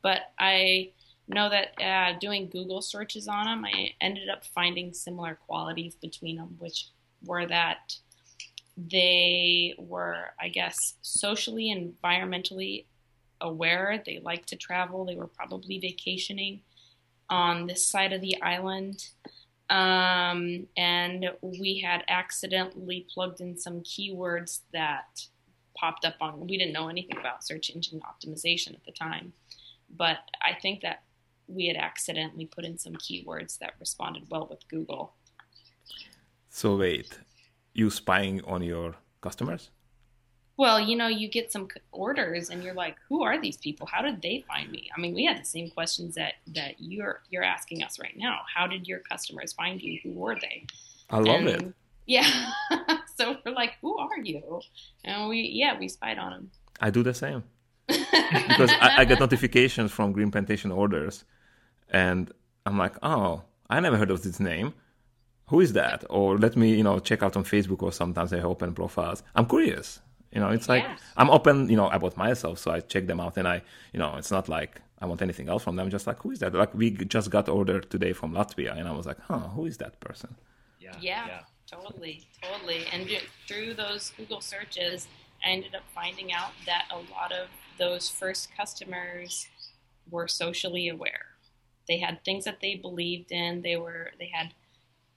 but 0.02 0.32
I 0.40 0.92
know 1.28 1.50
that 1.50 1.82
uh, 1.82 2.18
doing 2.20 2.50
Google 2.50 2.82
searches 2.82 3.28
on 3.28 3.46
them, 3.46 3.66
I 3.66 3.92
ended 4.02 4.30
up 4.30 4.46
finding 4.46 4.94
similar 4.94 5.38
qualities 5.48 5.96
between 5.96 6.38
them, 6.38 6.56
which 6.60 6.88
were 7.26 7.46
that 7.48 7.96
they 8.78 9.74
were, 9.78 10.28
I 10.40 10.50
guess, 10.50 10.96
socially 11.02 11.72
and 11.72 11.94
environmentally 12.02 12.86
aware. 13.42 14.02
They 14.06 14.20
liked 14.20 14.50
to 14.50 14.56
travel. 14.56 15.06
They 15.06 15.16
were 15.16 15.28
probably 15.28 15.80
vacationing 15.80 16.62
on 17.30 17.68
this 17.68 17.86
side 17.86 18.14
of 18.14 18.22
the 18.22 18.42
island 18.42 19.10
um, 19.70 20.68
and 20.78 21.30
we 21.42 21.80
had 21.80 22.04
accidentally 22.08 23.06
plugged 23.14 23.42
in 23.42 23.58
some 23.58 23.82
keywords 23.82 24.62
that 24.72 25.26
popped 25.78 26.06
up 26.06 26.16
on. 26.22 26.40
We 26.40 26.58
didn't 26.58 26.74
know 26.74 26.88
anything 26.88 27.18
about 27.18 27.44
search 27.44 27.70
engine 27.70 28.02
optimization 28.02 28.74
at 28.74 28.86
the 28.86 28.94
time, 28.94 29.34
but 29.96 30.20
I 30.42 30.58
think 30.60 30.82
that 30.82 31.04
we 31.48 31.68
had 31.68 31.78
accidentally 31.78 32.46
put 32.46 32.66
in 32.66 32.78
some 32.78 32.94
keywords 32.94 33.58
that 33.60 33.74
responded 33.80 34.24
well 34.30 34.48
with 34.50 34.68
Google. 34.68 35.14
So 36.50 36.76
wait, 36.78 37.20
you 37.74 37.90
spying 37.90 38.44
on 38.46 38.62
your 38.64 38.96
customers? 39.22 39.70
Well, 40.58 40.80
you 40.80 40.96
know, 40.96 41.08
you 41.08 41.30
get 41.30 41.52
some 41.52 41.68
orders, 41.92 42.50
and 42.50 42.64
you're 42.64 42.74
like, 42.74 42.96
"Who 43.10 43.22
are 43.24 43.40
these 43.40 43.58
people? 43.58 43.86
How 43.86 44.02
did 44.02 44.22
they 44.24 44.44
find 44.48 44.72
me?" 44.72 44.90
I 44.96 45.00
mean, 45.00 45.14
we 45.14 45.24
had 45.24 45.38
the 45.40 45.46
same 45.46 45.70
questions 45.70 46.16
that 46.16 46.34
that 46.56 46.76
you're 46.80 47.22
you're 47.30 47.44
asking 47.44 47.84
us 47.84 48.00
right 48.00 48.18
now. 48.18 48.40
How 48.56 48.66
did 48.66 48.88
your 48.88 49.00
customers 49.00 49.54
find 49.54 49.80
you? 49.80 50.00
Who 50.04 50.14
were 50.14 50.36
they? 50.40 50.66
I 51.12 51.20
love 51.20 51.42
And- 51.42 51.48
it. 51.50 51.74
Yeah. 52.08 52.28
so 53.18 53.36
we're 53.46 53.52
like, 53.52 53.74
who 53.82 53.98
are 53.98 54.18
you? 54.24 54.62
And 55.04 55.28
we, 55.28 55.42
yeah, 55.42 55.78
we 55.78 55.90
spied 55.90 56.18
on 56.18 56.32
them. 56.32 56.52
I 56.80 56.90
do 56.90 57.04
the 57.04 57.14
same 57.14 57.44
because 57.88 58.72
I, 58.80 59.00
I 59.00 59.06
get 59.06 59.20
notifications 59.20 59.92
from 59.92 60.14
Green 60.14 60.32
Plantation 60.32 60.72
orders, 60.72 61.26
and 61.90 62.32
I'm 62.66 62.78
like, 62.78 62.96
oh, 63.04 63.44
I 63.70 63.80
never 63.80 63.98
heard 63.98 64.12
of 64.12 64.24
this 64.24 64.40
name. 64.40 64.74
Who 65.50 65.62
is 65.62 65.74
that? 65.74 66.04
Or 66.10 66.38
let 66.38 66.56
me, 66.58 66.76
you 66.76 66.84
know, 66.84 67.00
check 67.00 67.24
out 67.24 67.38
on 67.38 67.44
Facebook. 67.44 67.82
Or 67.82 67.92
sometimes 67.92 68.34
I 68.34 68.40
open 68.42 68.74
profiles. 68.74 69.24
I'm 69.36 69.46
curious. 69.48 70.02
You 70.32 70.42
know, 70.42 70.50
it's 70.50 70.68
like 70.68 70.84
Yes. 70.84 71.00
I'm 71.16 71.30
open, 71.30 71.70
you 71.70 71.78
know, 71.78 71.90
about 71.90 72.18
myself, 72.18 72.60
so 72.60 72.72
I 72.72 72.82
check 72.82 73.08
them 73.08 73.20
out, 73.22 73.38
and 73.38 73.48
I, 73.48 73.62
you 73.94 74.00
know, 74.00 74.16
it's 74.18 74.30
not 74.30 74.50
like 74.50 74.82
I 75.00 75.06
want 75.06 75.22
anything 75.22 75.48
else 75.48 75.64
from 75.64 75.78
them. 75.78 75.90
Just 75.90 76.06
like, 76.06 76.20
who 76.22 76.32
is 76.32 76.40
that? 76.40 76.54
Like 76.54 76.74
we 76.74 76.92
just 76.92 77.30
got 77.30 77.48
order 77.48 77.80
today 77.80 78.12
from 78.14 78.34
Latvia, 78.34 78.78
and 78.78 78.88
I 78.88 78.92
was 78.92 79.06
like, 79.06 79.20
huh, 79.22 79.40
who 79.56 79.66
is 79.66 79.78
that 79.78 80.00
person? 80.02 80.36
yeah, 80.80 80.94
yeah, 81.02 81.40
totally, 81.70 82.24
totally. 82.42 82.86
And 82.92 83.10
through 83.48 83.74
those 83.76 84.12
Google 84.18 84.42
searches, 84.42 85.08
I 85.46 85.50
ended 85.52 85.76
up 85.76 85.84
finding 85.96 86.34
out 86.34 86.52
that 86.66 86.86
a 86.92 86.98
lot 86.98 87.32
of 87.32 87.48
those 87.78 88.10
first 88.10 88.50
customers 88.56 89.48
were 90.10 90.28
socially 90.28 90.90
aware. 90.90 91.27
They 91.88 91.98
had 91.98 92.24
things 92.24 92.46
that 92.46 92.60
they 92.62 92.76
believed 92.76 93.32
in. 93.32 93.62
They 93.62 93.78
were 93.78 94.12
they 94.20 94.30
had 94.34 94.54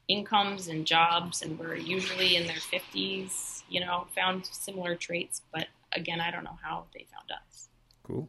incomes 0.08 0.68
and 0.68 0.86
jobs 0.86 1.42
and 1.42 1.58
were 1.58 1.74
usually 1.76 2.36
in 2.36 2.46
their 2.46 2.56
50s, 2.56 3.62
you 3.68 3.80
know, 3.80 4.06
found 4.14 4.44
similar 4.46 4.96
traits, 4.96 5.42
but 5.52 5.68
again, 5.92 6.20
I 6.20 6.30
don't 6.30 6.42
know 6.44 6.58
how 6.62 6.84
they 6.92 7.06
found 7.12 7.30
us. 7.30 7.68
Cool. 8.02 8.28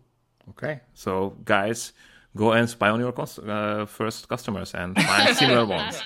Okay. 0.50 0.82
So, 0.94 1.36
guys, 1.44 1.94
go 2.36 2.52
and 2.52 2.70
spy 2.70 2.90
on 2.90 3.00
your 3.00 3.12
cus- 3.12 3.40
uh, 3.40 3.86
first 3.88 4.30
customers 4.30 4.74
and 4.76 4.96
find 5.02 5.36
similar 5.42 5.66
ones. 5.66 6.02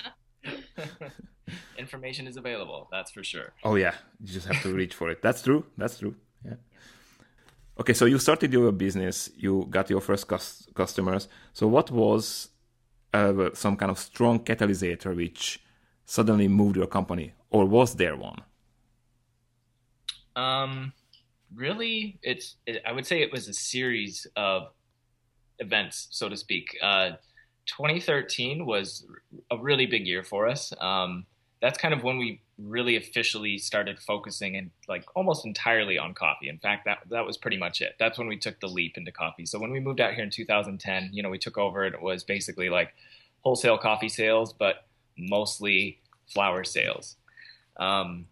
Information 1.78 2.26
is 2.26 2.36
available, 2.36 2.88
that's 2.90 3.10
for 3.10 3.22
sure. 3.22 3.52
Oh 3.62 3.74
yeah, 3.76 3.94
you 4.20 4.32
just 4.32 4.46
have 4.46 4.62
to 4.62 4.72
reach 4.74 4.94
for 4.94 5.10
it. 5.10 5.20
That's 5.22 5.42
true. 5.42 5.64
That's 5.76 5.98
true. 5.98 6.16
Okay, 7.78 7.92
so 7.92 8.06
you 8.06 8.18
started 8.18 8.52
your 8.52 8.72
business. 8.72 9.30
You 9.36 9.66
got 9.68 9.90
your 9.90 10.00
first 10.00 10.26
cus- 10.26 10.66
customers. 10.74 11.28
So, 11.52 11.66
what 11.66 11.90
was 11.90 12.48
uh, 13.12 13.50
some 13.52 13.76
kind 13.76 13.90
of 13.90 13.98
strong 13.98 14.38
catalyst 14.38 15.04
which 15.04 15.60
suddenly 16.06 16.48
moved 16.48 16.76
your 16.76 16.86
company, 16.86 17.34
or 17.50 17.66
was 17.66 17.94
there 17.94 18.16
one? 18.16 18.40
Um, 20.36 20.92
really, 21.54 22.18
it's. 22.22 22.56
It, 22.66 22.82
I 22.86 22.92
would 22.92 23.06
say 23.06 23.20
it 23.20 23.30
was 23.30 23.46
a 23.48 23.52
series 23.52 24.26
of 24.36 24.68
events, 25.58 26.08
so 26.10 26.30
to 26.30 26.36
speak. 26.36 26.66
Uh, 26.82 27.10
2013 27.66 28.64
was 28.64 29.04
a 29.50 29.58
really 29.58 29.86
big 29.86 30.06
year 30.06 30.22
for 30.22 30.48
us. 30.48 30.72
Um, 30.80 31.26
that's 31.60 31.78
kind 31.78 31.94
of 31.94 32.02
when 32.02 32.18
we 32.18 32.40
really 32.58 32.96
officially 32.96 33.58
started 33.58 33.98
focusing 33.98 34.56
and 34.56 34.70
like 34.88 35.04
almost 35.14 35.46
entirely 35.46 35.98
on 35.98 36.14
coffee. 36.14 36.48
In 36.48 36.58
fact, 36.58 36.84
that 36.84 36.98
that 37.10 37.24
was 37.24 37.36
pretty 37.36 37.56
much 37.56 37.80
it. 37.80 37.94
That's 37.98 38.18
when 38.18 38.28
we 38.28 38.36
took 38.36 38.60
the 38.60 38.68
leap 38.68 38.96
into 38.96 39.12
coffee. 39.12 39.46
So 39.46 39.58
when 39.58 39.70
we 39.70 39.80
moved 39.80 40.00
out 40.00 40.14
here 40.14 40.24
in 40.24 40.30
2010, 40.30 41.10
you 41.12 41.22
know, 41.22 41.30
we 41.30 41.38
took 41.38 41.58
over 41.58 41.84
and 41.84 41.94
it 41.94 42.02
was 42.02 42.24
basically 42.24 42.68
like 42.68 42.94
wholesale 43.42 43.78
coffee 43.78 44.08
sales, 44.08 44.52
but 44.52 44.86
mostly 45.16 45.98
flower 46.26 46.64
sales. 46.64 47.16
Um, 47.78 48.26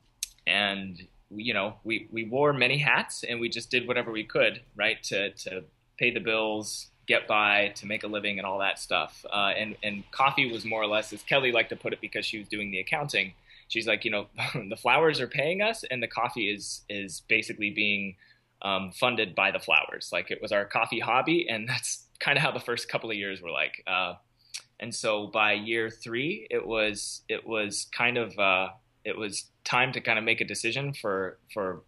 and 0.46 1.02
you 1.30 1.54
know, 1.54 1.74
we, 1.84 2.08
we 2.10 2.24
wore 2.24 2.52
many 2.52 2.78
hats 2.78 3.24
and 3.24 3.40
we 3.40 3.48
just 3.48 3.70
did 3.70 3.88
whatever 3.88 4.12
we 4.12 4.24
could, 4.24 4.60
right, 4.76 5.02
to, 5.04 5.30
to 5.30 5.64
pay 5.98 6.10
the 6.10 6.20
bills, 6.20 6.88
get 7.06 7.26
by, 7.26 7.72
to 7.76 7.86
make 7.86 8.02
a 8.02 8.06
living, 8.06 8.38
and 8.38 8.46
all 8.46 8.58
that 8.58 8.78
stuff. 8.78 9.24
Uh, 9.32 9.52
and 9.56 9.76
and 9.82 10.04
coffee 10.10 10.50
was 10.50 10.64
more 10.64 10.82
or 10.82 10.86
less, 10.86 11.12
as 11.12 11.22
Kelly 11.22 11.52
liked 11.52 11.70
to 11.70 11.76
put 11.76 11.92
it, 11.92 12.00
because 12.00 12.24
she 12.24 12.38
was 12.38 12.48
doing 12.48 12.70
the 12.70 12.80
accounting. 12.80 13.34
She's 13.68 13.86
like, 13.86 14.04
you 14.04 14.10
know, 14.10 14.26
the 14.68 14.76
flowers 14.76 15.20
are 15.20 15.26
paying 15.26 15.62
us, 15.62 15.84
and 15.90 16.02
the 16.02 16.08
coffee 16.08 16.50
is 16.50 16.82
is 16.88 17.22
basically 17.28 17.70
being 17.70 18.16
um, 18.62 18.92
funded 18.92 19.34
by 19.34 19.50
the 19.50 19.60
flowers. 19.60 20.10
Like 20.12 20.30
it 20.30 20.40
was 20.40 20.52
our 20.52 20.64
coffee 20.64 21.00
hobby, 21.00 21.48
and 21.48 21.68
that's 21.68 22.04
kind 22.20 22.36
of 22.36 22.42
how 22.42 22.50
the 22.50 22.60
first 22.60 22.88
couple 22.88 23.10
of 23.10 23.16
years 23.16 23.42
were 23.42 23.50
like. 23.50 23.82
Uh, 23.86 24.14
and 24.80 24.94
so 24.94 25.28
by 25.28 25.52
year 25.52 25.90
three, 25.90 26.46
it 26.50 26.66
was 26.66 27.22
it 27.28 27.46
was 27.46 27.86
kind 27.96 28.18
of 28.18 28.38
uh, 28.38 28.68
it 29.04 29.16
was 29.16 29.44
time 29.64 29.92
to 29.92 30.00
kind 30.00 30.18
of 30.18 30.24
make 30.24 30.40
a 30.40 30.44
decision 30.44 30.92
for 30.92 31.38
for 31.52 31.82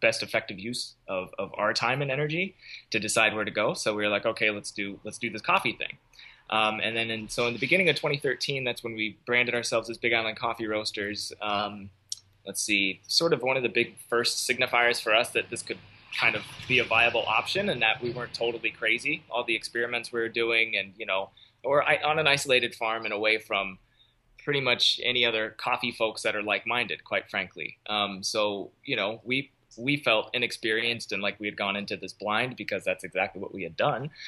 best 0.00 0.22
effective 0.22 0.58
use 0.58 0.94
of, 1.08 1.30
of 1.38 1.52
our 1.56 1.72
time 1.72 2.02
and 2.02 2.10
energy 2.10 2.54
to 2.90 2.98
decide 2.98 3.34
where 3.34 3.44
to 3.44 3.50
go. 3.50 3.74
So 3.74 3.94
we 3.94 4.02
were 4.04 4.08
like, 4.08 4.26
okay, 4.26 4.50
let's 4.50 4.70
do 4.70 4.98
let's 5.04 5.18
do 5.18 5.30
this 5.30 5.42
coffee 5.42 5.72
thing. 5.72 5.98
Um, 6.48 6.80
and 6.80 6.96
then 6.96 7.10
in, 7.10 7.28
so 7.28 7.46
in 7.46 7.54
the 7.54 7.58
beginning 7.58 7.88
of 7.88 7.96
2013, 7.96 8.62
that's 8.62 8.84
when 8.84 8.94
we 8.94 9.18
branded 9.26 9.54
ourselves 9.54 9.90
as 9.90 9.98
Big 9.98 10.12
Island 10.12 10.38
Coffee 10.38 10.66
Roasters. 10.66 11.32
Um, 11.42 11.90
let's 12.46 12.62
see, 12.62 13.00
sort 13.08 13.32
of 13.32 13.42
one 13.42 13.56
of 13.56 13.64
the 13.64 13.68
big 13.68 13.96
first 14.08 14.48
signifiers 14.48 15.02
for 15.02 15.12
us 15.12 15.30
that 15.30 15.50
this 15.50 15.62
could 15.62 15.78
kind 16.16 16.36
of 16.36 16.42
be 16.68 16.78
a 16.78 16.84
viable 16.84 17.24
option 17.26 17.68
and 17.68 17.82
that 17.82 18.00
we 18.00 18.10
weren't 18.10 18.32
totally 18.32 18.70
crazy. 18.70 19.24
All 19.28 19.42
the 19.42 19.56
experiments 19.56 20.12
we 20.12 20.20
were 20.20 20.28
doing 20.28 20.76
and, 20.76 20.92
you 20.96 21.04
know, 21.04 21.30
or 21.64 21.82
I, 21.82 21.96
on 22.04 22.20
an 22.20 22.28
isolated 22.28 22.76
farm 22.76 23.04
and 23.04 23.12
away 23.12 23.38
from 23.38 23.78
pretty 24.46 24.60
much 24.60 25.00
any 25.02 25.24
other 25.26 25.50
coffee 25.58 25.90
folks 25.90 26.22
that 26.22 26.36
are 26.36 26.42
like-minded, 26.42 27.02
quite 27.02 27.28
frankly. 27.28 27.76
Um, 27.88 28.22
so 28.22 28.70
you 28.84 28.94
know, 28.94 29.20
we 29.24 29.50
we 29.78 29.96
felt 29.96 30.30
inexperienced 30.32 31.12
and 31.12 31.22
like 31.22 31.38
we 31.40 31.46
had 31.46 31.56
gone 31.56 31.76
into 31.76 31.96
this 31.96 32.12
blind 32.12 32.56
because 32.56 32.84
that's 32.84 33.04
exactly 33.04 33.40
what 33.40 33.54
we 33.54 33.62
had 33.62 33.76
done. 33.76 34.10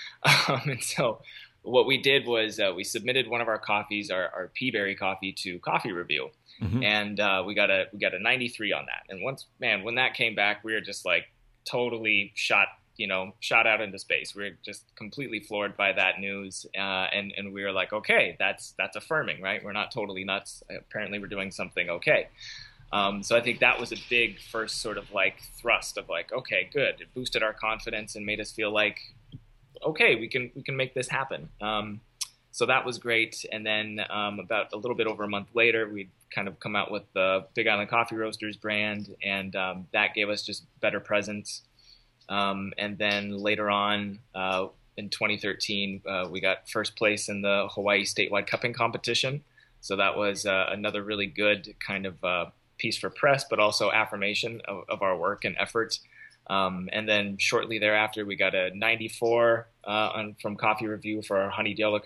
Um, 0.49 0.63
and 0.71 0.83
so 0.83 1.21
what 1.63 1.87
we 1.87 1.99
did 1.99 2.27
was 2.27 2.59
uh, 2.59 2.73
we 2.75 2.85
submitted 2.85 3.29
one 3.29 3.41
of 3.41 3.49
our 3.49 3.59
coffees, 3.59 4.11
our, 4.11 4.29
our 4.29 4.51
Peaberry 4.61 4.99
coffee, 4.99 5.33
to 5.33 5.59
Coffee 5.59 5.93
Review, 5.93 6.31
mm-hmm. 6.61 6.83
and 6.83 7.21
uh, 7.21 7.43
we 7.47 7.55
got 7.55 7.71
a 7.71 7.87
we 7.93 7.99
got 7.99 8.15
a 8.15 8.19
93 8.19 8.73
on 8.73 8.87
that. 8.87 9.13
And 9.13 9.23
once, 9.23 9.47
man, 9.61 9.83
when 9.83 9.97
that 9.97 10.15
came 10.15 10.35
back, 10.35 10.65
we 10.65 10.73
were 10.73 10.81
just 10.81 11.05
like 11.05 11.25
totally 11.65 12.33
shot, 12.35 12.69
you 12.97 13.07
know, 13.07 13.33
shot 13.41 13.67
out 13.67 13.81
into 13.81 13.99
space. 13.99 14.35
We 14.35 14.45
were 14.45 14.57
just 14.65 14.85
completely 14.97 15.41
floored 15.41 15.77
by 15.77 15.93
that 15.93 16.21
news, 16.21 16.67
uh, 16.77 17.07
and 17.13 17.33
and 17.37 17.53
we 17.53 17.63
were 17.63 17.73
like, 17.73 17.93
okay, 17.93 18.37
that's 18.39 18.75
that's 18.79 18.97
affirming, 18.97 19.43
right? 19.43 19.63
We're 19.63 19.73
not 19.73 19.91
totally 19.91 20.25
nuts. 20.25 20.63
Apparently, 20.71 21.19
we're 21.19 21.27
doing 21.27 21.51
something 21.51 21.91
okay. 21.91 22.29
Um, 22.93 23.23
so 23.23 23.37
I 23.37 23.41
think 23.41 23.61
that 23.61 23.79
was 23.79 23.93
a 23.93 23.97
big 24.09 24.41
first 24.41 24.81
sort 24.81 24.97
of 24.97 25.13
like 25.13 25.43
thrust 25.57 25.99
of 25.99 26.09
like, 26.09 26.33
okay, 26.33 26.69
good. 26.73 27.01
It 27.01 27.13
boosted 27.15 27.43
our 27.43 27.53
confidence 27.53 28.17
and 28.17 28.25
made 28.25 28.41
us 28.41 28.51
feel 28.51 28.73
like, 28.73 28.99
okay, 29.85 30.15
we 30.15 30.29
can 30.29 30.51
we 30.55 30.63
can 30.63 30.77
make 30.77 30.95
this 30.95 31.09
happen. 31.09 31.51
Um, 31.61 32.01
so 32.51 32.67
that 32.67 32.85
was 32.85 32.99
great. 32.99 33.45
And 33.53 33.65
then 33.65 34.01
um, 34.11 34.41
about 34.41 34.73
a 34.73 34.77
little 34.77 34.97
bit 34.97 35.07
over 35.07 35.23
a 35.23 35.29
month 35.29 35.49
later, 35.55 35.89
we 35.89 36.09
kind 36.35 36.49
of 36.49 36.59
come 36.61 36.77
out 36.77 36.91
with 36.91 37.05
the 37.15 37.47
Big 37.55 37.69
Island 37.69 37.91
Coffee 37.91 38.17
Roasters 38.17 38.57
brand, 38.57 39.15
and 39.23 39.55
um, 39.55 39.87
that 39.93 40.15
gave 40.15 40.29
us 40.29 40.43
just 40.43 40.65
better 40.81 41.01
presence. 41.01 41.63
Um, 42.29 42.73
and 42.77 42.99
then 42.99 43.39
later 43.39 43.71
on, 43.71 44.19
uh, 44.35 44.67
in 44.97 45.09
2013, 45.09 46.03
uh, 46.07 46.29
we 46.31 46.41
got 46.41 46.69
first 46.69 46.97
place 46.97 47.29
in 47.29 47.43
the 47.43 47.69
Hawaii 47.71 48.05
statewide 48.05 48.47
cupping 48.47 48.73
competition. 48.73 49.45
So 49.81 49.97
that 49.97 50.17
was 50.17 50.45
uh, 50.45 50.67
another 50.71 51.03
really 51.05 51.27
good 51.27 51.75
kind 51.79 52.05
of 52.05 52.23
uh, 52.25 52.47
piece 52.79 52.97
for 52.97 53.11
press, 53.11 53.45
but 53.49 53.59
also 53.59 53.91
affirmation 53.91 54.61
of, 54.67 54.85
of 54.89 55.03
our 55.03 55.17
work 55.17 55.45
and 55.45 55.57
efforts. 55.59 56.01
Um, 56.49 56.89
and 56.93 57.09
then 57.09 57.37
shortly 57.39 57.79
thereafter, 57.79 58.25
we 58.25 58.37
got 58.37 58.55
a 58.55 58.77
94 58.77 59.69
uh, 59.85 59.91
on, 59.91 60.37
from 60.41 60.57
Coffee 60.57 60.87
Review 60.87 61.23
for 61.23 61.39
our 61.39 61.51
Honey 61.51 61.75
Deola 61.75 62.01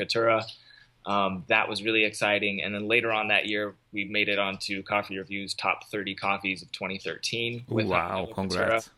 Um, 1.06 1.44
that 1.48 1.68
was 1.68 1.82
really 1.82 2.04
exciting. 2.04 2.62
And 2.62 2.74
then 2.74 2.88
later 2.88 3.12
on 3.12 3.28
that 3.28 3.46
year, 3.46 3.74
we 3.92 4.04
made 4.04 4.28
it 4.28 4.38
onto 4.38 4.82
Coffee 4.82 5.18
Review's 5.18 5.54
top 5.54 5.88
30 5.90 6.14
coffees 6.16 6.62
of 6.62 6.72
2013. 6.72 7.64
Ooh, 7.70 7.74
wow, 7.86 8.28
congrats. 8.34 8.90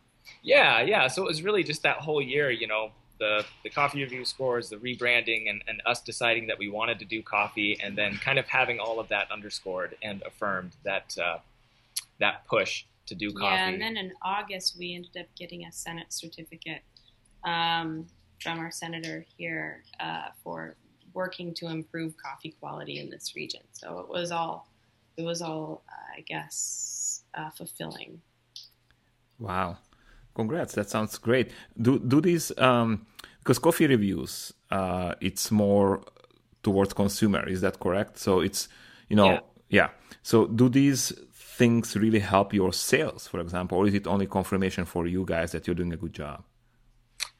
Yeah, 0.43 0.81
yeah. 0.81 1.09
So 1.09 1.22
it 1.22 1.27
was 1.27 1.43
really 1.43 1.62
just 1.62 1.83
that 1.83 1.99
whole 1.99 2.22
year, 2.22 2.51
you 2.51 2.66
know, 2.66 2.93
the, 3.18 3.45
the 3.62 3.70
coffee 3.70 4.03
review 4.03 4.25
scores, 4.25 4.70
the 4.70 4.77
rebranding, 4.77 5.49
and, 5.49 5.62
and 5.68 5.81
us 5.87 6.01
deciding 6.03 6.47
that 6.49 6.59
we 6.59 6.68
wanted 6.68 6.99
to 6.99 7.05
do 7.05 7.22
coffee, 7.22 7.79
and 7.83 7.97
then 7.97 8.16
kind 8.16 8.39
of 8.39 8.47
having 8.47 8.81
all 8.81 8.99
of 8.99 9.09
that 9.09 9.31
underscored 9.31 9.97
and 10.03 10.22
affirmed 10.27 10.72
that 10.85 11.14
uh, 11.22 11.39
that 12.21 12.47
push 12.47 12.85
to 13.07 13.15
do 13.15 13.33
coffee. 13.33 13.45
Yeah, 13.45 13.69
and 13.69 13.81
then 13.81 13.97
in 13.97 14.12
August 14.23 14.77
we 14.79 14.95
ended 14.95 15.17
up 15.19 15.27
getting 15.37 15.67
a 15.67 15.73
Senate 15.73 16.12
certificate 16.12 16.83
um, 17.45 18.07
from 18.43 18.59
our 18.59 18.71
senator 18.71 19.25
here 19.37 19.85
uh, 20.01 20.29
for 20.43 20.77
working 21.12 21.55
to 21.55 21.69
improve 21.69 22.15
coffee 22.17 22.55
quality 22.61 22.99
in 22.99 23.11
this 23.11 23.37
region. 23.37 23.61
So 23.73 24.01
it 24.01 24.09
was 24.09 24.31
all, 24.33 24.69
it 25.17 25.23
was 25.23 25.43
all, 25.43 25.85
uh, 25.89 26.19
I 26.19 26.21
guess, 26.23 27.23
uh, 27.35 27.51
fulfilling. 27.51 28.21
Wow, 29.39 29.79
congrats! 30.35 30.75
That 30.75 30.89
sounds 30.89 31.19
great. 31.19 31.51
Do 31.81 31.99
do 31.99 32.21
these 32.21 32.57
um, 32.59 33.07
because 33.41 33.59
coffee 33.59 33.87
reviews, 33.87 34.53
uh, 34.71 35.15
it's 35.21 35.51
more 35.51 36.03
towards 36.62 36.95
consumer. 36.95 37.47
Is 37.49 37.61
that 37.61 37.81
correct? 37.81 38.19
So 38.19 38.41
it's 38.41 38.69
you 39.09 39.17
know 39.17 39.27
yeah. 39.27 39.41
yeah. 39.69 39.89
So 40.23 40.47
do 40.47 40.69
these 40.69 41.12
things 41.57 41.96
really 41.96 42.18
help 42.18 42.52
your 42.52 42.72
sales, 42.72 43.28
for 43.28 43.40
example, 43.40 43.78
or 43.78 43.86
is 43.86 43.94
it 43.94 44.07
only 44.07 44.26
confirmation 44.26 44.84
for 44.84 45.07
you 45.07 45.24
guys 45.24 45.52
that 45.52 45.66
you're 45.66 45.74
doing 45.74 45.92
a 45.92 45.96
good 45.96 46.12
job? 46.12 46.42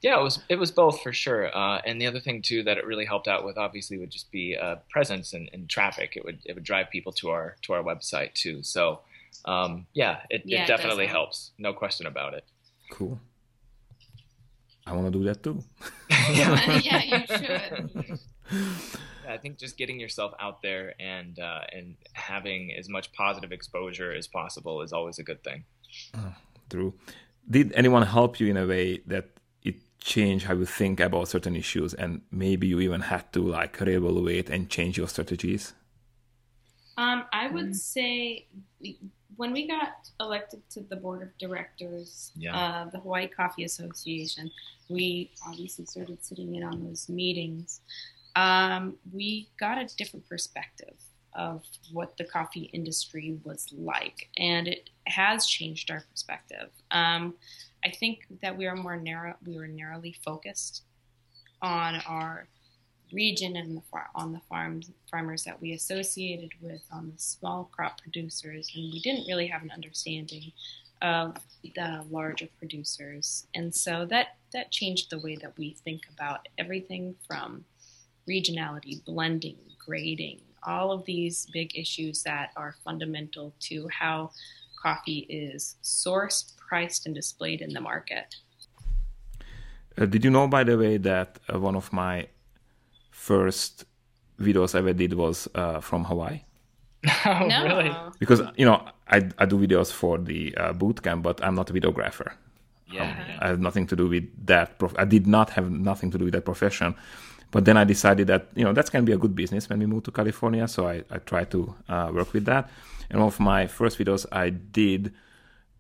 Yeah, 0.03 0.21
it 0.21 0.23
was 0.23 0.39
it 0.49 0.59
was 0.59 0.71
both 0.71 1.01
for 1.03 1.13
sure. 1.13 1.45
Uh, 1.57 1.81
and 1.87 2.01
the 2.01 2.07
other 2.07 2.21
thing 2.21 2.43
too 2.43 2.63
that 2.65 2.79
it 2.79 2.87
really 2.87 3.07
helped 3.07 3.27
out 3.27 3.45
with 3.45 3.57
obviously 3.59 3.99
would 3.99 4.11
just 4.11 4.31
be 4.31 4.57
uh, 4.57 4.77
presence 4.91 5.33
and, 5.33 5.51
and, 5.53 5.69
traffic. 5.69 6.13
It 6.17 6.25
would 6.25 6.39
it 6.45 6.55
would 6.55 6.63
drive 6.63 6.91
people 6.91 7.13
to 7.21 7.31
our 7.31 7.57
to 7.63 7.73
our 7.73 7.83
website 7.83 8.35
too. 8.35 8.63
So 8.63 9.01
um, 9.47 9.87
yeah, 9.95 10.21
it, 10.31 10.43
yeah, 10.45 10.63
it 10.63 10.67
definitely 10.69 11.05
it 11.05 11.11
helps. 11.11 11.51
No 11.59 11.73
question 11.73 12.07
about 12.07 12.35
it. 12.35 12.45
Cool. 12.93 13.19
I 14.87 14.93
want 14.93 15.11
to 15.11 15.19
do 15.19 15.25
that 15.25 15.43
too. 15.43 15.65
yeah, 16.11 16.79
yeah, 16.89 17.03
you 17.03 17.27
should. 17.39 18.19
I 19.29 19.39
think 19.39 19.59
just 19.59 19.77
getting 19.77 20.01
yourself 20.01 20.33
out 20.41 20.63
there 20.63 20.95
and 21.01 21.39
uh, 21.39 21.61
and 21.73 21.97
having 22.13 22.73
as 22.73 22.89
much 22.89 23.13
positive 23.13 23.53
exposure 23.53 24.13
as 24.13 24.27
possible 24.27 24.83
is 24.83 24.93
always 24.93 25.19
a 25.19 25.23
good 25.23 25.43
thing. 25.43 25.65
Oh, 26.15 26.35
true. 26.71 26.95
Did 27.49 27.73
anyone 27.73 28.03
help 28.07 28.41
you 28.41 28.49
in 28.49 28.57
a 28.57 28.67
way 28.67 28.99
that 29.07 29.29
it 29.63 29.77
changed 30.01 30.47
how 30.47 30.55
you 30.55 30.65
think 30.65 31.01
about 31.01 31.29
certain 31.29 31.57
issues, 31.57 31.95
and 31.95 32.23
maybe 32.31 32.67
you 32.67 32.81
even 32.81 33.03
had 33.03 33.33
to 33.33 33.43
like 33.43 33.79
reevaluate 33.79 34.51
and 34.51 34.71
change 34.71 34.97
your 34.99 35.09
strategies? 35.09 35.75
Um, 36.97 37.25
I 37.33 37.49
would 37.49 37.71
mm. 37.71 37.75
say 37.75 38.47
when 39.37 39.53
we 39.53 39.67
got 39.67 40.09
elected 40.21 40.63
to 40.71 40.81
the 40.81 40.97
board 40.97 41.23
of 41.23 41.37
directors 41.39 42.33
yeah. 42.37 42.83
of 42.83 42.93
the 42.93 42.99
Hawaii 42.99 43.27
Coffee 43.27 43.65
Association, 43.65 44.51
we 44.89 45.31
obviously 45.47 45.87
started 45.87 46.25
sitting 46.25 46.55
in 46.55 46.63
on 46.63 46.85
those 46.85 47.09
meetings 47.09 47.81
um, 48.37 48.97
we 49.13 49.49
got 49.59 49.79
a 49.79 49.87
different 49.97 50.29
perspective 50.29 50.95
of 51.35 51.63
what 51.93 52.17
the 52.17 52.25
coffee 52.25 52.71
industry 52.73 53.39
was 53.45 53.67
like, 53.77 54.29
and 54.39 54.69
it 54.69 54.91
has 55.07 55.47
changed 55.47 55.91
our 55.91 56.05
perspective. 56.11 56.71
Um, 56.91 57.35
I 57.85 57.91
think 57.91 58.21
that 58.41 58.57
we 58.57 58.67
are 58.67 58.77
more 58.77 58.97
narrow. 58.97 59.35
We 59.47 59.57
were 59.57 59.67
narrowly 59.67 60.17
focused 60.25 60.83
on 61.61 61.97
our 62.07 62.47
region 63.13 63.57
and 63.57 63.77
the 63.77 63.83
far, 63.91 64.09
on 64.15 64.33
the 64.33 64.41
farms 64.49 64.91
farmers 65.11 65.45
that 65.45 65.61
we 65.61 65.73
associated 65.73 66.51
with, 66.61 66.83
on 66.93 67.13
the 67.15 67.19
small 67.19 67.71
crop 67.73 68.01
producers, 68.01 68.71
and 68.75 68.93
we 68.93 69.01
didn't 69.01 69.27
really 69.27 69.47
have 69.47 69.63
an 69.63 69.71
understanding 69.71 70.53
of 71.03 71.37
the 71.75 72.05
larger 72.11 72.49
producers. 72.59 73.47
And 73.55 73.75
so 73.75 74.07
that 74.07 74.37
that 74.53 74.71
changed 74.71 75.11
the 75.11 75.19
way 75.19 75.37
that 75.37 75.57
we 75.59 75.77
think 75.85 76.03
about 76.13 76.49
everything 76.59 77.15
from 77.27 77.65
regionality, 78.29 79.05
blending, 79.05 79.59
grading, 79.85 80.41
all 80.63 80.93
of 80.93 81.05
these 81.05 81.47
big 81.53 81.77
issues 81.77 82.23
that 82.23 82.51
are 82.57 82.75
fundamental 82.85 83.55
to 83.61 83.89
how 83.89 84.31
coffee 84.81 85.27
is 85.29 85.77
sourced, 85.83 86.57
priced, 86.57 87.07
and 87.07 87.15
displayed 87.15 87.61
in 87.61 87.73
the 87.73 87.81
market. 87.81 88.37
Uh, 89.97 90.07
did 90.07 90.25
you 90.25 90.31
know, 90.31 90.49
by 90.49 90.65
the 90.65 90.77
way, 90.77 90.97
that 90.97 91.39
uh, 91.53 91.59
one 91.59 91.77
of 91.77 91.93
my 91.93 92.27
first 93.11 93.85
videos 94.41 94.75
I 94.75 94.79
ever 94.79 94.93
did 94.93 95.15
was 95.15 95.49
uh, 95.55 95.81
from 95.81 96.05
Hawaii? 96.05 96.43
oh, 97.27 97.47
no. 97.47 97.65
really? 97.65 97.97
Because 98.19 98.43
you 98.57 98.65
know, 98.65 98.83
I, 99.09 99.29
I 99.39 99.47
do 99.47 99.57
videos 99.59 99.93
for 99.93 100.19
the 100.19 100.55
uh, 100.57 100.73
boot 100.73 101.03
camp, 101.03 101.23
but 101.23 101.43
I'm 101.45 101.55
not 101.55 101.71
a 101.71 101.73
videographer. 101.73 102.33
Yeah, 102.91 103.03
um. 103.03 103.39
I 103.41 103.47
have 103.49 103.61
nothing 103.61 103.87
to 103.89 103.97
do 103.97 104.09
with 104.09 104.47
that. 104.47 104.79
Prof- 104.79 104.95
I 104.99 105.05
did 105.05 105.27
not 105.27 105.51
have 105.51 105.71
nothing 105.71 106.11
to 106.13 106.19
do 106.19 106.25
with 106.25 106.35
that 106.35 106.45
profession. 106.45 106.95
But 107.55 107.67
then 107.67 107.77
I 107.77 107.85
decided 107.85 108.27
that 108.27 108.49
you 108.57 108.65
know 108.65 108.73
that's 108.73 108.91
can 108.91 109.05
be 109.05 109.13
a 109.13 109.17
good 109.17 109.37
business 109.37 109.69
when 109.69 109.79
we 109.79 109.87
move 109.87 110.03
to 110.03 110.11
California. 110.11 110.67
So 110.67 110.89
I, 110.89 111.05
I 111.09 111.19
try 111.19 111.45
to 111.45 111.73
uh, 111.89 112.11
work 112.13 112.33
with 112.33 112.47
that. 112.47 112.69
And 113.09 113.21
one 113.21 113.29
of 113.29 113.39
my 113.39 113.69
first 113.69 113.97
videos 113.97 114.27
I 114.33 114.51
did 114.51 115.15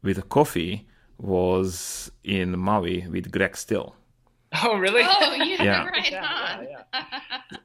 with 0.00 0.18
a 0.18 0.22
coffee 0.22 0.86
was 1.18 2.12
in 2.22 2.56
Maui 2.56 3.08
with 3.08 3.32
Greg 3.32 3.56
Still. 3.56 3.96
Oh, 4.62 4.78
really? 4.78 5.02
Oh, 5.04 5.34
yeah, 5.34 5.62
yeah. 5.64 5.86
right 5.86 6.10
yeah, 6.12 6.62
yeah, 6.62 7.02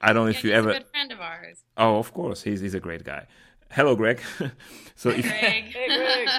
I 0.01 0.11
don't 0.11 0.25
know 0.25 0.31
if 0.31 0.43
you 0.43 0.53
ever. 0.53 0.71
A 0.71 0.73
good 0.79 0.87
friend 0.87 1.11
of 1.11 1.21
ours. 1.21 1.63
Oh, 1.77 1.99
of 1.99 2.11
course, 2.11 2.41
he's 2.41 2.61
he's 2.61 2.73
a 2.73 2.79
great 2.79 3.03
guy. 3.03 3.27
Hello, 3.69 3.95
Greg. 3.95 4.21
so 4.95 5.09
if 5.11 5.21
Greg. 5.21 5.35
hey, 5.35 5.87
Greg. 5.87 6.29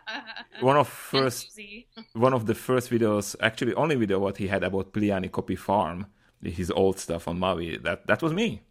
one 0.60 0.76
of 0.76 0.88
first 0.88 1.58
one 2.12 2.34
of 2.34 2.44
the 2.44 2.54
first 2.54 2.90
videos, 2.90 3.34
actually 3.40 3.72
only 3.72 3.94
video 3.94 4.18
what 4.18 4.36
he 4.36 4.46
had 4.46 4.62
about 4.62 4.92
Piliani 4.92 5.32
Coffee 5.32 5.56
Farm 5.56 6.04
his 6.44 6.70
old 6.70 6.98
stuff 6.98 7.28
on 7.28 7.38
Maui. 7.38 7.76
That 7.78 8.06
that 8.06 8.22
was 8.22 8.32
me. 8.32 8.62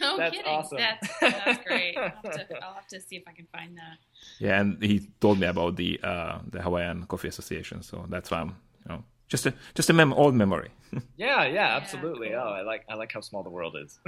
No 0.00 0.16
that's 0.16 0.36
kidding. 0.36 0.50
Awesome. 0.50 0.78
That's, 0.78 1.20
that's 1.20 1.64
great. 1.64 1.96
I'll 1.96 2.08
have, 2.08 2.22
to, 2.22 2.64
I'll 2.64 2.74
have, 2.74 2.86
to, 2.88 3.00
see 3.00 3.16
if 3.16 3.22
I 3.28 3.32
can 3.32 3.46
find 3.52 3.76
that. 3.76 3.98
Yeah, 4.40 4.60
and 4.60 4.82
he 4.82 5.08
told 5.20 5.38
me 5.38 5.46
about 5.46 5.76
the 5.76 6.00
uh, 6.02 6.40
the 6.50 6.60
Hawaiian 6.60 7.04
Coffee 7.06 7.28
Association, 7.28 7.82
so 7.82 8.04
that's 8.08 8.30
why 8.30 8.40
I'm 8.40 8.48
you 8.48 8.88
know 8.88 9.04
just 9.28 9.46
a 9.46 9.54
just 9.74 9.88
a 9.90 9.92
mem- 9.92 10.12
old 10.12 10.34
memory. 10.34 10.70
yeah, 11.16 11.46
yeah, 11.46 11.76
absolutely. 11.76 12.30
Yeah, 12.30 12.42
cool. 12.42 12.48
Oh, 12.48 12.54
I 12.54 12.62
like 12.62 12.84
I 12.88 12.94
like 12.94 13.12
how 13.12 13.20
small 13.20 13.42
the 13.42 13.50
world 13.50 13.76
is. 13.82 13.98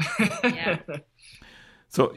yeah. 0.44 0.78
So, 1.92 2.14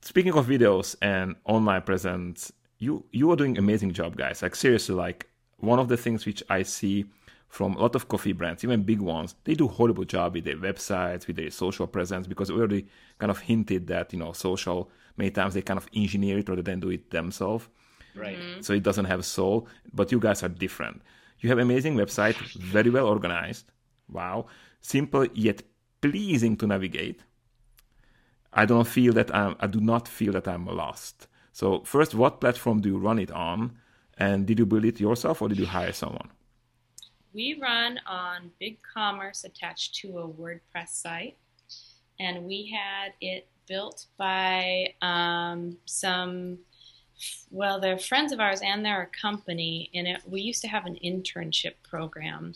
speaking 0.00 0.32
of 0.32 0.46
videos 0.46 0.96
and 1.02 1.36
online 1.44 1.82
presence, 1.82 2.50
you 2.78 3.04
you 3.12 3.30
are 3.30 3.36
doing 3.36 3.58
amazing 3.58 3.92
job, 3.92 4.16
guys. 4.16 4.40
Like 4.40 4.54
seriously, 4.56 4.94
like 4.94 5.28
one 5.58 5.78
of 5.78 5.88
the 5.88 5.96
things 5.98 6.24
which 6.24 6.42
I 6.48 6.62
see 6.62 7.04
from 7.48 7.76
a 7.76 7.80
lot 7.80 7.94
of 7.94 8.08
coffee 8.08 8.32
brands, 8.32 8.64
even 8.64 8.82
big 8.82 9.00
ones, 9.00 9.36
they 9.44 9.54
do 9.54 9.68
horrible 9.68 10.04
job 10.04 10.34
with 10.34 10.44
their 10.44 10.56
websites, 10.56 11.26
with 11.26 11.36
their 11.36 11.50
social 11.50 11.86
presence, 11.86 12.26
because 12.26 12.50
we 12.50 12.58
already 12.58 12.86
kind 13.18 13.30
of 13.30 13.38
hinted 13.38 13.86
that 13.86 14.12
you 14.12 14.18
know 14.18 14.32
social 14.32 14.90
many 15.16 15.30
times 15.30 15.54
they 15.54 15.62
kind 15.62 15.78
of 15.78 15.88
engineer 15.94 16.38
it 16.38 16.48
rather 16.48 16.62
than 16.62 16.80
do 16.80 16.90
it 16.90 17.10
themselves. 17.10 17.68
Right. 18.14 18.38
Mm-hmm. 18.38 18.62
So 18.62 18.72
it 18.72 18.82
doesn't 18.82 19.06
have 19.06 19.20
a 19.20 19.24
soul. 19.24 19.68
But 19.92 20.12
you 20.12 20.20
guys 20.20 20.42
are 20.42 20.48
different. 20.48 21.02
You 21.40 21.48
have 21.48 21.58
amazing 21.58 21.96
website, 21.96 22.36
very 22.54 22.90
well 22.90 23.06
organized. 23.06 23.66
Wow, 24.08 24.46
simple 24.80 25.26
yet 25.34 25.62
pleasing 26.00 26.56
to 26.58 26.66
navigate. 26.66 27.20
I 28.52 28.66
don't 28.66 28.86
feel 28.86 29.12
that 29.14 29.34
I'm. 29.34 29.56
I 29.60 29.66
do 29.66 29.80
not 29.80 30.06
feel 30.08 30.32
that 30.32 30.46
I'm 30.46 30.66
lost. 30.66 31.26
So 31.52 31.80
first, 31.84 32.14
what 32.14 32.40
platform 32.40 32.80
do 32.80 32.88
you 32.88 32.98
run 32.98 33.18
it 33.18 33.30
on? 33.30 33.78
And 34.16 34.46
did 34.46 34.58
you 34.58 34.66
build 34.66 34.84
it 34.84 35.00
yourself 35.00 35.42
or 35.42 35.48
did 35.48 35.58
you 35.58 35.66
hire 35.66 35.92
someone? 35.92 36.28
We 37.34 37.58
run 37.60 37.98
on 38.06 38.52
BigCommerce 38.62 39.44
attached 39.44 39.96
to 39.96 40.18
a 40.18 40.28
WordPress 40.28 40.90
site, 40.90 41.36
and 42.20 42.44
we 42.44 42.70
had 42.70 43.12
it 43.20 43.48
built 43.66 44.06
by 44.16 44.94
um, 45.02 45.76
some. 45.84 46.58
Well, 47.50 47.80
they're 47.80 47.98
friends 47.98 48.32
of 48.32 48.38
ours, 48.38 48.60
and 48.62 48.84
they're 48.84 49.02
a 49.02 49.20
company. 49.20 49.90
And 49.94 50.06
it, 50.06 50.22
we 50.26 50.42
used 50.42 50.62
to 50.62 50.68
have 50.68 50.86
an 50.86 50.96
internship 51.04 51.74
program, 51.82 52.54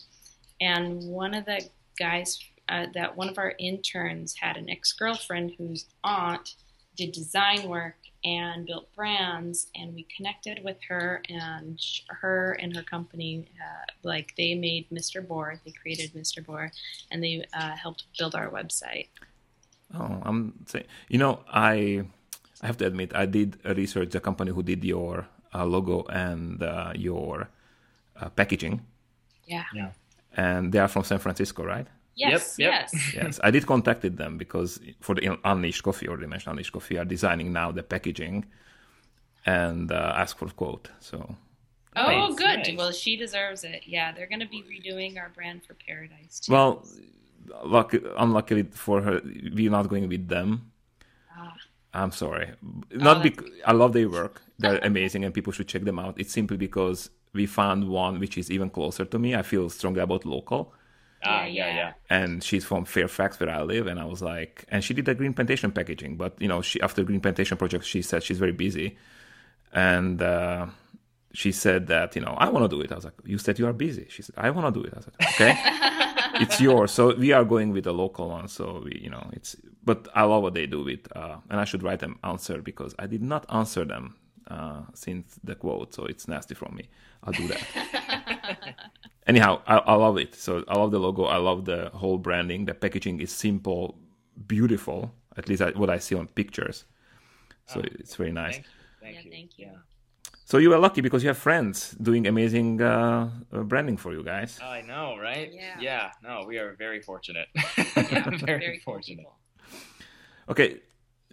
and 0.61 1.03
one 1.03 1.33
of 1.33 1.45
the 1.45 1.67
guys 1.97 2.39
uh, 2.69 2.85
that 2.93 3.17
one 3.17 3.27
of 3.27 3.37
our 3.37 3.55
interns 3.59 4.35
had 4.39 4.55
an 4.55 4.69
ex-girlfriend 4.69 5.55
whose 5.57 5.87
aunt 6.05 6.55
did 6.95 7.11
design 7.11 7.67
work 7.67 7.95
and 8.23 8.65
built 8.65 8.93
brands 8.95 9.67
and 9.75 9.93
we 9.95 10.05
connected 10.15 10.59
with 10.63 10.77
her 10.87 11.21
and 11.29 11.79
her 12.09 12.53
and 12.61 12.75
her 12.75 12.83
company 12.83 13.47
uh, 13.61 13.85
like 14.03 14.33
they 14.37 14.55
made 14.55 14.85
mr 14.91 15.25
boar 15.25 15.59
they 15.65 15.71
created 15.71 16.13
mr 16.13 16.45
boar 16.45 16.71
and 17.11 17.23
they 17.23 17.45
uh, 17.53 17.75
helped 17.75 18.05
build 18.17 18.35
our 18.35 18.49
website 18.49 19.07
Oh, 19.93 20.21
I'm 20.23 20.53
saying, 20.67 20.85
you 21.09 21.17
know, 21.17 21.39
I 21.51 22.03
I 22.61 22.67
have 22.67 22.77
to 22.77 22.85
admit, 22.85 23.15
I 23.15 23.25
did 23.25 23.57
research 23.65 24.11
the 24.11 24.19
company 24.19 24.51
who 24.51 24.61
did 24.63 24.83
your 24.83 25.27
uh, 25.53 25.65
logo 25.65 26.03
and 26.09 26.61
uh, 26.61 26.91
your 26.95 27.49
uh, 28.19 28.29
packaging, 28.29 28.85
yeah 29.45 29.65
Yeah. 29.71 29.91
and 30.35 30.71
they 30.71 30.79
are 30.79 30.87
from 30.87 31.03
San 31.03 31.19
Francisco, 31.19 31.63
right? 31.63 31.87
Yes 32.19 32.55
yep. 32.57 32.71
yes 32.73 33.13
yes, 33.19 33.39
I 33.43 33.49
did 33.51 33.65
contacted 33.65 34.17
them 34.17 34.37
because 34.37 34.79
for 34.99 35.15
the 35.15 35.37
Unleashed 35.43 35.83
Coffee 35.83 36.07
or 36.07 36.17
the 36.17 36.27
mentioned 36.27 36.51
Unleashed 36.53 36.73
Coffee 36.73 36.97
are 36.97 37.05
designing 37.05 37.53
now 37.53 37.71
the 37.71 37.83
packaging 37.83 38.45
and 39.45 39.91
uh, 39.91 40.13
ask 40.15 40.37
for 40.37 40.47
a 40.47 40.51
quote. 40.51 40.89
So 40.99 41.17
oh 41.95 42.27
Nice, 42.27 42.35
good 42.43 42.57
nice. 42.67 42.77
well 42.77 42.91
she 42.91 43.15
deserves 43.15 43.63
it 43.63 43.81
yeah 43.85 44.11
they're 44.13 44.27
going 44.33 44.39
to 44.47 44.47
be 44.57 44.63
redoing 44.73 45.17
our 45.17 45.29
brand 45.29 45.63
for 45.65 45.73
paradise 45.87 46.39
too. 46.39 46.51
well, 46.53 46.85
luck, 47.63 47.93
unluckily 48.17 48.63
for 48.63 49.01
her, 49.01 49.21
we're 49.53 49.71
not 49.71 49.87
going 49.89 50.07
with 50.07 50.27
them. 50.27 50.71
Ah. 51.35 51.53
I'm 51.93 52.11
sorry. 52.11 52.51
Not 52.91 53.17
Oh, 53.17 53.21
because 53.23 53.49
I 53.65 53.71
love 53.71 53.93
their 53.93 54.09
work; 54.09 54.41
they're 54.59 54.77
amazing, 54.83 55.25
and 55.25 55.33
people 55.33 55.51
should 55.53 55.67
check 55.67 55.83
them 55.83 55.97
out. 55.99 56.19
It's 56.19 56.31
simply 56.33 56.57
because 56.57 57.09
we 57.33 57.45
found 57.47 57.87
one 57.89 58.19
which 58.19 58.37
is 58.37 58.51
even 58.51 58.69
closer 58.69 59.05
to 59.05 59.17
me. 59.19 59.35
I 59.35 59.41
feel 59.41 59.69
strongly 59.69 60.01
about 60.01 60.25
local, 60.25 60.73
Ah, 61.23 61.43
Yeah, 61.45 61.67
yeah, 61.67 61.75
yeah. 61.75 61.93
and 62.09 62.43
she's 62.43 62.63
from 62.65 62.85
Fairfax, 62.85 63.39
where 63.39 63.49
I 63.49 63.61
live. 63.63 63.87
And 63.87 63.99
I 63.99 64.05
was 64.05 64.21
like, 64.21 64.65
and 64.69 64.83
she 64.83 64.93
did 64.93 65.05
the 65.05 65.15
green 65.15 65.33
plantation 65.33 65.71
packaging, 65.71 66.15
but 66.17 66.33
you 66.41 66.47
know, 66.47 66.61
she 66.61 66.79
after 66.81 67.03
green 67.03 67.19
plantation 67.21 67.57
project, 67.57 67.85
she 67.85 68.01
said 68.01 68.23
she's 68.23 68.39
very 68.39 68.53
busy, 68.53 68.97
and 69.73 70.21
uh, 70.21 70.67
she 71.33 71.51
said 71.51 71.87
that 71.87 72.15
you 72.15 72.21
know 72.21 72.35
I 72.37 72.49
want 72.49 72.69
to 72.69 72.75
do 72.75 72.81
it. 72.81 72.91
I 72.91 72.95
was 72.95 73.05
like, 73.05 73.13
you 73.25 73.37
said 73.37 73.59
you 73.59 73.67
are 73.67 73.73
busy. 73.73 74.07
She 74.09 74.21
said 74.21 74.35
I 74.37 74.49
want 74.49 74.73
to 74.73 74.79
do 74.81 74.85
it. 74.87 74.93
I 74.93 74.97
was 74.97 75.07
like, 75.07 75.29
okay, 75.33 75.53
it's 76.43 76.59
yours. 76.61 76.91
So 76.91 77.13
we 77.15 77.31
are 77.33 77.43
going 77.43 77.71
with 77.71 77.83
the 77.83 77.93
local 77.93 78.29
one. 78.29 78.47
So 78.47 78.81
we, 78.85 78.99
you 79.01 79.09
know, 79.09 79.29
it's. 79.33 79.55
But 79.83 80.07
I 80.13 80.23
love 80.23 80.43
what 80.43 80.53
they 80.53 80.67
do 80.67 80.83
with, 80.83 81.07
uh, 81.15 81.37
and 81.49 81.59
I 81.59 81.65
should 81.65 81.83
write 81.83 81.99
them 81.99 82.19
answer 82.23 82.61
because 82.61 82.93
I 82.99 83.07
did 83.07 83.23
not 83.23 83.45
answer 83.49 83.85
them 83.85 84.15
uh, 84.47 84.81
since 84.93 85.39
the 85.43 85.55
quote. 85.55 85.93
So 85.93 86.05
it's 86.05 86.27
nasty 86.27 86.53
from 86.55 86.75
me. 86.75 86.89
I'll 87.23 87.33
do 87.33 87.47
that. 87.47 87.61
Anyhow, 89.29 89.61
I, 89.67 89.77
I 89.77 89.95
love 90.05 90.17
it. 90.17 90.33
So 90.35 90.63
I 90.67 90.75
love 90.81 90.91
the 90.91 90.99
logo. 90.99 91.23
I 91.25 91.37
love 91.37 91.65
the 91.65 91.81
whole 91.93 92.17
branding. 92.17 92.65
The 92.65 92.73
packaging 92.73 93.21
is 93.21 93.31
simple, 93.31 93.83
beautiful. 94.47 94.99
At 95.37 95.47
least 95.49 95.61
I, 95.61 95.69
what 95.81 95.89
I 95.89 95.99
see 95.99 96.15
on 96.15 96.27
pictures. 96.41 96.85
So 97.67 97.81
it's 97.99 98.15
very 98.15 98.31
nice. 98.31 98.55
Thank 98.55 98.65
you. 98.65 98.71
Thank 99.01 99.15
Yeah, 99.15 99.21
you. 99.25 99.31
thank 99.31 99.51
you. 99.59 99.69
So 100.45 100.57
you 100.57 100.73
are 100.73 100.79
lucky 100.79 101.01
because 101.01 101.21
you 101.23 101.29
have 101.29 101.37
friends 101.37 101.91
doing 102.01 102.25
amazing 102.25 102.81
uh, 102.81 103.29
uh, 103.53 103.61
branding 103.71 103.97
for 103.97 104.11
you 104.13 104.23
guys. 104.23 104.59
I 104.63 104.81
know, 104.81 105.15
right? 105.21 105.51
Yeah. 105.53 105.75
Yeah. 105.79 106.11
No, 106.23 106.45
we 106.47 106.57
are 106.57 106.75
very 106.85 107.01
fortunate. 107.01 107.47
yeah, 107.55 108.29
very, 108.45 108.59
very 108.65 108.79
fortunate. 108.83 109.17
people. 109.19 109.37
Okay, 110.49 110.79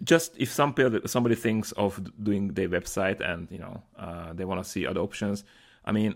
just 0.03 0.37
if 0.37 0.49
some 0.51 0.75
somebody 1.07 1.35
thinks 1.35 1.71
of 1.71 1.99
doing 2.23 2.53
their 2.53 2.69
website 2.69 3.19
and 3.21 3.47
you 3.49 3.57
know 3.57 3.81
uh, 3.97 4.33
they 4.33 4.45
want 4.45 4.63
to 4.63 4.69
see 4.69 4.85
other 4.85 5.01
options. 5.01 5.43
I 5.83 5.91
mean, 5.91 6.13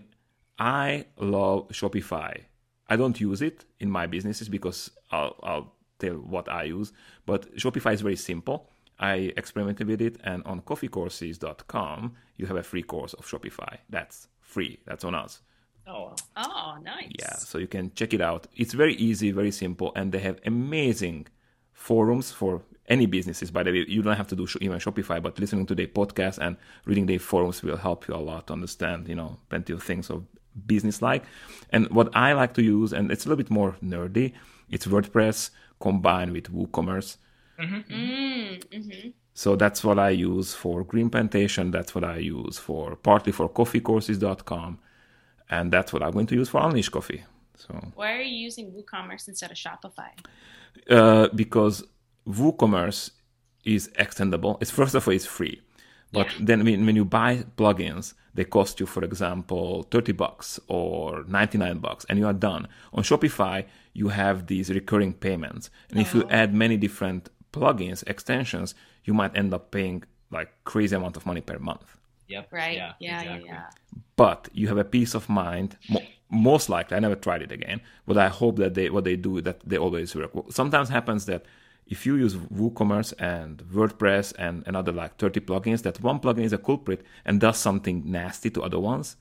I 0.62 1.06
love 1.18 1.70
Shopify. 1.70 2.42
I 2.88 2.94
don't 2.94 3.20
use 3.20 3.42
it 3.42 3.64
in 3.80 3.90
my 3.90 4.06
businesses 4.06 4.48
because 4.48 4.92
I'll, 5.10 5.34
I'll 5.42 5.72
tell 5.98 6.14
what 6.14 6.48
I 6.48 6.62
use. 6.64 6.92
But 7.26 7.52
Shopify 7.56 7.94
is 7.94 8.00
very 8.00 8.14
simple. 8.14 8.70
I 8.96 9.32
experimented 9.36 9.88
with 9.88 10.00
it, 10.00 10.18
and 10.22 10.44
on 10.44 10.60
coffeecourses.com, 10.60 12.14
you 12.36 12.46
have 12.46 12.56
a 12.56 12.62
free 12.62 12.84
course 12.84 13.12
of 13.14 13.26
Shopify. 13.26 13.78
That's 13.90 14.28
free. 14.40 14.78
That's 14.86 15.02
on 15.02 15.16
us. 15.16 15.40
Oh. 15.84 16.14
Oh, 16.36 16.78
nice. 16.80 17.10
Yeah, 17.18 17.34
so 17.34 17.58
you 17.58 17.66
can 17.66 17.90
check 17.96 18.14
it 18.14 18.20
out. 18.20 18.46
It's 18.54 18.72
very 18.72 18.94
easy, 18.94 19.32
very 19.32 19.50
simple, 19.50 19.90
and 19.96 20.12
they 20.12 20.20
have 20.20 20.38
amazing 20.46 21.26
forums 21.72 22.30
for 22.30 22.62
any 22.86 23.06
businesses. 23.06 23.50
By 23.50 23.64
the 23.64 23.72
way, 23.72 23.84
you 23.88 24.00
don't 24.00 24.16
have 24.16 24.28
to 24.28 24.36
do 24.36 24.46
even 24.60 24.78
Shopify, 24.78 25.20
but 25.20 25.40
listening 25.40 25.66
to 25.66 25.74
their 25.74 25.88
podcast 25.88 26.38
and 26.38 26.56
reading 26.84 27.06
their 27.06 27.18
forums 27.18 27.64
will 27.64 27.78
help 27.78 28.06
you 28.06 28.14
a 28.14 28.22
lot 28.30 28.46
to 28.46 28.52
understand, 28.52 29.08
you 29.08 29.16
know, 29.16 29.38
plenty 29.48 29.72
of 29.72 29.82
things 29.82 30.08
of 30.08 30.24
business 30.66 31.02
like. 31.02 31.24
And 31.70 31.88
what 31.90 32.14
I 32.14 32.32
like 32.34 32.54
to 32.54 32.62
use, 32.62 32.92
and 32.92 33.10
it's 33.10 33.24
a 33.26 33.28
little 33.28 33.42
bit 33.42 33.50
more 33.50 33.76
nerdy, 33.82 34.32
it's 34.70 34.86
WordPress 34.86 35.50
combined 35.80 36.32
with 36.32 36.52
WooCommerce. 36.52 37.16
Mm, 37.58 38.62
hmm 38.72 39.08
So 39.34 39.56
that's 39.56 39.82
what 39.84 39.98
I 39.98 40.10
use 40.10 40.54
for 40.54 40.84
Green 40.84 41.08
Plantation. 41.10 41.70
That's 41.70 41.94
what 41.94 42.04
I 42.04 42.16
use 42.18 42.58
for 42.58 42.96
partly 42.96 43.32
for 43.32 43.48
coffeecourses.com. 43.48 44.78
And 45.50 45.72
that's 45.72 45.92
what 45.92 46.02
I'm 46.02 46.12
going 46.12 46.26
to 46.26 46.34
use 46.34 46.48
for 46.48 46.60
Unleash 46.62 46.88
Coffee. 46.88 47.24
So 47.56 47.74
Why 47.94 48.12
are 48.12 48.20
you 48.22 48.36
using 48.36 48.72
WooCommerce 48.72 49.28
instead 49.28 49.50
of 49.50 49.56
Shopify? 49.56 50.10
uh, 50.90 51.28
because 51.34 51.84
WooCommerce 52.26 53.10
is 53.64 53.88
extendable. 53.98 54.58
It's 54.60 54.70
first 54.70 54.94
of 54.94 55.06
all, 55.06 55.14
it's 55.14 55.26
free. 55.26 55.60
But 56.12 56.26
Yeah. 56.26 56.32
then 56.40 56.64
when, 56.64 56.86
when 56.86 56.96
you 56.96 57.04
buy 57.04 57.44
plugins, 57.56 58.14
they 58.34 58.44
cost 58.44 58.80
you, 58.80 58.86
for 58.86 59.04
example, 59.04 59.82
30 59.90 60.12
bucks 60.12 60.58
or 60.68 61.24
99 61.26 61.78
bucks, 61.78 62.06
and 62.08 62.18
you 62.18 62.26
are 62.26 62.32
done. 62.32 62.66
On 62.92 63.02
Shopify, 63.02 63.64
you 63.92 64.08
have 64.08 64.46
these 64.46 64.70
recurring 64.70 65.12
payments. 65.12 65.70
And 65.90 66.00
if 66.00 66.14
you 66.14 66.22
uh-huh. 66.22 66.34
add 66.34 66.54
many 66.54 66.76
different 66.76 67.28
plugins, 67.52 68.02
extensions, 68.06 68.74
you 69.04 69.12
might 69.12 69.36
end 69.36 69.52
up 69.52 69.70
paying 69.70 70.04
like 70.30 70.50
crazy 70.64 70.96
amount 70.96 71.16
of 71.16 71.26
money 71.26 71.42
per 71.42 71.58
month. 71.58 71.98
Yep. 72.28 72.48
Right? 72.52 72.76
Yeah. 72.76 72.92
yeah, 72.98 73.20
exactly. 73.20 73.48
yeah. 73.48 73.64
but 74.16 74.48
you 74.54 74.68
have 74.68 74.78
a 74.78 74.84
peace 74.84 75.14
of 75.14 75.28
mind. 75.28 75.76
Mo- 75.90 76.00
most 76.30 76.70
likely, 76.70 76.96
I 76.96 77.00
never 77.00 77.14
tried 77.14 77.42
it 77.42 77.52
again, 77.52 77.82
but 78.06 78.16
I 78.16 78.28
hope 78.28 78.56
that 78.56 78.72
they 78.72 78.88
what 78.88 79.04
they 79.04 79.16
do 79.16 79.42
that 79.42 79.60
they 79.60 79.76
always 79.76 80.14
work. 80.14 80.30
Sometimes 80.50 80.88
happens 80.88 81.26
that 81.26 81.44
if 81.86 82.06
you 82.06 82.16
use 82.16 82.36
WooCommerce 82.36 83.12
and 83.18 83.58
WordPress 83.64 84.32
and 84.38 84.62
another 84.66 84.92
like 84.92 85.16
30 85.18 85.40
plugins, 85.40 85.82
that 85.82 86.00
one 86.02 86.20
plugin 86.20 86.44
is 86.44 86.52
a 86.52 86.58
culprit 86.58 87.04
and 87.24 87.40
does 87.40 87.58
something 87.58 88.02
nasty 88.10 88.50
to 88.50 88.62
other 88.62 88.78
ones. 88.80 89.16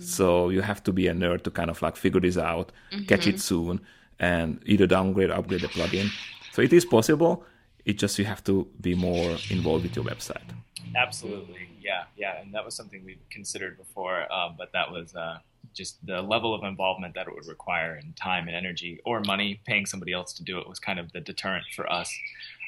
So 0.00 0.50
you 0.50 0.60
have 0.62 0.82
to 0.84 0.92
be 0.92 1.08
a 1.08 1.12
nerd 1.12 1.42
to 1.42 1.50
kind 1.50 1.68
of 1.68 1.82
like 1.82 1.96
figure 1.96 2.20
this 2.20 2.38
out, 2.38 2.70
catch 3.08 3.26
it 3.26 3.40
soon, 3.40 3.80
and 4.20 4.62
either 4.64 4.86
downgrade 4.86 5.30
or 5.30 5.34
upgrade 5.34 5.62
the 5.62 5.66
plugin. 5.68 6.08
So 6.52 6.62
it 6.62 6.72
is 6.72 6.84
possible. 6.84 7.44
It 7.84 7.94
just 7.94 8.16
you 8.18 8.24
have 8.24 8.44
to 8.44 8.68
be 8.80 8.94
more 8.94 9.36
involved 9.50 9.82
with 9.82 9.96
your 9.96 10.04
website. 10.04 10.48
Absolutely. 10.94 11.68
Yeah. 11.80 12.04
Yeah. 12.16 12.40
And 12.40 12.54
that 12.54 12.64
was 12.64 12.76
something 12.76 13.04
we 13.04 13.18
considered 13.30 13.76
before, 13.76 14.32
um, 14.32 14.54
but 14.56 14.70
that 14.72 14.92
was 14.92 15.16
uh, 15.16 15.38
just 15.74 16.04
the 16.06 16.22
level 16.22 16.54
of 16.54 16.64
involvement 16.64 17.14
that 17.14 17.26
it 17.26 17.34
would 17.34 17.46
require 17.46 17.96
in 18.02 18.12
time 18.14 18.48
and 18.48 18.56
energy 18.56 19.00
or 19.04 19.20
money. 19.20 19.60
Paying 19.66 19.86
somebody 19.86 20.12
else 20.12 20.32
to 20.34 20.44
do 20.44 20.58
it 20.58 20.68
was 20.68 20.78
kind 20.78 20.98
of 20.98 21.12
the 21.12 21.20
deterrent 21.20 21.64
for 21.74 21.90
us. 21.90 22.12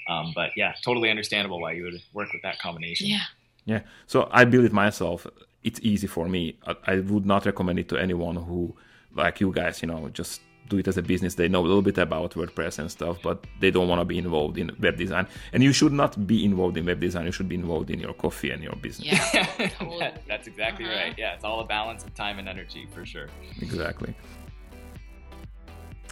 Um, 0.08 0.32
but 0.34 0.50
yeah, 0.56 0.74
totally 0.82 1.10
understandable 1.10 1.60
why 1.60 1.72
you 1.72 1.84
would 1.84 2.02
work 2.12 2.32
with 2.32 2.42
that 2.42 2.58
combination. 2.58 3.06
Yeah. 3.06 3.22
Yeah. 3.64 3.80
So 4.06 4.28
I 4.30 4.44
build 4.44 4.64
it 4.64 4.72
myself. 4.72 5.26
It's 5.62 5.80
easy 5.82 6.06
for 6.06 6.28
me. 6.28 6.58
I, 6.66 6.76
I 6.86 7.00
would 7.00 7.24
not 7.24 7.46
recommend 7.46 7.78
it 7.78 7.88
to 7.88 7.96
anyone 7.96 8.36
who, 8.36 8.76
like 9.14 9.40
you 9.40 9.50
guys, 9.52 9.80
you 9.80 9.88
know, 9.88 10.08
just 10.10 10.42
do 10.68 10.78
it 10.78 10.88
as 10.88 10.96
a 10.96 11.02
business. 11.02 11.34
They 11.34 11.48
know 11.48 11.60
a 11.60 11.66
little 11.68 11.82
bit 11.82 11.98
about 11.98 12.32
WordPress 12.32 12.78
and 12.78 12.90
stuff, 12.90 13.18
but 13.22 13.44
they 13.60 13.70
don't 13.70 13.86
want 13.88 14.00
to 14.00 14.04
be 14.04 14.18
involved 14.18 14.56
in 14.58 14.70
web 14.80 14.96
design. 14.96 15.26
And 15.52 15.62
you 15.62 15.72
should 15.72 15.92
not 15.92 16.26
be 16.26 16.44
involved 16.44 16.76
in 16.76 16.86
web 16.86 17.00
design. 17.00 17.26
You 17.26 17.32
should 17.32 17.48
be 17.48 17.54
involved 17.54 17.90
in 17.90 18.00
your 18.00 18.14
coffee 18.14 18.50
and 18.50 18.62
your 18.62 18.74
business. 18.76 19.08
Yeah. 19.34 19.44
Totally. 19.78 19.98
That- 20.00 20.22
that's 20.28 20.46
exactly 20.46 20.86
Uh-huh. 20.86 20.94
right. 20.96 21.14
Yeah, 21.18 21.34
it's 21.34 21.44
all 21.44 21.60
a 21.60 21.64
balance 21.66 22.02
of 22.04 22.14
time 22.14 22.38
and 22.38 22.48
energy 22.48 22.86
for 22.94 23.04
sure. 23.04 23.28
Exactly. 23.60 24.14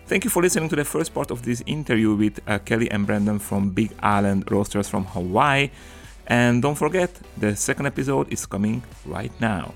Thank 0.07 0.25
you 0.25 0.31
for 0.31 0.43
listening 0.43 0.69
to 0.69 0.77
the 0.77 0.85
first 0.85 1.15
part 1.15 1.31
of 1.31 1.43
this 1.43 1.63
interview 1.67 2.15
with 2.15 2.41
uh, 2.47 2.59
Kelly 2.59 2.91
and 2.91 3.07
Brandon 3.07 3.39
from 3.39 3.71
Big 3.71 3.93
Island 4.03 4.51
Roasters 4.51 4.89
from 4.89 5.05
Hawaii. 5.07 5.71
And 6.27 6.61
don't 6.61 6.75
forget, 6.77 7.11
the 7.39 7.57
second 7.57 7.87
episode 7.87 8.31
is 8.33 8.45
coming 8.47 8.83
right 9.07 9.33
now. 9.41 9.75